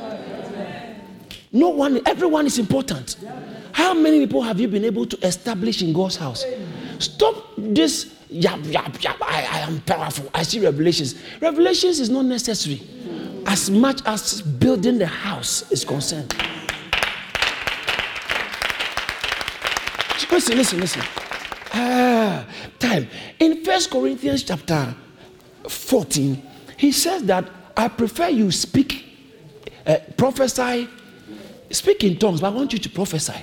No 1.52 1.68
one, 1.68 2.00
everyone 2.06 2.46
is 2.46 2.58
important. 2.58 3.16
How 3.72 3.94
many 3.94 4.20
people 4.20 4.42
have 4.42 4.58
you 4.58 4.68
been 4.68 4.84
able 4.84 5.06
to 5.06 5.26
establish 5.26 5.82
in 5.82 5.92
God's 5.92 6.16
house? 6.16 6.44
Stop 6.98 7.36
this 7.56 8.14
yap, 8.28 8.60
yap, 8.64 9.02
yap. 9.02 9.16
I, 9.22 9.46
I 9.50 9.58
am 9.60 9.80
powerful. 9.82 10.28
I 10.34 10.42
see 10.42 10.60
revelations. 10.60 11.14
Revelations 11.40 12.00
is 12.00 12.10
not 12.10 12.24
necessary 12.24 12.82
as 13.46 13.70
much 13.70 14.00
as 14.06 14.42
building 14.42 14.98
the 14.98 15.06
house 15.06 15.70
is 15.70 15.84
concerned. 15.84 16.34
Listen, 20.30 20.56
listen, 20.56 20.80
listen. 20.80 21.02
Ah, 21.72 22.44
time. 22.80 23.06
In 23.38 23.64
First 23.64 23.90
Corinthians 23.90 24.42
chapter 24.42 24.94
14, 25.68 26.42
he 26.76 26.92
says 26.92 27.22
that 27.24 27.48
I 27.76 27.88
prefer 27.88 28.28
you 28.28 28.50
speak, 28.50 29.04
uh, 29.86 29.96
prophesy, 30.16 30.88
speak 31.70 32.04
in 32.04 32.18
tongues, 32.18 32.40
but 32.40 32.48
I 32.48 32.56
want 32.56 32.72
you 32.72 32.78
to 32.78 32.90
prophesy. 32.90 33.40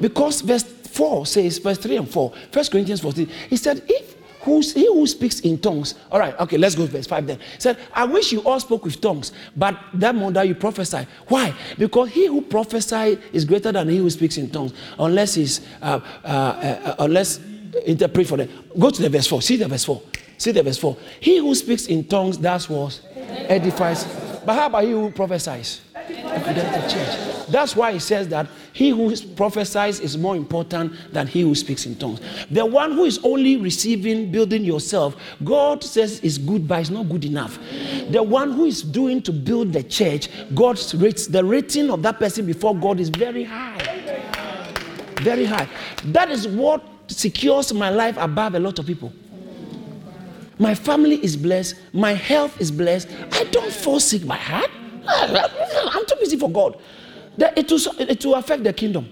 Because 0.00 0.40
verse 0.40 0.62
4 0.62 1.26
says, 1.26 1.58
verse 1.58 1.78
3 1.78 1.96
and 1.96 2.10
4, 2.10 2.32
First 2.52 2.72
Corinthians 2.72 3.00
14, 3.00 3.28
he 3.48 3.56
said, 3.56 3.82
if 3.88 4.16
who's, 4.42 4.72
he 4.72 4.86
who 4.86 5.06
speaks 5.06 5.40
in 5.40 5.58
tongues, 5.58 5.94
all 6.10 6.18
right, 6.18 6.38
okay, 6.40 6.58
let's 6.58 6.74
go 6.74 6.86
to 6.86 6.92
verse 6.92 7.06
5 7.06 7.26
then. 7.26 7.38
He 7.38 7.60
said, 7.60 7.78
I 7.92 8.04
wish 8.04 8.32
you 8.32 8.40
all 8.42 8.60
spoke 8.60 8.84
with 8.84 9.00
tongues, 9.00 9.32
but 9.56 9.78
that 9.94 10.14
more 10.14 10.32
that 10.32 10.46
you 10.48 10.54
prophesy. 10.54 11.06
Why? 11.28 11.54
Because 11.78 12.10
he 12.10 12.26
who 12.26 12.42
prophesies 12.42 13.18
is 13.32 13.44
greater 13.44 13.72
than 13.72 13.88
he 13.88 13.98
who 13.98 14.10
speaks 14.10 14.36
in 14.36 14.50
tongues, 14.50 14.72
unless 14.98 15.34
he's, 15.34 15.60
uh, 15.82 16.00
uh, 16.24 16.26
uh, 16.26 16.94
unless 17.00 17.40
interpret 17.86 18.26
for 18.26 18.36
them. 18.36 18.48
Go 18.78 18.90
to 18.90 19.02
the 19.02 19.08
verse 19.08 19.26
4. 19.26 19.42
See 19.42 19.56
the 19.56 19.68
verse 19.68 19.84
4. 19.84 20.02
See 20.40 20.52
the 20.52 20.62
verse 20.62 20.78
4. 20.78 20.96
He 21.20 21.36
who 21.36 21.54
speaks 21.54 21.86
in 21.86 22.02
tongues, 22.02 22.38
that's 22.38 22.66
what 22.66 22.98
edifies. 23.14 24.06
But 24.42 24.54
how 24.54 24.68
about 24.68 24.84
he 24.84 24.92
who 24.92 25.10
prophesies? 25.10 25.82
That's 27.50 27.76
why 27.76 27.92
he 27.92 27.98
says 27.98 28.26
that 28.28 28.48
he 28.72 28.88
who 28.88 29.14
prophesies 29.34 30.00
is 30.00 30.16
more 30.16 30.34
important 30.36 30.94
than 31.12 31.26
he 31.26 31.42
who 31.42 31.54
speaks 31.54 31.84
in 31.84 31.94
tongues. 31.94 32.20
The 32.50 32.64
one 32.64 32.92
who 32.92 33.04
is 33.04 33.20
only 33.22 33.58
receiving, 33.58 34.32
building 34.32 34.64
yourself, 34.64 35.14
God 35.44 35.84
says 35.84 36.20
is 36.20 36.38
good, 36.38 36.66
but 36.66 36.80
it's 36.80 36.88
not 36.88 37.10
good 37.10 37.26
enough. 37.26 37.58
The 38.08 38.22
one 38.22 38.52
who 38.52 38.64
is 38.64 38.80
doing 38.80 39.20
to 39.24 39.32
build 39.32 39.74
the 39.74 39.82
church, 39.82 40.30
God's 40.54 40.94
rates 40.94 41.26
the 41.26 41.44
rating 41.44 41.90
of 41.90 42.02
that 42.04 42.18
person 42.18 42.46
before 42.46 42.74
God 42.74 42.98
is 42.98 43.10
very 43.10 43.44
high. 43.44 43.76
Very 45.20 45.44
high. 45.44 45.68
That 46.04 46.30
is 46.30 46.48
what 46.48 46.82
secures 47.08 47.74
my 47.74 47.90
life 47.90 48.16
above 48.16 48.54
a 48.54 48.58
lot 48.58 48.78
of 48.78 48.86
people. 48.86 49.12
My 50.60 50.74
family 50.74 51.16
is 51.24 51.38
blessed. 51.38 51.76
My 51.94 52.12
health 52.12 52.60
is 52.60 52.70
blessed. 52.70 53.08
I 53.32 53.44
don't 53.44 53.72
fall 53.72 53.98
sick 53.98 54.26
by 54.26 54.36
heart. 54.36 54.70
I'm 55.08 56.04
too 56.04 56.16
busy 56.20 56.36
for 56.36 56.50
God. 56.50 56.78
It 57.38 57.70
will, 57.70 57.80
it 57.98 58.24
will 58.26 58.34
affect 58.34 58.64
the 58.64 58.72
kingdom. 58.74 59.08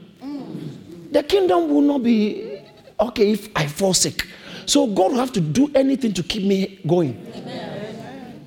The 1.11 1.23
kingdom 1.23 1.71
will 1.71 1.81
not 1.81 2.03
be 2.03 2.61
okay 3.01 3.31
if 3.33 3.49
I 3.57 3.67
fall 3.67 3.95
sick. 3.95 4.27
So 4.67 4.87
God 4.87 5.13
will 5.13 5.19
have 5.19 5.33
to 5.33 5.41
do 5.41 5.71
anything 5.75 6.13
to 6.13 6.23
keep 6.23 6.45
me 6.45 6.81
going. 6.87 7.17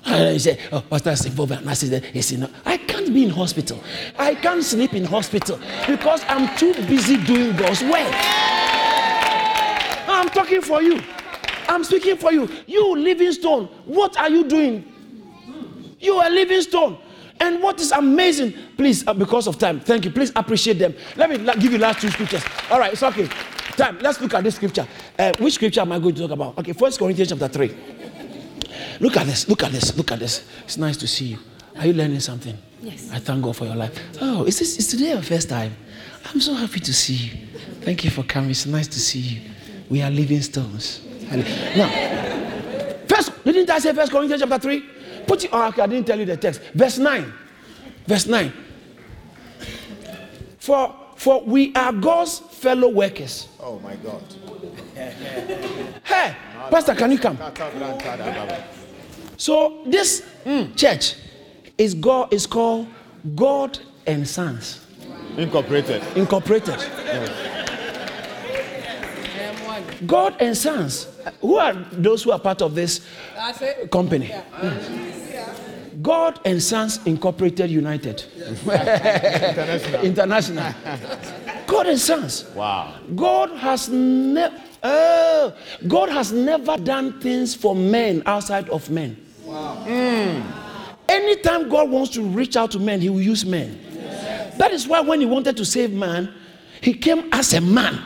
And 0.04 0.34
you 0.34 0.38
say, 0.38 0.60
oh, 0.70 0.80
Pastor 0.82 1.10
I 1.10 1.14
said, 1.14 2.38
know, 2.38 2.50
I 2.64 2.76
can't 2.76 3.12
be 3.12 3.24
in 3.24 3.30
hospital. 3.30 3.82
I 4.16 4.36
can't 4.36 4.62
sleep 4.62 4.94
in 4.94 5.04
hospital 5.04 5.58
because 5.88 6.24
I'm 6.28 6.56
too 6.56 6.72
busy 6.86 7.16
doing 7.24 7.56
God's 7.56 7.82
work. 7.82 8.14
I'm 10.06 10.28
talking 10.28 10.62
for 10.62 10.80
you. 10.80 11.00
I'm 11.72 11.84
speaking 11.84 12.16
for 12.16 12.32
you. 12.32 12.48
You, 12.66 12.96
living 12.96 13.32
stone, 13.32 13.66
what 13.86 14.16
are 14.18 14.28
you 14.28 14.44
doing? 14.44 14.84
You 15.98 16.16
are 16.16 16.28
living 16.30 16.60
stone. 16.60 16.98
And 17.40 17.62
what 17.62 17.80
is 17.80 17.92
amazing, 17.92 18.54
please, 18.76 19.06
uh, 19.06 19.14
because 19.14 19.46
of 19.46 19.58
time, 19.58 19.80
thank 19.80 20.04
you. 20.04 20.10
Please 20.10 20.30
appreciate 20.36 20.74
them. 20.78 20.94
Let 21.16 21.30
me 21.30 21.38
la- 21.38 21.54
give 21.54 21.72
you 21.72 21.78
last 21.78 22.00
two 22.00 22.10
scriptures. 22.10 22.44
All 22.70 22.78
right, 22.78 22.92
it's 22.92 23.02
okay. 23.02 23.26
Time. 23.76 23.98
Let's 24.00 24.20
look 24.20 24.34
at 24.34 24.44
this 24.44 24.56
scripture. 24.56 24.86
Uh, 25.18 25.32
which 25.38 25.54
scripture 25.54 25.80
am 25.80 25.92
I 25.92 25.98
going 25.98 26.14
to 26.14 26.20
talk 26.22 26.30
about? 26.30 26.58
Okay, 26.58 26.74
First 26.74 26.98
Corinthians 26.98 27.30
chapter 27.30 27.48
three. 27.48 27.74
Look 29.00 29.16
at 29.16 29.26
this. 29.26 29.48
Look 29.48 29.62
at 29.62 29.72
this. 29.72 29.96
Look 29.96 30.12
at 30.12 30.18
this. 30.18 30.46
It's 30.64 30.76
nice 30.76 30.96
to 30.98 31.08
see 31.08 31.24
you. 31.24 31.38
Are 31.78 31.86
you 31.86 31.94
learning 31.94 32.20
something? 32.20 32.56
Yes. 32.82 33.10
I 33.10 33.18
thank 33.18 33.42
God 33.42 33.56
for 33.56 33.64
your 33.64 33.76
life. 33.76 33.98
Oh, 34.20 34.44
is 34.44 34.58
this 34.58 34.78
is 34.78 34.88
today 34.88 35.10
your 35.10 35.22
first 35.22 35.48
time? 35.48 35.74
I'm 36.26 36.40
so 36.40 36.52
happy 36.52 36.80
to 36.80 36.92
see 36.92 37.14
you. 37.14 37.46
Thank 37.80 38.04
you 38.04 38.10
for 38.10 38.22
coming. 38.24 38.50
It's 38.50 38.66
nice 38.66 38.88
to 38.88 39.00
see 39.00 39.20
you. 39.20 39.40
We 39.88 40.02
are 40.02 40.10
living 40.10 40.42
stones. 40.42 41.00
Now, 41.76 41.88
first, 43.06 43.44
didn't 43.44 43.70
I 43.70 43.78
say 43.78 43.92
First 43.92 44.12
Corinthians 44.12 44.42
chapter 44.42 44.58
three? 44.58 44.84
Put 45.26 45.44
it. 45.44 45.50
Oh, 45.52 45.68
okay, 45.68 45.82
I 45.82 45.86
didn't 45.86 46.06
tell 46.06 46.18
you 46.18 46.24
the 46.26 46.36
text. 46.36 46.60
Verse 46.74 46.98
nine. 46.98 47.32
Verse 48.06 48.26
nine. 48.26 48.52
For 50.58 50.94
for 51.16 51.42
we 51.42 51.74
are 51.74 51.92
God's 51.92 52.38
fellow 52.38 52.88
workers. 52.88 53.48
Oh 53.60 53.78
my 53.80 53.96
God. 53.96 54.22
Hey, 56.04 56.36
Pastor, 56.70 56.94
can 56.94 57.12
you 57.12 57.18
come? 57.18 57.38
So 59.36 59.82
this 59.86 60.22
mm, 60.44 60.76
church 60.76 61.16
is 61.78 61.94
God 61.94 62.32
is 62.32 62.46
called 62.46 62.86
God 63.34 63.78
and 64.06 64.26
Sons 64.26 64.86
Incorporated. 65.36 66.02
Incorporated. 66.16 66.78
God 70.06 70.36
and 70.40 70.56
Sons. 70.56 71.06
Who 71.40 71.56
are 71.56 71.74
those 71.92 72.22
who 72.22 72.32
are 72.32 72.38
part 72.38 72.62
of 72.62 72.74
this 72.74 73.06
company? 73.90 74.28
Mm. 74.28 76.02
God 76.02 76.40
and 76.44 76.62
Sons 76.62 76.98
Incorporated 77.06 77.70
United. 77.70 78.24
International. 78.66 80.00
International. 80.04 80.74
God 81.66 81.86
and 81.86 81.98
Sons. 81.98 82.44
Wow. 82.54 82.94
God 83.14 83.50
has 83.58 83.88
never 83.88 84.56
oh, 84.82 85.54
God 85.86 86.08
has 86.08 86.32
never 86.32 86.76
done 86.76 87.20
things 87.20 87.54
for 87.54 87.74
men 87.74 88.22
outside 88.26 88.68
of 88.70 88.90
men. 88.90 89.16
Anytime 91.08 91.68
God 91.68 91.90
wants 91.90 92.10
to 92.12 92.22
reach 92.22 92.56
out 92.56 92.70
to 92.72 92.78
men, 92.78 93.00
he 93.00 93.10
will 93.10 93.22
use 93.22 93.44
men. 93.44 93.78
That 94.58 94.72
is 94.72 94.86
why 94.86 95.00
when 95.00 95.20
he 95.20 95.26
wanted 95.26 95.56
to 95.56 95.64
save 95.64 95.92
man, 95.92 96.32
he 96.80 96.94
came 96.94 97.28
as 97.32 97.52
a 97.52 97.60
man. 97.60 98.00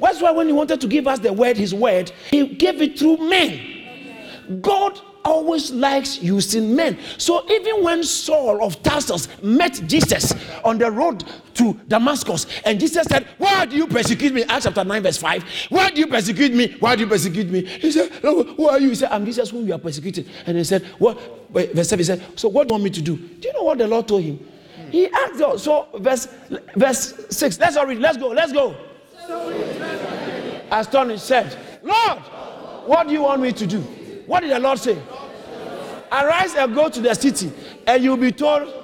That's 0.00 0.22
why 0.22 0.30
when 0.32 0.46
he 0.46 0.52
wanted 0.52 0.80
to 0.80 0.86
give 0.86 1.06
us 1.06 1.18
the 1.18 1.32
word, 1.32 1.56
his 1.56 1.74
word, 1.74 2.10
he 2.30 2.46
gave 2.48 2.80
it 2.82 2.98
through 2.98 3.18
men. 3.28 4.60
God 4.60 5.00
always 5.24 5.70
likes 5.70 6.22
using 6.22 6.74
men. 6.74 6.98
So 7.18 7.48
even 7.50 7.84
when 7.84 8.02
Saul 8.02 8.64
of 8.64 8.82
Tarsus 8.82 9.28
met 9.42 9.80
Jesus 9.86 10.34
on 10.64 10.78
the 10.78 10.90
road 10.90 11.24
to 11.54 11.74
Damascus, 11.86 12.46
and 12.64 12.80
Jesus 12.80 13.06
said, 13.06 13.26
Why 13.36 13.66
do 13.66 13.76
you 13.76 13.86
persecute 13.86 14.32
me? 14.32 14.44
Acts 14.44 14.64
chapter 14.64 14.84
9, 14.84 15.02
verse 15.02 15.18
5. 15.18 15.44
Why 15.68 15.90
do 15.90 16.00
you 16.00 16.06
persecute 16.06 16.54
me? 16.54 16.76
Why 16.80 16.96
do 16.96 17.02
you 17.02 17.08
persecute 17.08 17.50
me? 17.50 17.64
He 17.64 17.92
said, 17.92 18.10
Who 18.22 18.68
are 18.68 18.78
you? 18.78 18.88
He 18.88 18.94
said, 18.94 19.12
I'm 19.12 19.24
Jesus 19.24 19.50
whom 19.50 19.66
you 19.66 19.74
are 19.74 19.78
persecuting. 19.78 20.26
And 20.46 20.56
he 20.56 20.64
said, 20.64 20.82
What? 20.98 21.18
Verse 21.52 21.88
7, 21.88 21.98
he 21.98 22.04
said, 22.04 22.24
So 22.38 22.48
what 22.48 22.68
do 22.68 22.72
you 22.72 22.74
want 22.74 22.84
me 22.84 22.90
to 22.90 23.02
do? 23.02 23.16
Do 23.16 23.48
you 23.48 23.52
know 23.54 23.64
what 23.64 23.78
the 23.78 23.86
Lord 23.86 24.08
told 24.08 24.22
him? 24.22 24.38
He 24.90 25.08
asked. 25.08 25.38
So 25.62 25.88
verse 25.98 26.28
verse 26.74 27.26
6. 27.30 27.60
Let's 27.60 27.76
all 27.76 27.86
read. 27.86 27.98
Let's 27.98 28.16
go. 28.16 28.28
Let's 28.28 28.52
go. 28.52 28.74
Astonished 30.70 31.24
said, 31.24 31.56
Lord, 31.82 32.18
what 32.86 33.06
do 33.08 33.12
you 33.14 33.22
want 33.22 33.42
me 33.42 33.52
to 33.52 33.66
do? 33.66 33.80
What 34.26 34.40
did 34.40 34.50
the 34.50 34.58
Lord 34.58 34.78
say? 34.78 34.98
Arise 36.10 36.54
and 36.54 36.74
go 36.74 36.88
to 36.88 37.00
the 37.00 37.14
city, 37.14 37.52
and 37.86 38.02
you'll 38.02 38.16
be 38.16 38.32
told. 38.32 38.74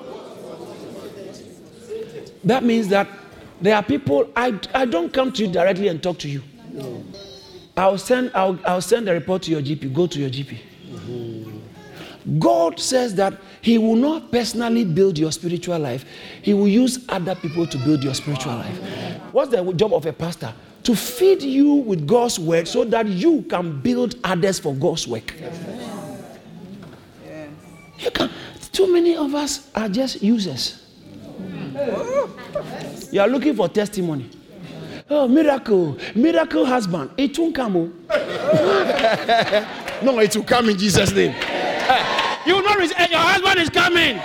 That 2.44 2.62
means 2.62 2.88
that 2.88 3.08
there 3.60 3.74
are 3.74 3.82
people, 3.82 4.30
I, 4.36 4.58
I 4.74 4.84
don't 4.84 5.12
come 5.12 5.32
to 5.32 5.46
you 5.46 5.52
directly 5.52 5.88
and 5.88 6.02
talk 6.02 6.18
to 6.18 6.28
you. 6.28 6.42
I'll 7.76 7.98
send, 7.98 8.30
I'll, 8.34 8.58
I'll 8.66 8.80
send 8.82 9.08
a 9.08 9.12
report 9.12 9.42
to 9.42 9.50
your 9.50 9.62
GP. 9.62 9.92
Go 9.92 10.06
to 10.06 10.18
your 10.18 10.30
GP. 10.30 10.58
Mm-hmm. 10.90 11.53
God 12.38 12.80
says 12.80 13.14
that 13.16 13.34
He 13.60 13.78
will 13.78 13.96
not 13.96 14.30
personally 14.30 14.84
build 14.84 15.18
your 15.18 15.32
spiritual 15.32 15.78
life, 15.78 16.04
He 16.42 16.54
will 16.54 16.68
use 16.68 17.04
other 17.08 17.34
people 17.34 17.66
to 17.66 17.78
build 17.78 18.02
your 18.02 18.14
spiritual 18.14 18.54
life. 18.54 18.78
What's 19.32 19.50
the 19.50 19.72
job 19.72 19.92
of 19.92 20.06
a 20.06 20.12
pastor? 20.12 20.52
To 20.84 20.94
feed 20.94 21.42
you 21.42 21.74
with 21.74 22.06
God's 22.06 22.38
word 22.38 22.68
so 22.68 22.84
that 22.84 23.06
you 23.06 23.42
can 23.42 23.80
build 23.80 24.16
others 24.22 24.58
for 24.58 24.74
God's 24.74 25.08
work. 25.08 25.34
You 27.98 28.10
can. 28.10 28.30
Too 28.72 28.92
many 28.92 29.16
of 29.16 29.34
us 29.34 29.70
are 29.74 29.88
just 29.88 30.22
users. 30.22 30.82
You 33.12 33.20
are 33.20 33.28
looking 33.28 33.54
for 33.54 33.68
testimony. 33.68 34.28
Oh, 35.08 35.28
miracle, 35.28 35.96
miracle 36.14 36.64
husband. 36.64 37.10
It 37.16 37.38
won't 37.38 37.54
come. 37.54 37.76
oh. 37.76 37.92
no, 40.02 40.18
it 40.18 40.34
will 40.34 40.44
come 40.44 40.70
in 40.70 40.78
Jesus' 40.78 41.12
name. 41.12 41.34
You 42.46 42.62
receive, 42.76 42.96
eh, 42.98 43.06
your 43.10 43.20
husband 43.20 43.58
is 43.58 43.70
coming. 43.70 44.20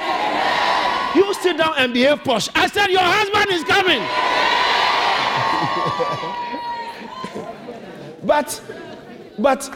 You 1.15 1.33
sit 1.35 1.57
down 1.57 1.73
and 1.77 1.93
behave 1.93 2.23
posh. 2.23 2.49
I 2.53 2.67
said, 2.67 2.87
Your 2.87 3.01
husband 3.01 3.51
is 3.51 3.63
coming. 3.63 4.01
but, 8.25 8.61
but 9.37 9.69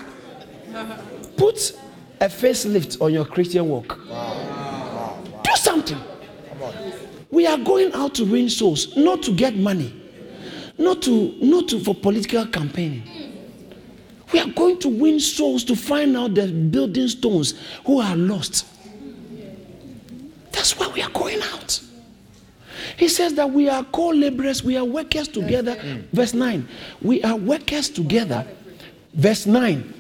put 1.38 1.78
a 2.20 2.28
facelift 2.28 3.02
on 3.02 3.14
your 3.14 3.26
Christian 3.26 3.68
walk. 3.70 3.98
Do 5.44 5.56
something. 5.56 6.00
We 7.32 7.48
are 7.48 7.58
going 7.58 7.94
out 7.94 8.14
to 8.16 8.26
win 8.26 8.50
souls, 8.50 8.96
not 8.96 9.24
to 9.24 9.32
get 9.34 9.56
money, 9.56 9.94
not 10.78 11.02
to 11.04 11.34
not 11.42 11.68
to 11.70 11.80
for 11.80 11.96
political 11.96 12.46
campaigning. 12.46 13.04
We 14.34 14.40
are 14.40 14.50
going 14.50 14.80
to 14.80 14.90
win 14.90 15.20
souls 15.20 15.64
to 15.66 15.76
find 15.76 16.18
out 16.18 16.34
the 16.34 16.48
building 16.48 17.08
stones 17.08 17.54
who 17.86 18.02
are 18.02 18.16
lost. 18.16 18.66
That's 20.52 20.78
why 20.78 20.88
we 20.88 21.04
are 21.04 21.10
going 21.12 21.40
out. 21.42 21.80
He 22.98 23.08
says 23.08 23.36
that 23.36 23.52
we 23.52 23.70
are 23.70 23.84
co 23.84 24.10
laborers, 24.10 24.64
we 24.64 24.76
are 24.76 24.84
workers 24.84 25.28
together. 25.28 25.78
Verse 26.12 26.34
9. 26.34 26.68
We 27.02 27.24
are 27.24 27.36
workers 27.36 27.90
together. 27.90 28.46
Verse 29.14 29.46
9. 29.46 29.94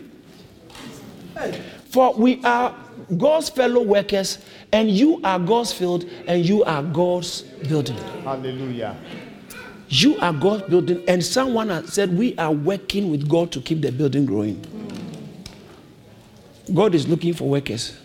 For 1.89 2.13
we 2.13 2.43
are 2.43 2.75
God's 3.17 3.49
fellow 3.49 3.83
workers, 3.83 4.39
and 4.71 4.89
you 4.89 5.19
are 5.23 5.37
God's 5.37 5.73
field, 5.73 6.05
and 6.27 6.43
you 6.43 6.63
are 6.63 6.81
God's 6.81 7.41
building. 7.41 7.97
Hallelujah. 8.23 8.97
You 9.93 10.17
are 10.17 10.33
God's 10.33 10.63
building, 10.63 11.03
and 11.07 11.23
someone 11.23 11.69
has 11.69 11.93
said 11.93 12.17
we 12.17 12.35
are 12.37 12.51
working 12.51 13.11
with 13.11 13.29
God 13.29 13.51
to 13.51 13.61
keep 13.61 13.81
the 13.81 13.91
building 13.91 14.25
growing. 14.25 14.59
God 16.73 16.95
is 16.95 17.07
looking 17.07 17.35
for 17.35 17.47
workers. 17.47 17.95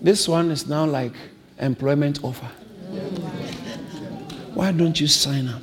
This 0.00 0.26
one 0.26 0.50
is 0.50 0.66
now 0.66 0.86
like 0.86 1.12
employment 1.58 2.24
offer. 2.24 2.46
Why 4.54 4.72
don't 4.72 4.98
you 4.98 5.06
sign 5.06 5.48
up? 5.48 5.60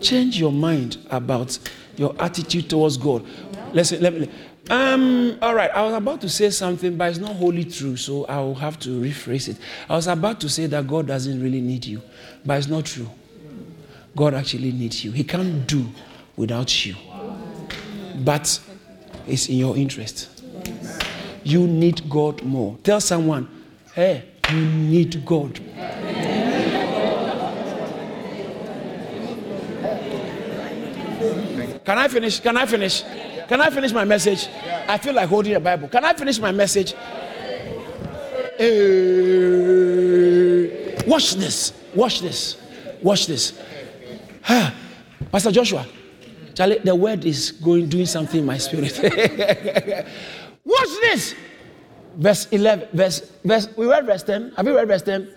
Change 0.00 0.40
your 0.40 0.50
mind 0.50 0.96
about 1.10 1.56
your 1.96 2.12
attitude 2.18 2.68
towards 2.68 2.96
God. 2.96 3.24
Listen, 3.72 4.02
let 4.02 4.12
me. 4.12 4.28
Um, 4.70 5.38
all 5.40 5.54
right, 5.54 5.70
I 5.70 5.82
was 5.82 5.94
about 5.94 6.20
to 6.22 6.28
say 6.28 6.50
something, 6.50 6.96
but 6.96 7.10
it's 7.10 7.20
not 7.20 7.36
wholly 7.36 7.64
true, 7.64 7.96
so 7.96 8.24
I 8.24 8.38
will 8.38 8.56
have 8.56 8.80
to 8.80 8.88
rephrase 8.88 9.50
it. 9.50 9.58
I 9.88 9.94
was 9.94 10.08
about 10.08 10.40
to 10.40 10.48
say 10.48 10.66
that 10.66 10.88
God 10.88 11.06
doesn't 11.06 11.40
really 11.40 11.60
need 11.60 11.84
you, 11.84 12.02
but 12.44 12.58
it's 12.58 12.66
not 12.66 12.86
true. 12.86 13.08
God 14.14 14.34
actually 14.34 14.72
needs 14.72 15.04
you. 15.04 15.12
He 15.12 15.24
can't 15.24 15.66
do 15.66 15.86
without 16.36 16.84
you. 16.84 16.94
But 18.16 18.60
it's 19.26 19.48
in 19.48 19.56
your 19.56 19.76
interest. 19.76 20.42
You 21.44 21.66
need 21.66 22.08
God 22.08 22.42
more. 22.42 22.76
Tell 22.84 23.00
someone, 23.00 23.48
hey, 23.94 24.24
you 24.50 24.64
need 24.64 25.24
God. 25.24 25.60
Can 31.84 31.98
I 31.98 32.06
finish? 32.08 32.38
Can 32.40 32.56
I 32.56 32.66
finish? 32.66 33.02
Can 33.48 33.60
I 33.60 33.70
finish 33.70 33.92
my 33.92 34.04
message? 34.04 34.48
I 34.88 34.98
feel 34.98 35.14
like 35.14 35.28
holding 35.28 35.54
a 35.54 35.60
Bible. 35.60 35.88
Can 35.88 36.04
I 36.04 36.12
finish 36.12 36.38
my 36.38 36.52
message? 36.52 36.94
Eh, 38.58 38.68
watch 41.06 41.34
this. 41.34 41.72
Watch 41.94 42.20
this. 42.20 42.56
Watch 43.02 43.26
this. 43.26 43.52
Ah, 44.48 44.74
Pastor 45.30 45.50
Joshua, 45.50 45.86
Charlie, 46.54 46.78
the 46.78 46.94
word 46.94 47.24
is 47.24 47.52
going 47.52 47.88
doing 47.88 48.06
something 48.06 48.40
in 48.40 48.46
my 48.46 48.58
spirit. 48.58 48.98
Watch 50.64 50.88
this. 51.00 51.34
Verse 52.16 52.46
11, 52.50 52.88
verse, 52.92 53.32
verse, 53.44 53.68
we 53.76 53.86
read 53.86 54.04
verse 54.04 54.22
10. 54.22 54.52
Have 54.56 54.66
you 54.66 54.76
read 54.76 54.86
verse 54.86 55.02
10? 55.02 55.28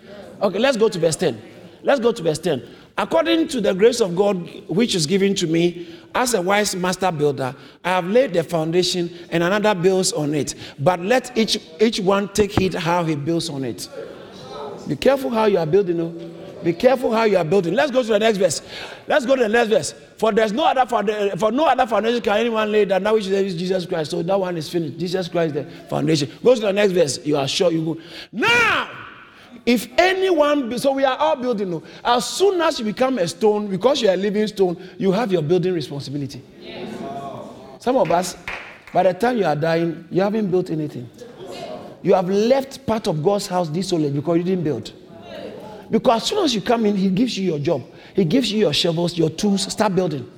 Okay, 0.41 0.59
let's 0.59 0.75
go 0.75 0.89
to 0.89 0.99
verse 0.99 1.15
10. 1.15 1.41
Let's 1.83 1.99
go 2.01 2.11
to 2.11 2.21
verse 2.21 2.39
10. 2.39 2.67
According 2.97 3.47
to 3.49 3.61
the 3.61 3.73
grace 3.73 4.01
of 4.01 4.15
God 4.15 4.49
which 4.67 4.95
is 4.95 5.05
given 5.05 5.35
to 5.35 5.47
me 5.47 5.87
as 6.13 6.33
a 6.33 6.41
wise 6.41 6.75
master 6.75 7.11
builder, 7.11 7.55
I 7.83 7.89
have 7.89 8.07
laid 8.07 8.33
the 8.33 8.43
foundation 8.43 9.09
and 9.29 9.43
another 9.43 9.75
builds 9.75 10.11
on 10.13 10.33
it. 10.33 10.55
But 10.79 10.99
let 11.01 11.37
each, 11.37 11.59
each 11.79 11.99
one 11.99 12.29
take 12.29 12.51
heed 12.51 12.73
how 12.73 13.03
he 13.03 13.15
builds 13.15 13.49
on 13.49 13.63
it. 13.63 13.87
Be 14.87 14.95
careful 14.95 15.29
how 15.29 15.45
you 15.45 15.57
are 15.57 15.65
building. 15.65 15.99
Oh. 15.99 16.34
Be 16.65 16.73
careful 16.73 17.11
how 17.13 17.25
you 17.25 17.37
are 17.37 17.43
building. 17.43 17.75
Let's 17.75 17.91
go 17.91 18.01
to 18.01 18.07
the 18.07 18.17
next 18.17 18.39
verse. 18.39 18.63
Let's 19.07 19.23
go 19.23 19.35
to 19.35 19.43
the 19.43 19.49
next 19.49 19.69
verse. 19.69 19.93
For 20.17 20.31
there's 20.31 20.51
no 20.51 20.65
other 20.65 20.87
foundation, 20.87 21.37
for 21.37 21.51
no 21.51 21.65
other 21.65 21.85
foundation 21.85 22.23
can 22.23 22.37
anyone 22.37 22.71
lay 22.71 22.85
than 22.85 23.03
that 23.03 23.13
which 23.13 23.27
is 23.27 23.55
Jesus 23.55 23.85
Christ. 23.85 24.09
So 24.09 24.23
that 24.23 24.39
one 24.39 24.57
is 24.57 24.67
finished. 24.67 24.97
Jesus 24.97 25.27
Christ 25.27 25.53
the 25.53 25.65
foundation. 25.87 26.31
Go 26.43 26.55
to 26.55 26.61
the 26.61 26.73
next 26.73 26.93
verse. 26.93 27.23
You 27.23 27.37
are 27.37 27.47
sure 27.47 27.71
you 27.71 27.85
go. 27.85 28.01
Now, 28.31 28.89
if 29.63 29.87
anyone, 29.99 30.75
so 30.79 30.93
we 30.93 31.03
are 31.03 31.15
all 31.15 31.35
building. 31.35 31.69
no. 31.69 31.83
As 32.03 32.25
soon 32.27 32.59
as 32.59 32.79
you 32.79 32.85
become 32.85 33.19
a 33.19 33.27
stone, 33.27 33.67
because 33.67 34.01
you 34.01 34.09
are 34.09 34.15
a 34.15 34.17
living 34.17 34.47
stone, 34.47 34.75
you 34.97 35.11
have 35.11 35.31
your 35.31 35.43
building 35.43 35.71
responsibility. 35.71 36.41
Yes. 36.59 36.91
Some 37.79 37.95
of 37.97 38.09
us, 38.09 38.37
by 38.91 39.03
the 39.03 39.13
time 39.13 39.37
you 39.37 39.45
are 39.45 39.55
dying, 39.55 40.07
you 40.09 40.23
haven't 40.23 40.49
built 40.49 40.71
anything. 40.71 41.07
You 42.01 42.15
have 42.15 42.27
left 42.27 42.87
part 42.87 43.07
of 43.07 43.23
God's 43.23 43.45
house 43.45 43.67
desolate 43.67 44.15
because 44.15 44.37
you 44.37 44.43
didn't 44.43 44.63
build. 44.63 44.91
Because 45.95 46.23
as 46.23 46.27
soon 46.27 46.43
as 46.43 46.53
you 46.53 46.59
come 46.59 46.85
in, 46.85 46.97
He 46.97 47.09
gives 47.09 47.37
you 47.37 47.45
your 47.45 47.57
job, 47.57 47.81
He 48.15 48.25
gives 48.25 48.51
you 48.51 48.59
your 48.59 48.73
shovels, 48.73 49.17
your 49.17 49.29
tools, 49.29 49.71
start 49.71 49.95
building. 49.95 50.29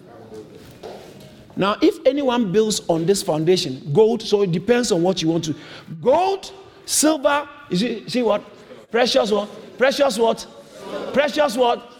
Now, 1.55 1.77
if 1.81 1.97
anyone 2.05 2.51
builds 2.51 2.81
on 2.87 3.07
this 3.07 3.23
foundation, 3.23 3.91
gold, 3.91 4.21
so 4.21 4.43
it 4.43 4.51
depends 4.51 4.91
on 4.91 5.01
what 5.01 5.19
you 5.23 5.29
want 5.29 5.45
to. 5.45 5.55
Gold, 5.99 6.53
silver, 6.85 7.49
you 7.71 7.77
see, 7.77 8.07
see 8.07 8.21
what? 8.21 8.43
Precious 8.91 9.31
what? 9.31 9.49
Precious 9.79 10.19
what? 10.19 10.45
Precious 11.11 11.57
what? 11.57 11.91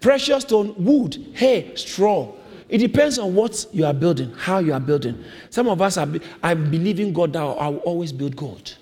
Precious 0.00 0.42
stone, 0.44 0.74
wood, 0.82 1.32
hay, 1.34 1.74
straw. 1.74 2.32
It 2.70 2.78
depends 2.78 3.18
on 3.18 3.34
what 3.34 3.66
you 3.72 3.84
are 3.84 3.92
building, 3.92 4.32
how 4.38 4.60
you 4.60 4.72
are 4.72 4.80
building. 4.80 5.22
Some 5.50 5.68
of 5.68 5.82
us 5.82 5.98
are, 5.98 6.06
be- 6.06 6.22
I 6.42 6.54
believe 6.54 6.98
in 6.98 7.12
God 7.12 7.34
that 7.34 7.42
I 7.42 7.68
will 7.68 7.80
always 7.80 8.10
build 8.10 8.36
gold. 8.36 8.78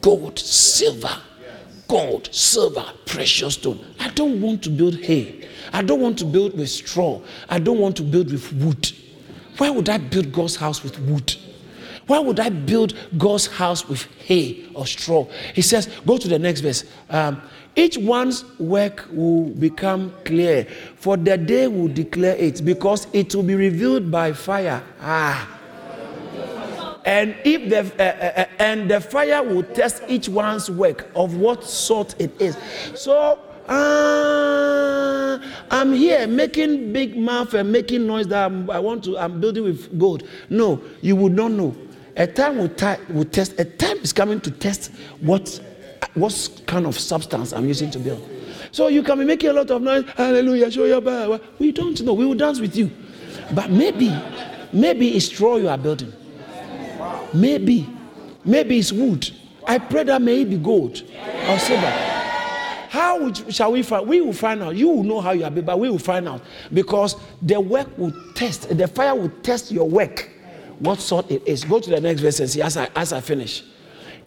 Gold, 0.00 0.38
silver, 0.38 1.20
gold, 1.90 2.32
silver, 2.32 2.84
precious 3.04 3.54
stone. 3.54 3.84
I 3.98 4.10
don't 4.10 4.40
want 4.40 4.62
to 4.62 4.70
build 4.70 4.94
hay. 4.94 5.48
I 5.72 5.82
don't 5.82 6.00
want 6.00 6.18
to 6.20 6.24
build 6.24 6.56
with 6.56 6.70
straw. 6.70 7.20
I 7.48 7.58
don't 7.58 7.80
want 7.80 7.96
to 7.96 8.04
build 8.04 8.30
with 8.30 8.52
wood. 8.52 8.92
Why 9.58 9.70
would 9.70 9.88
I 9.88 9.98
build 9.98 10.32
God's 10.32 10.54
house 10.54 10.84
with 10.84 11.00
wood? 11.00 11.34
Why 12.06 12.20
would 12.20 12.38
I 12.38 12.48
build 12.48 12.94
God's 13.18 13.48
house 13.48 13.88
with 13.88 14.04
hay 14.20 14.68
or 14.72 14.86
straw? 14.86 15.26
He 15.52 15.62
says, 15.62 15.88
go 16.06 16.16
to 16.16 16.28
the 16.28 16.38
next 16.38 16.60
verse. 16.60 16.84
Um, 17.08 17.42
each 17.74 17.98
one's 17.98 18.44
work 18.60 19.08
will 19.12 19.46
become 19.46 20.12
clear, 20.24 20.66
for 20.96 21.16
the 21.16 21.36
day 21.36 21.66
will 21.66 21.88
declare 21.88 22.36
it, 22.36 22.64
because 22.64 23.08
it 23.12 23.34
will 23.34 23.42
be 23.42 23.54
revealed 23.56 24.12
by 24.12 24.32
fire. 24.32 24.82
Ah. 25.00 25.59
And 27.04 27.34
if 27.44 27.70
the 27.70 27.80
uh, 27.98 28.02
uh, 28.02 28.40
uh, 28.40 28.46
and 28.58 28.90
the 28.90 29.00
fire 29.00 29.42
will 29.42 29.62
test 29.62 30.02
each 30.08 30.28
one's 30.28 30.70
work 30.70 31.10
of 31.14 31.36
what 31.36 31.64
sort 31.64 32.14
it 32.20 32.38
is. 32.40 32.56
So 32.94 33.38
uh, 33.68 35.38
I'm 35.70 35.92
here 35.94 36.26
making 36.26 36.92
big 36.92 37.16
mouth 37.16 37.54
and 37.54 37.72
making 37.72 38.06
noise 38.06 38.26
that 38.28 38.46
I'm, 38.46 38.68
I 38.70 38.78
want 38.80 39.04
to. 39.04 39.16
I'm 39.16 39.40
building 39.40 39.64
with 39.64 39.98
gold. 39.98 40.24
No, 40.50 40.82
you 41.00 41.16
would 41.16 41.32
not 41.32 41.52
know. 41.52 41.74
A 42.16 42.26
time 42.26 42.58
will, 42.58 42.70
will 43.10 43.24
test. 43.24 43.58
A 43.58 43.64
time 43.64 43.98
is 43.98 44.12
coming 44.12 44.40
to 44.40 44.50
test 44.50 44.92
what 45.20 45.60
what 46.14 46.62
kind 46.66 46.86
of 46.86 46.98
substance 46.98 47.52
I'm 47.52 47.66
using 47.66 47.90
to 47.92 47.98
build. 47.98 48.28
So 48.72 48.88
you 48.88 49.02
can 49.02 49.18
be 49.18 49.24
making 49.24 49.50
a 49.50 49.52
lot 49.52 49.70
of 49.70 49.80
noise. 49.80 50.04
Hallelujah! 50.16 50.70
Show 50.70 50.84
your 50.84 51.00
power. 51.00 51.40
We 51.58 51.72
don't 51.72 52.00
know. 52.02 52.12
We 52.12 52.26
will 52.26 52.34
dance 52.34 52.60
with 52.60 52.76
you, 52.76 52.90
but 53.54 53.70
maybe, 53.70 54.14
maybe 54.72 55.16
it's 55.16 55.26
straw 55.26 55.56
you 55.56 55.68
are 55.68 55.78
building. 55.78 56.12
Maybe, 57.34 57.88
maybe 58.44 58.78
it's 58.78 58.92
wood. 58.92 59.30
I 59.66 59.78
pray 59.78 60.04
that 60.04 60.20
may 60.22 60.42
it 60.42 60.50
be 60.50 60.56
gold 60.56 61.02
or 61.48 61.58
silver. 61.58 61.86
How 62.88 63.20
would- 63.22 63.54
shall 63.54 63.70
we 63.72 63.82
find? 63.82 64.08
We 64.08 64.20
will 64.20 64.32
find 64.32 64.62
out. 64.62 64.74
You 64.74 64.88
will 64.88 65.04
know 65.04 65.20
how 65.20 65.30
you 65.30 65.44
are, 65.44 65.50
but 65.50 65.78
we 65.78 65.88
will 65.88 65.98
find 65.98 66.28
out 66.28 66.42
because 66.72 67.14
the 67.40 67.60
work 67.60 67.86
will 67.96 68.12
test. 68.34 68.76
The 68.76 68.88
fire 68.88 69.14
will 69.14 69.30
test 69.44 69.70
your 69.70 69.88
work, 69.88 70.28
what 70.80 70.98
sort 71.00 71.30
it 71.30 71.42
is. 71.46 71.62
Go 71.64 71.78
to 71.78 71.88
the 71.88 72.00
next 72.00 72.20
verse 72.20 72.40
and 72.40 72.50
see 72.50 72.62
as 72.62 72.76
I 72.76 72.88
as 72.96 73.12
I 73.12 73.20
finish. 73.20 73.62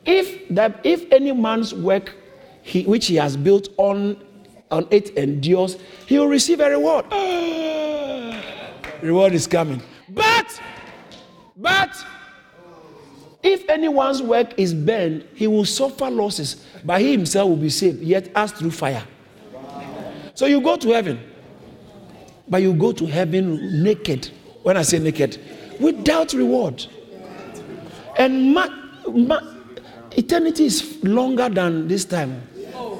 If 0.06 0.48
that 0.50 0.80
if 0.86 1.12
any 1.12 1.34
man's 1.34 1.74
work 1.74 2.16
he, 2.62 2.84
which 2.84 3.08
he 3.08 3.16
has 3.16 3.36
built 3.36 3.68
on 3.78 4.16
on 4.72 4.88
it 4.92 5.10
endures, 5.18 5.78
he 6.08 6.18
will 6.18 6.28
receive 6.28 6.62
a 6.62 6.70
reward. 6.70 7.06
reward 9.02 9.34
is 9.34 9.46
coming. 9.48 9.82
But 10.08 10.62
but 11.58 11.90
if 13.44 13.70
anyone's 13.70 14.22
work 14.22 14.54
is 14.58 14.74
burned, 14.74 15.26
he 15.36 15.48
will 15.48 15.66
suffer 15.66 16.10
losses, 16.10 16.66
but 16.84 17.02
he 17.02 17.12
himself 17.12 17.50
will 17.50 17.58
be 17.58 17.70
saved, 17.70 18.02
yet 18.02 18.30
as 18.36 18.52
through 18.54 18.72
fire. 18.72 19.04
So 20.34 20.46
you 20.46 20.62
go 20.62 20.78
to 20.78 20.92
heaven, 20.92 21.20
but 22.48 22.62
you 22.62 22.74
go 22.74 22.92
to 22.94 23.06
heaven 23.06 23.84
naked. 23.84 24.30
When 24.64 24.78
I 24.78 24.82
say 24.82 24.98
naked, 25.00 25.40
without 25.80 26.34
reward. 26.34 26.86
And 28.18 28.54
ma- 28.54 28.70
ma- 29.12 29.42
eternity 30.12 30.66
is 30.66 31.04
longer 31.04 31.50
than 31.50 31.88
this 31.88 32.06
time. 32.06 32.42
Oh 32.74 32.96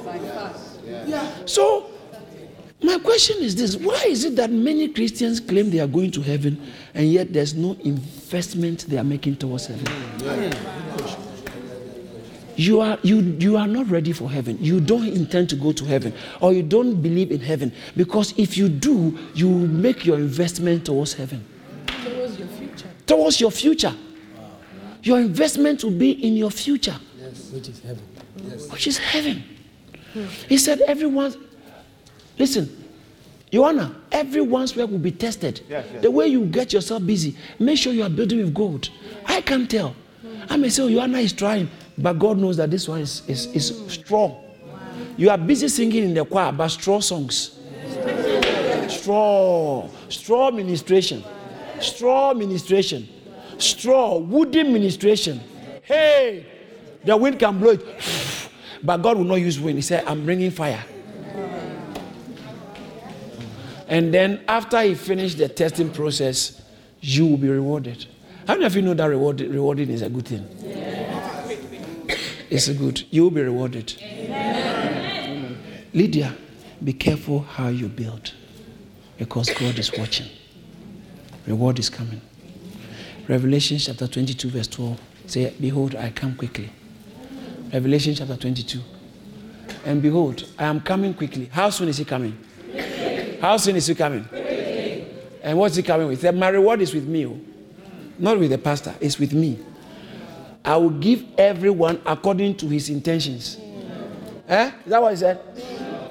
so 1.46 1.83
My 2.84 2.98
question 2.98 3.42
is 3.42 3.56
this 3.56 3.76
why 3.76 4.04
is 4.06 4.24
it 4.24 4.36
that 4.36 4.50
many 4.50 4.88
Christians 4.88 5.40
claim 5.40 5.70
they 5.70 5.80
are 5.80 5.86
going 5.86 6.10
to 6.12 6.20
heaven 6.20 6.60
and 6.92 7.10
yet 7.10 7.32
there's 7.32 7.54
no 7.54 7.72
investment 7.82 8.84
they 8.88 8.98
are 8.98 9.04
making 9.04 9.36
towards 9.36 9.66
heaven? 9.68 9.86
You 12.56 12.80
are, 12.80 12.98
you, 13.02 13.20
you 13.40 13.56
are 13.56 13.66
not 13.66 13.88
ready 13.90 14.12
for 14.12 14.30
heaven. 14.30 14.58
You 14.60 14.80
don't 14.80 15.08
intend 15.08 15.48
to 15.50 15.56
go 15.56 15.72
to 15.72 15.84
heaven, 15.84 16.12
or 16.40 16.52
you 16.52 16.62
don't 16.62 17.02
believe 17.02 17.32
in 17.32 17.40
heaven. 17.40 17.72
Because 17.96 18.32
if 18.38 18.56
you 18.56 18.68
do, 18.68 19.18
you 19.34 19.48
make 19.48 20.06
your 20.06 20.18
investment 20.18 20.86
towards 20.86 21.14
heaven. 21.14 21.44
Towards 22.04 22.38
your 22.38 22.46
future. 22.46 22.88
Towards 23.06 23.40
your 23.40 23.50
future. 23.50 23.94
Your 25.02 25.18
investment 25.18 25.82
will 25.82 25.98
be 25.98 26.12
in 26.12 26.36
your 26.36 26.52
future, 26.52 26.96
Which 27.52 27.68
is 27.68 27.80
heaven. 27.80 28.02
which 28.70 28.86
is 28.86 28.98
heaven. 28.98 29.42
He 30.48 30.56
said, 30.56 30.80
Everyone, 30.82 31.34
listen, 32.38 32.84
Joanna, 33.52 33.94
everyone's 34.10 34.74
work 34.74 34.90
will 34.90 34.98
be 34.98 35.12
tested. 35.12 35.60
Yes, 35.68 35.86
yes. 35.92 36.02
The 36.02 36.10
way 36.10 36.26
you 36.26 36.44
get 36.46 36.72
yourself 36.72 37.06
busy, 37.06 37.36
make 37.58 37.78
sure 37.78 37.92
you 37.92 38.02
are 38.02 38.10
building 38.10 38.38
with 38.38 38.52
gold. 38.52 38.90
I 39.26 39.40
can 39.40 39.68
tell. 39.68 39.94
I 40.48 40.56
may 40.56 40.68
say, 40.68 40.82
oh, 40.82 40.90
Joanna 40.90 41.18
is 41.18 41.32
trying, 41.32 41.70
but 41.96 42.14
God 42.18 42.38
knows 42.38 42.56
that 42.56 42.70
this 42.70 42.88
one 42.88 43.00
is, 43.00 43.22
is, 43.28 43.46
is 43.54 43.92
straw. 43.92 44.40
You 45.16 45.30
are 45.30 45.38
busy 45.38 45.68
singing 45.68 46.02
in 46.02 46.14
the 46.14 46.24
choir, 46.24 46.50
but 46.50 46.68
straw 46.68 47.00
songs. 47.00 47.60
Straw, 48.88 49.88
straw 50.08 50.50
ministration, 50.50 51.22
straw 51.80 52.34
ministration, 52.34 53.08
straw, 53.58 54.18
wooden 54.18 54.72
ministration. 54.72 55.40
Hey, 55.82 56.44
the 57.04 57.16
wind 57.16 57.38
can 57.38 57.58
blow 57.58 57.70
it, 57.70 57.86
but 58.82 58.96
God 58.98 59.18
will 59.18 59.24
not 59.24 59.36
use 59.36 59.60
wind. 59.60 59.78
He 59.78 59.82
said, 59.82 60.04
I'm 60.06 60.24
bringing 60.24 60.50
fire. 60.50 60.84
And 63.88 64.12
then 64.12 64.42
after 64.48 64.80
he 64.82 64.94
finished 64.94 65.38
the 65.38 65.48
testing 65.48 65.90
process, 65.90 66.62
you 67.00 67.26
will 67.26 67.36
be 67.36 67.48
rewarded. 67.48 68.06
How 68.46 68.54
many 68.54 68.66
of 68.66 68.76
you 68.76 68.82
know 68.82 68.94
that 68.94 69.06
reward, 69.06 69.40
rewarding 69.40 69.90
is 69.90 70.02
a 70.02 70.08
good 70.08 70.26
thing? 70.26 70.46
It's 72.50 72.68
a 72.68 72.74
good. 72.74 73.04
You 73.10 73.24
will 73.24 73.30
be 73.30 73.42
rewarded. 73.42 73.94
Lydia, 75.92 76.34
be 76.82 76.92
careful 76.92 77.40
how 77.40 77.68
you 77.68 77.88
build 77.88 78.32
because 79.18 79.50
God 79.50 79.78
is 79.78 79.92
watching. 79.96 80.26
Reward 81.46 81.78
is 81.78 81.90
coming. 81.90 82.20
Revelation 83.28 83.78
chapter 83.78 84.06
22, 84.06 84.50
verse 84.50 84.68
12 84.68 85.00
say, 85.26 85.54
Behold, 85.60 85.94
I 85.94 86.10
come 86.10 86.34
quickly. 86.34 86.70
Revelation 87.72 88.14
chapter 88.14 88.36
22. 88.36 88.80
And 89.84 90.02
behold, 90.02 90.46
I 90.58 90.64
am 90.64 90.80
coming 90.80 91.14
quickly. 91.14 91.46
How 91.46 91.70
soon 91.70 91.88
is 91.88 91.98
he 91.98 92.04
coming? 92.04 92.38
How 93.40 93.56
soon 93.56 93.76
is 93.76 93.86
he 93.86 93.94
coming? 93.94 94.28
And 95.42 95.58
what's 95.58 95.76
he 95.76 95.82
coming 95.82 96.08
with? 96.08 96.22
My 96.34 96.48
reward 96.48 96.80
is 96.80 96.94
with 96.94 97.06
me, 97.06 97.26
oh. 97.26 97.38
not 98.18 98.38
with 98.38 98.50
the 98.50 98.58
pastor, 98.58 98.94
it's 99.00 99.18
with 99.18 99.32
me. 99.32 99.58
I 100.64 100.76
will 100.76 100.90
give 100.90 101.24
everyone 101.36 102.00
according 102.06 102.56
to 102.56 102.68
his 102.68 102.88
intentions. 102.88 103.58
Eh? 104.48 104.70
Is 104.84 104.90
that 104.90 105.02
what 105.02 105.10
he 105.10 105.16
said? 105.18 105.40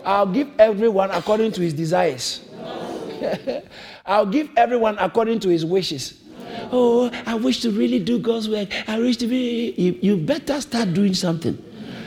I'll 0.05 0.27
give 0.27 0.49
everyone 0.59 1.09
according 1.11 1.51
to 1.53 1.61
his 1.61 1.73
desires. 1.73 2.47
I'll 4.05 4.25
give 4.25 4.49
everyone 4.55 4.97
according 4.99 5.39
to 5.41 5.49
his 5.49 5.65
wishes. 5.65 6.23
Oh, 6.71 7.09
I 7.25 7.35
wish 7.35 7.61
to 7.61 7.71
really 7.71 7.99
do 7.99 8.19
God's 8.19 8.49
work. 8.49 8.69
I 8.87 8.99
wish 8.99 9.17
to 9.17 9.27
be. 9.27 9.71
You, 9.71 9.97
you 10.01 10.17
better 10.17 10.59
start 10.61 10.93
doing 10.93 11.13
something 11.13 11.57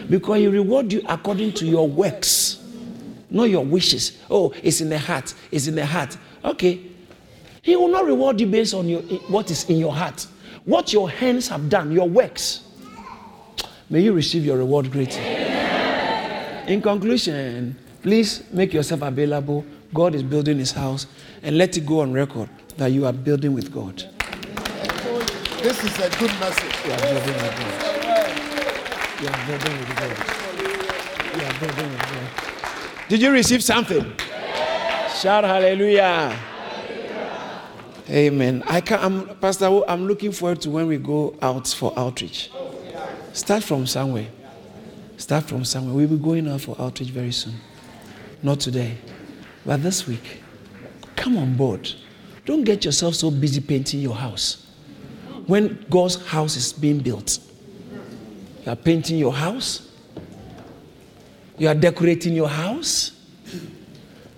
because 0.09 0.39
He 0.39 0.47
reward 0.47 0.93
you 0.93 1.03
according 1.09 1.53
to 1.55 1.67
your 1.67 1.89
works, 1.89 2.46
not 3.31 3.45
your 3.45 3.65
wishes. 3.65 4.19
Oh, 4.31 4.53
it's 4.63 4.81
in 4.81 4.89
the 4.89 4.99
heart. 4.99 5.35
It's 5.51 5.67
in 5.67 5.75
the 5.75 5.87
heart. 5.87 6.17
Okay. 6.45 6.81
He 7.63 7.75
will 7.75 7.89
not 7.89 8.07
reward 8.07 8.41
you 8.41 8.47
based 8.47 8.75
on 8.75 8.89
your, 8.89 9.03
what 9.29 9.51
is 9.51 9.69
in 9.69 9.79
your 9.79 9.93
heart, 9.93 10.27
what 10.65 10.93
your 10.93 11.11
hands 11.11 11.49
have 11.49 11.69
done, 11.69 11.91
your 11.91 12.09
works. 12.09 12.63
May 13.91 14.01
you 14.03 14.13
receive 14.13 14.45
your 14.45 14.59
reward 14.59 14.91
greatly. 14.93 15.23
In 16.67 16.81
conclusion, 16.83 17.77
please 18.03 18.45
make 18.53 18.73
yourself 18.73 19.03
available. 19.03 19.65
God 19.95 20.15
is 20.15 20.23
building 20.23 20.59
his 20.59 20.73
house 20.73 21.07
and 21.43 21.59
let 21.59 21.77
it 21.77 21.87
go 21.87 22.01
on 22.01 22.13
record 22.13 22.49
that 22.77 22.89
you 22.89 23.07
are 23.07 23.13
building 23.13 23.53
with 23.53 23.73
God. 23.73 24.05
This 25.63 25.83
is 25.83 25.99
a 25.99 26.09
good 26.19 26.31
message. 26.39 26.75
You 26.85 26.93
are 26.93 27.01
building 27.01 27.35
with 27.35 27.59
God. 27.59 27.97
You 29.21 29.29
are 29.29 29.47
building 29.47 29.79
with 29.79 29.97
God. 29.97 30.17
You 31.35 31.47
are 31.47 31.59
building 31.61 31.91
with 31.91 32.01
God. 32.01 32.56
Did 33.09 33.23
you 33.23 33.31
receive 33.31 33.63
something? 33.63 34.05
Shout 35.21 35.45
hallelujah. 35.45 36.37
Amen. 38.11 38.63
I 38.67 38.81
can, 38.81 39.01
I'm, 39.01 39.37
Pastor, 39.37 39.83
I'm 39.89 40.07
looking 40.07 40.33
forward 40.33 40.61
to 40.63 40.71
when 40.71 40.87
we 40.87 40.97
go 40.97 41.37
out 41.41 41.69
for 41.69 41.97
outreach. 41.97 42.51
Start 43.33 43.63
from 43.63 43.87
somewhere. 43.87 44.27
Start 45.17 45.45
from 45.45 45.65
somewhere. 45.65 45.95
We'll 45.95 46.09
be 46.09 46.17
going 46.17 46.49
out 46.49 46.61
for 46.63 46.75
outreach 46.81 47.11
very 47.11 47.33
soon. 47.33 47.55
Not 48.43 48.61
today, 48.61 48.99
but 49.65 49.83
this 49.83 50.07
week. 50.07 50.43
Come 51.17 51.37
on 51.37 51.57
board. 51.57 51.89
Don't 52.45 52.65
get 52.65 52.85
yourself 52.85 53.15
so 53.15 53.31
busy 53.31 53.61
painting 53.61 54.01
your 54.01 54.15
house. 54.15 54.67
When 55.47 55.85
God's 55.91 56.25
house 56.27 56.57
is 56.57 56.73
being 56.73 56.99
built, 56.99 57.39
you 58.65 58.73
are 58.73 58.77
painting 58.77 59.19
your 59.19 59.33
house, 59.33 59.86
you 61.59 61.69
are 61.69 61.75
decorating 61.75 62.35
your 62.35 62.49
house. 62.49 63.13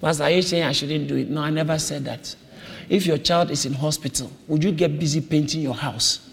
Pastor, 0.01 0.25
are 0.25 0.31
you 0.31 0.43
saying 0.43 0.63
I 0.63 0.73
shouldn't 0.73 1.09
do 1.09 1.17
it? 1.17 1.29
No, 1.29 1.43
I 1.43 1.51
never 1.51 1.79
said 1.79 2.05
that. 2.05 2.35
If 2.89 3.07
your 3.07 3.19
child 3.19 3.51
is 3.51 3.67
in 3.67 3.75
hospital, 3.75 4.31
would 4.47 4.63
you 4.63 4.73
get 4.73 4.99
busy 4.99 5.21
painting 5.21 5.61
your 5.61 5.75
house? 5.75 6.25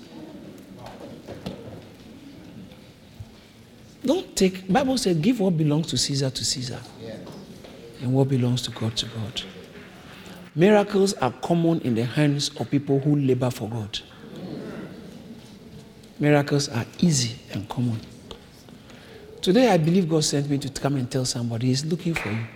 Don't 4.05 4.35
take 4.35 4.71
Bible 4.71 4.97
says 4.97 5.17
give 5.17 5.39
what 5.39 5.57
belongs 5.57 5.87
to 5.87 5.97
Caesar 5.97 6.29
to 6.29 6.45
Caesar. 6.45 6.79
And 8.01 8.13
what 8.13 8.27
belongs 8.27 8.61
to 8.63 8.71
God 8.71 8.95
to 8.97 9.05
God. 9.07 9.41
Miracles 10.53 11.13
are 11.15 11.31
common 11.31 11.81
in 11.81 11.95
the 11.95 12.05
hands 12.05 12.51
of 12.59 12.69
people 12.69 12.99
who 12.99 13.15
labor 13.15 13.49
for 13.49 13.67
God. 13.67 13.99
Miracles 16.19 16.69
are 16.69 16.85
easy 16.99 17.35
and 17.51 17.67
common. 17.67 17.99
Today, 19.45 19.69
I 19.69 19.77
believe 19.77 20.09
God 20.09 20.23
sent 20.23 20.49
me 20.49 20.57
to 20.57 20.81
come 20.81 20.95
and 20.95 21.11
tell 21.11 21.23
somebody 21.23 21.67
He's 21.67 21.85
looking 21.85 22.15
for 22.15 22.29
you. 22.29 22.47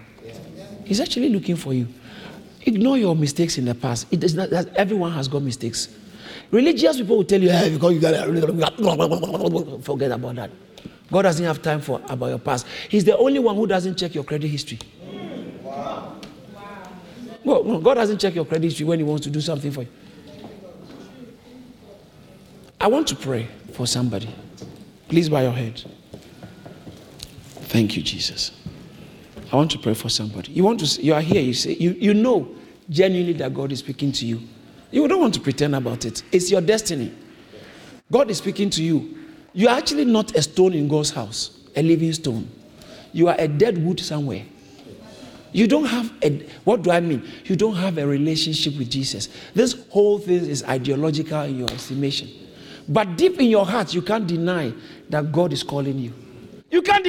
He's 0.85 0.99
actually 0.99 1.29
looking 1.29 1.55
for 1.55 1.71
you. 1.71 1.87
Ignore 2.65 2.97
your 2.97 3.15
mistakes 3.15 3.59
in 3.59 3.65
the 3.65 3.75
past. 3.75 4.11
It 4.11 4.23
is 4.23 4.33
not 4.33 4.49
that 4.49 4.75
everyone 4.75 5.11
has 5.11 5.27
got 5.27 5.43
mistakes. 5.43 5.95
Religious 6.49 6.97
people 6.97 7.17
will 7.17 7.25
tell 7.25 7.39
you, 7.39 7.51
hey, 7.51 7.69
you 7.69 7.77
got 7.77 7.93
forget 9.83 10.11
about 10.11 10.35
that. 10.35 10.49
God 11.11 11.21
doesn't 11.21 11.45
have 11.45 11.61
time 11.61 11.79
for 11.79 12.01
about 12.09 12.25
your 12.25 12.39
past. 12.39 12.65
He's 12.89 13.03
the 13.03 13.15
only 13.15 13.37
one 13.37 13.55
who 13.55 13.67
doesn't 13.67 13.95
check 13.95 14.15
your 14.15 14.23
credit 14.23 14.47
history. 14.47 14.79
Well, 15.63 16.19
no, 17.65 17.79
God 17.81 17.93
doesn't 17.93 18.17
check 18.17 18.33
your 18.33 18.45
credit 18.45 18.63
history 18.63 18.87
when 18.87 18.97
He 18.97 19.03
wants 19.03 19.25
to 19.25 19.29
do 19.29 19.41
something 19.41 19.69
for 19.69 19.83
you. 19.83 19.89
I 22.81 22.87
want 22.87 23.07
to 23.09 23.15
pray 23.15 23.47
for 23.73 23.85
somebody. 23.85 24.33
Please 25.07 25.29
bow 25.29 25.41
your 25.41 25.51
head. 25.51 25.83
Thank 27.69 27.95
you, 27.95 28.01
Jesus. 28.01 28.51
I 29.51 29.55
want 29.55 29.69
to 29.71 29.77
pray 29.77 29.93
for 29.93 30.09
somebody. 30.09 30.51
You 30.51 30.63
want 30.63 30.79
to 30.79 31.01
you 31.03 31.13
are 31.13 31.21
here, 31.21 31.39
you 31.39 31.53
say 31.53 31.73
you, 31.73 31.91
you 31.91 32.15
know 32.15 32.49
genuinely 32.89 33.33
that 33.33 33.53
God 33.53 33.71
is 33.71 33.79
speaking 33.79 34.11
to 34.13 34.25
you. 34.25 34.41
You 34.89 35.07
don't 35.07 35.21
want 35.21 35.35
to 35.35 35.39
pretend 35.39 35.75
about 35.75 36.03
it. 36.03 36.23
It's 36.31 36.49
your 36.49 36.61
destiny. 36.61 37.13
God 38.11 38.31
is 38.31 38.39
speaking 38.39 38.71
to 38.71 38.83
you. 38.83 39.19
You 39.53 39.67
are 39.67 39.77
actually 39.77 40.05
not 40.05 40.35
a 40.35 40.41
stone 40.41 40.73
in 40.73 40.87
God's 40.87 41.11
house, 41.11 41.59
a 41.75 41.83
living 41.83 42.11
stone. 42.13 42.49
You 43.13 43.27
are 43.27 43.35
a 43.37 43.47
dead 43.47 43.77
wood 43.77 43.99
somewhere. 43.99 44.45
You 45.51 45.67
don't 45.67 45.85
have 45.85 46.11
a, 46.23 46.39
what 46.63 46.81
do 46.81 46.89
I 46.89 47.01
mean? 47.01 47.23
You 47.45 47.55
don't 47.55 47.75
have 47.75 47.99
a 47.99 48.07
relationship 48.07 48.79
with 48.79 48.89
Jesus. 48.89 49.29
This 49.53 49.75
whole 49.89 50.17
thing 50.17 50.43
is 50.43 50.63
ideological 50.63 51.41
in 51.41 51.59
your 51.59 51.69
estimation. 51.69 52.29
But 52.87 53.15
deep 53.15 53.39
in 53.39 53.45
your 53.45 53.67
heart, 53.67 53.93
you 53.93 54.01
can't 54.01 54.25
deny 54.25 54.73
that 55.09 55.31
God 55.31 55.53
is 55.53 55.61
calling 55.61 55.99
you. 55.99 56.13
You 56.71 56.81
can't. 56.81 57.05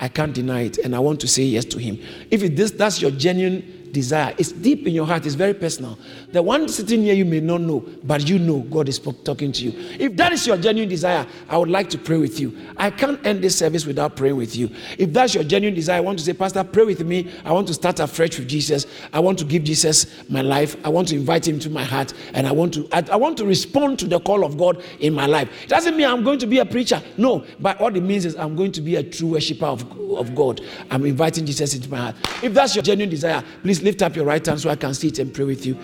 I 0.00 0.08
can't 0.08 0.34
deny 0.34 0.62
it, 0.62 0.78
and 0.78 0.96
I 0.96 0.98
want 0.98 1.20
to 1.20 1.28
say 1.28 1.42
yes 1.42 1.64
to 1.66 1.78
Him. 1.78 1.98
If 2.30 2.42
it, 2.42 2.56
this, 2.56 2.70
that's 2.70 3.02
your 3.02 3.10
genuine 3.10 3.79
desire. 3.92 4.34
It's 4.38 4.52
deep 4.52 4.86
in 4.86 4.94
your 4.94 5.06
heart, 5.06 5.26
it's 5.26 5.34
very 5.34 5.54
personal. 5.54 5.98
The 6.32 6.42
one 6.42 6.68
sitting 6.68 7.02
here 7.02 7.14
you 7.14 7.24
may 7.24 7.40
not 7.40 7.60
know, 7.60 7.84
but 8.04 8.28
you 8.28 8.38
know 8.38 8.60
God 8.60 8.88
is 8.88 8.98
talking 8.98 9.52
to 9.52 9.64
you. 9.64 9.96
If 9.98 10.16
that 10.16 10.32
is 10.32 10.46
your 10.46 10.56
genuine 10.56 10.88
desire, 10.88 11.26
I 11.48 11.56
would 11.56 11.70
like 11.70 11.90
to 11.90 11.98
pray 11.98 12.16
with 12.16 12.38
you. 12.38 12.56
I 12.76 12.90
can't 12.90 13.24
end 13.26 13.42
this 13.42 13.56
service 13.56 13.86
without 13.86 14.16
praying 14.16 14.36
with 14.36 14.56
you. 14.56 14.70
If 14.98 15.12
that's 15.12 15.34
your 15.34 15.44
genuine 15.44 15.74
desire, 15.74 15.98
I 15.98 16.00
want 16.00 16.18
to 16.18 16.24
say, 16.24 16.32
Pastor, 16.32 16.62
pray 16.64 16.84
with 16.84 17.04
me. 17.04 17.30
I 17.44 17.52
want 17.52 17.66
to 17.68 17.74
start 17.74 18.00
afresh 18.00 18.38
with 18.38 18.48
Jesus. 18.48 18.86
I 19.12 19.20
want 19.20 19.38
to 19.40 19.44
give 19.44 19.64
Jesus 19.64 20.06
my 20.28 20.42
life. 20.42 20.76
I 20.84 20.88
want 20.88 21.08
to 21.08 21.16
invite 21.16 21.46
him 21.46 21.58
to 21.60 21.70
my 21.70 21.84
heart, 21.84 22.14
and 22.34 22.46
I 22.46 22.52
want 22.52 22.74
to 22.74 22.88
I, 22.92 23.04
I 23.12 23.16
want 23.16 23.36
to 23.38 23.46
respond 23.46 23.98
to 24.00 24.06
the 24.06 24.20
call 24.20 24.44
of 24.44 24.56
God 24.56 24.82
in 25.00 25.14
my 25.14 25.26
life. 25.26 25.48
It 25.64 25.68
doesn't 25.68 25.96
mean 25.96 26.06
I'm 26.06 26.24
going 26.24 26.38
to 26.40 26.46
be 26.46 26.58
a 26.58 26.64
preacher. 26.64 27.02
No, 27.16 27.44
but 27.58 27.80
what 27.80 27.96
it 27.96 28.02
means 28.02 28.24
is 28.24 28.36
I'm 28.36 28.56
going 28.56 28.72
to 28.72 28.80
be 28.80 28.96
a 28.96 29.02
true 29.02 29.28
worshiper 29.28 29.66
of, 29.66 29.82
of 30.12 30.34
God. 30.34 30.60
I'm 30.90 31.04
inviting 31.04 31.46
Jesus 31.46 31.74
into 31.74 31.90
my 31.90 31.98
heart. 31.98 32.16
If 32.42 32.54
that's 32.54 32.74
your 32.74 32.82
genuine 32.82 33.10
desire, 33.10 33.42
please 33.62 33.79
lift 33.82 34.02
up 34.02 34.16
your 34.16 34.24
right 34.24 34.44
hand 34.44 34.60
so 34.60 34.70
I 34.70 34.76
can 34.76 34.94
see 34.94 35.08
it 35.08 35.18
and 35.18 35.32
pray 35.32 35.44
with 35.44 35.66
you. 35.66 35.76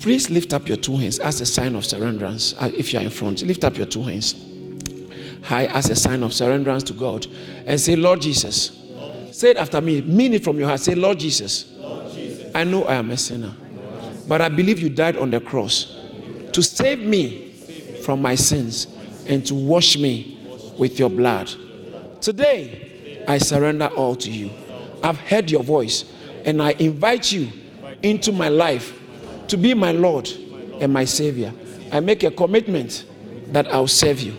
Please 0.00 0.30
lift 0.30 0.52
up 0.52 0.68
your 0.68 0.76
two 0.76 0.96
hands 0.96 1.18
as 1.18 1.40
a 1.40 1.46
sign 1.46 1.74
of 1.74 1.84
surrenderance. 1.84 2.54
Uh, 2.60 2.70
if 2.76 2.92
you 2.92 2.98
are 2.98 3.02
in 3.02 3.10
front, 3.10 3.42
lift 3.42 3.64
up 3.64 3.76
your 3.76 3.86
two 3.86 4.02
hands 4.02 4.34
high 5.46 5.66
as 5.66 5.88
a 5.90 5.94
sign 5.94 6.22
of 6.24 6.32
surrenderance 6.32 6.84
to 6.84 6.92
God 6.92 7.26
and 7.66 7.80
say, 7.80 7.94
Lord 7.96 8.20
Jesus. 8.20 8.82
Say 9.30 9.50
it 9.50 9.56
after 9.56 9.80
me. 9.80 10.00
Mean 10.00 10.34
it 10.34 10.42
from 10.42 10.58
your 10.58 10.68
heart. 10.68 10.80
Say, 10.80 10.94
Lord 10.94 11.18
Jesus. 11.18 11.72
I 12.54 12.64
know 12.64 12.84
I 12.84 12.94
am 12.94 13.10
a 13.10 13.16
sinner, 13.16 13.54
but 14.26 14.40
I 14.40 14.48
believe 14.48 14.80
you 14.80 14.88
died 14.88 15.16
on 15.16 15.30
the 15.30 15.40
cross 15.40 15.94
to 16.52 16.62
save 16.62 17.00
me 17.00 17.52
from 18.02 18.22
my 18.22 18.34
sins 18.34 18.86
and 19.28 19.44
to 19.46 19.54
wash 19.54 19.98
me 19.98 20.72
with 20.78 20.98
your 20.98 21.10
blood. 21.10 21.50
Today, 22.20 23.24
I 23.28 23.38
surrender 23.38 23.88
all 23.88 24.16
to 24.16 24.30
you. 24.30 24.50
I've 25.02 25.18
heard 25.18 25.50
your 25.50 25.62
voice 25.62 26.10
and 26.46 26.62
I 26.62 26.70
invite 26.78 27.32
you 27.32 27.48
into 28.02 28.32
my 28.32 28.48
life 28.48 28.98
to 29.48 29.56
be 29.56 29.74
my 29.74 29.92
Lord 29.92 30.28
and 30.80 30.92
my 30.92 31.04
Savior. 31.04 31.52
I 31.92 32.00
make 32.00 32.22
a 32.22 32.30
commitment 32.30 33.04
that 33.48 33.66
I'll 33.68 33.86
serve 33.86 34.20
you 34.20 34.34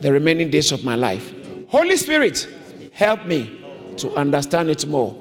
the 0.00 0.12
remaining 0.12 0.50
days 0.50 0.72
of 0.72 0.84
my 0.84 0.94
life. 0.94 1.32
Holy 1.68 1.96
Spirit, 1.96 2.48
help 2.92 3.24
me 3.26 3.64
to 3.96 4.14
understand 4.14 4.68
it 4.70 4.86
more 4.86 5.16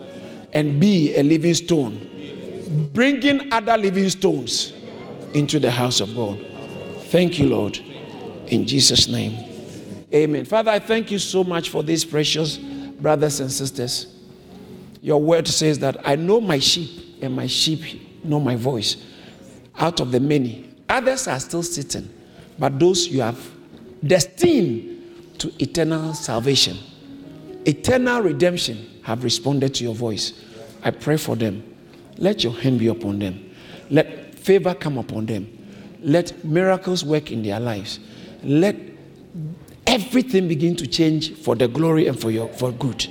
and 0.53 0.79
be 0.79 1.15
a 1.15 1.23
living 1.23 1.53
stone, 1.53 2.89
bringing 2.93 3.51
other 3.53 3.77
living 3.77 4.09
stones 4.09 4.73
into 5.33 5.59
the 5.59 5.71
house 5.71 5.99
of 5.99 6.15
God. 6.15 6.39
Thank 7.09 7.39
you, 7.39 7.47
Lord. 7.47 7.77
In 8.47 8.65
Jesus' 8.65 9.07
name. 9.07 9.45
Amen. 10.13 10.45
Father, 10.45 10.71
I 10.71 10.79
thank 10.79 11.11
you 11.11 11.19
so 11.19 11.43
much 11.43 11.69
for 11.69 11.83
these 11.83 12.05
precious 12.05 12.57
brothers 12.57 13.39
and 13.39 13.51
sisters. 13.51 14.16
Your 15.01 15.21
word 15.21 15.47
says 15.47 15.79
that 15.79 16.07
I 16.07 16.15
know 16.15 16.41
my 16.41 16.59
sheep, 16.59 17.17
and 17.21 17.35
my 17.35 17.47
sheep 17.47 18.23
know 18.23 18.39
my 18.39 18.55
voice. 18.55 18.97
Out 19.77 19.99
of 19.99 20.11
the 20.11 20.19
many, 20.19 20.69
others 20.89 21.27
are 21.27 21.39
still 21.39 21.63
sitting, 21.63 22.09
but 22.57 22.79
those 22.79 23.07
you 23.07 23.21
have 23.21 23.39
destined 24.05 25.39
to 25.39 25.51
eternal 25.61 26.13
salvation, 26.13 26.77
eternal 27.65 28.21
redemption, 28.21 28.89
have 29.03 29.23
responded 29.23 29.73
to 29.75 29.83
your 29.83 29.95
voice. 29.95 30.33
I 30.83 30.91
pray 30.91 31.17
for 31.17 31.35
them. 31.35 31.63
Let 32.17 32.43
your 32.43 32.53
hand 32.53 32.79
be 32.79 32.87
upon 32.87 33.19
them. 33.19 33.51
Let 33.89 34.35
favor 34.35 34.73
come 34.73 34.97
upon 34.97 35.27
them. 35.27 35.47
Let 36.01 36.43
miracles 36.43 37.03
work 37.03 37.31
in 37.31 37.43
their 37.43 37.59
lives. 37.59 37.99
Let 38.43 38.75
everything 39.85 40.47
begin 40.47 40.75
to 40.77 40.87
change 40.87 41.33
for 41.35 41.55
the 41.55 41.67
glory 41.67 42.07
and 42.07 42.19
for 42.19 42.31
your 42.31 42.47
for 42.49 42.71
good. 42.71 43.07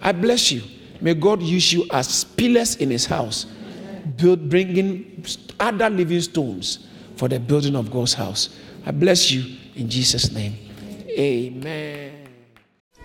I 0.00 0.12
bless 0.12 0.52
you. 0.52 0.62
May 1.00 1.14
God 1.14 1.42
use 1.42 1.72
you 1.72 1.86
as 1.90 2.24
pillars 2.24 2.76
in 2.76 2.90
His 2.90 3.06
house, 3.06 3.46
build, 4.16 4.48
bringing 4.48 5.24
other 5.58 5.88
living 5.88 6.20
stones 6.20 6.86
for 7.16 7.28
the 7.28 7.40
building 7.40 7.76
of 7.76 7.90
God's 7.90 8.14
house. 8.14 8.50
I 8.84 8.90
bless 8.90 9.30
you 9.30 9.56
in 9.74 9.88
Jesus' 9.88 10.32
name. 10.32 10.56
Amen. 11.08 12.28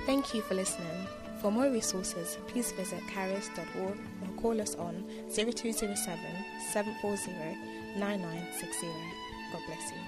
Thank 0.06 0.34
you 0.34 0.42
for 0.42 0.56
listening. 0.56 1.08
For 1.42 1.52
more 1.52 1.70
resources, 1.70 2.38
please 2.48 2.72
visit 2.72 3.02
charis.org 3.14 3.98
or 3.98 4.42
call 4.42 4.60
us 4.62 4.76
on 4.76 5.04
0207 5.30 6.20
740 6.72 8.00
9960. 8.00 8.88
God 9.52 9.62
bless 9.68 9.92
you. 9.92 10.05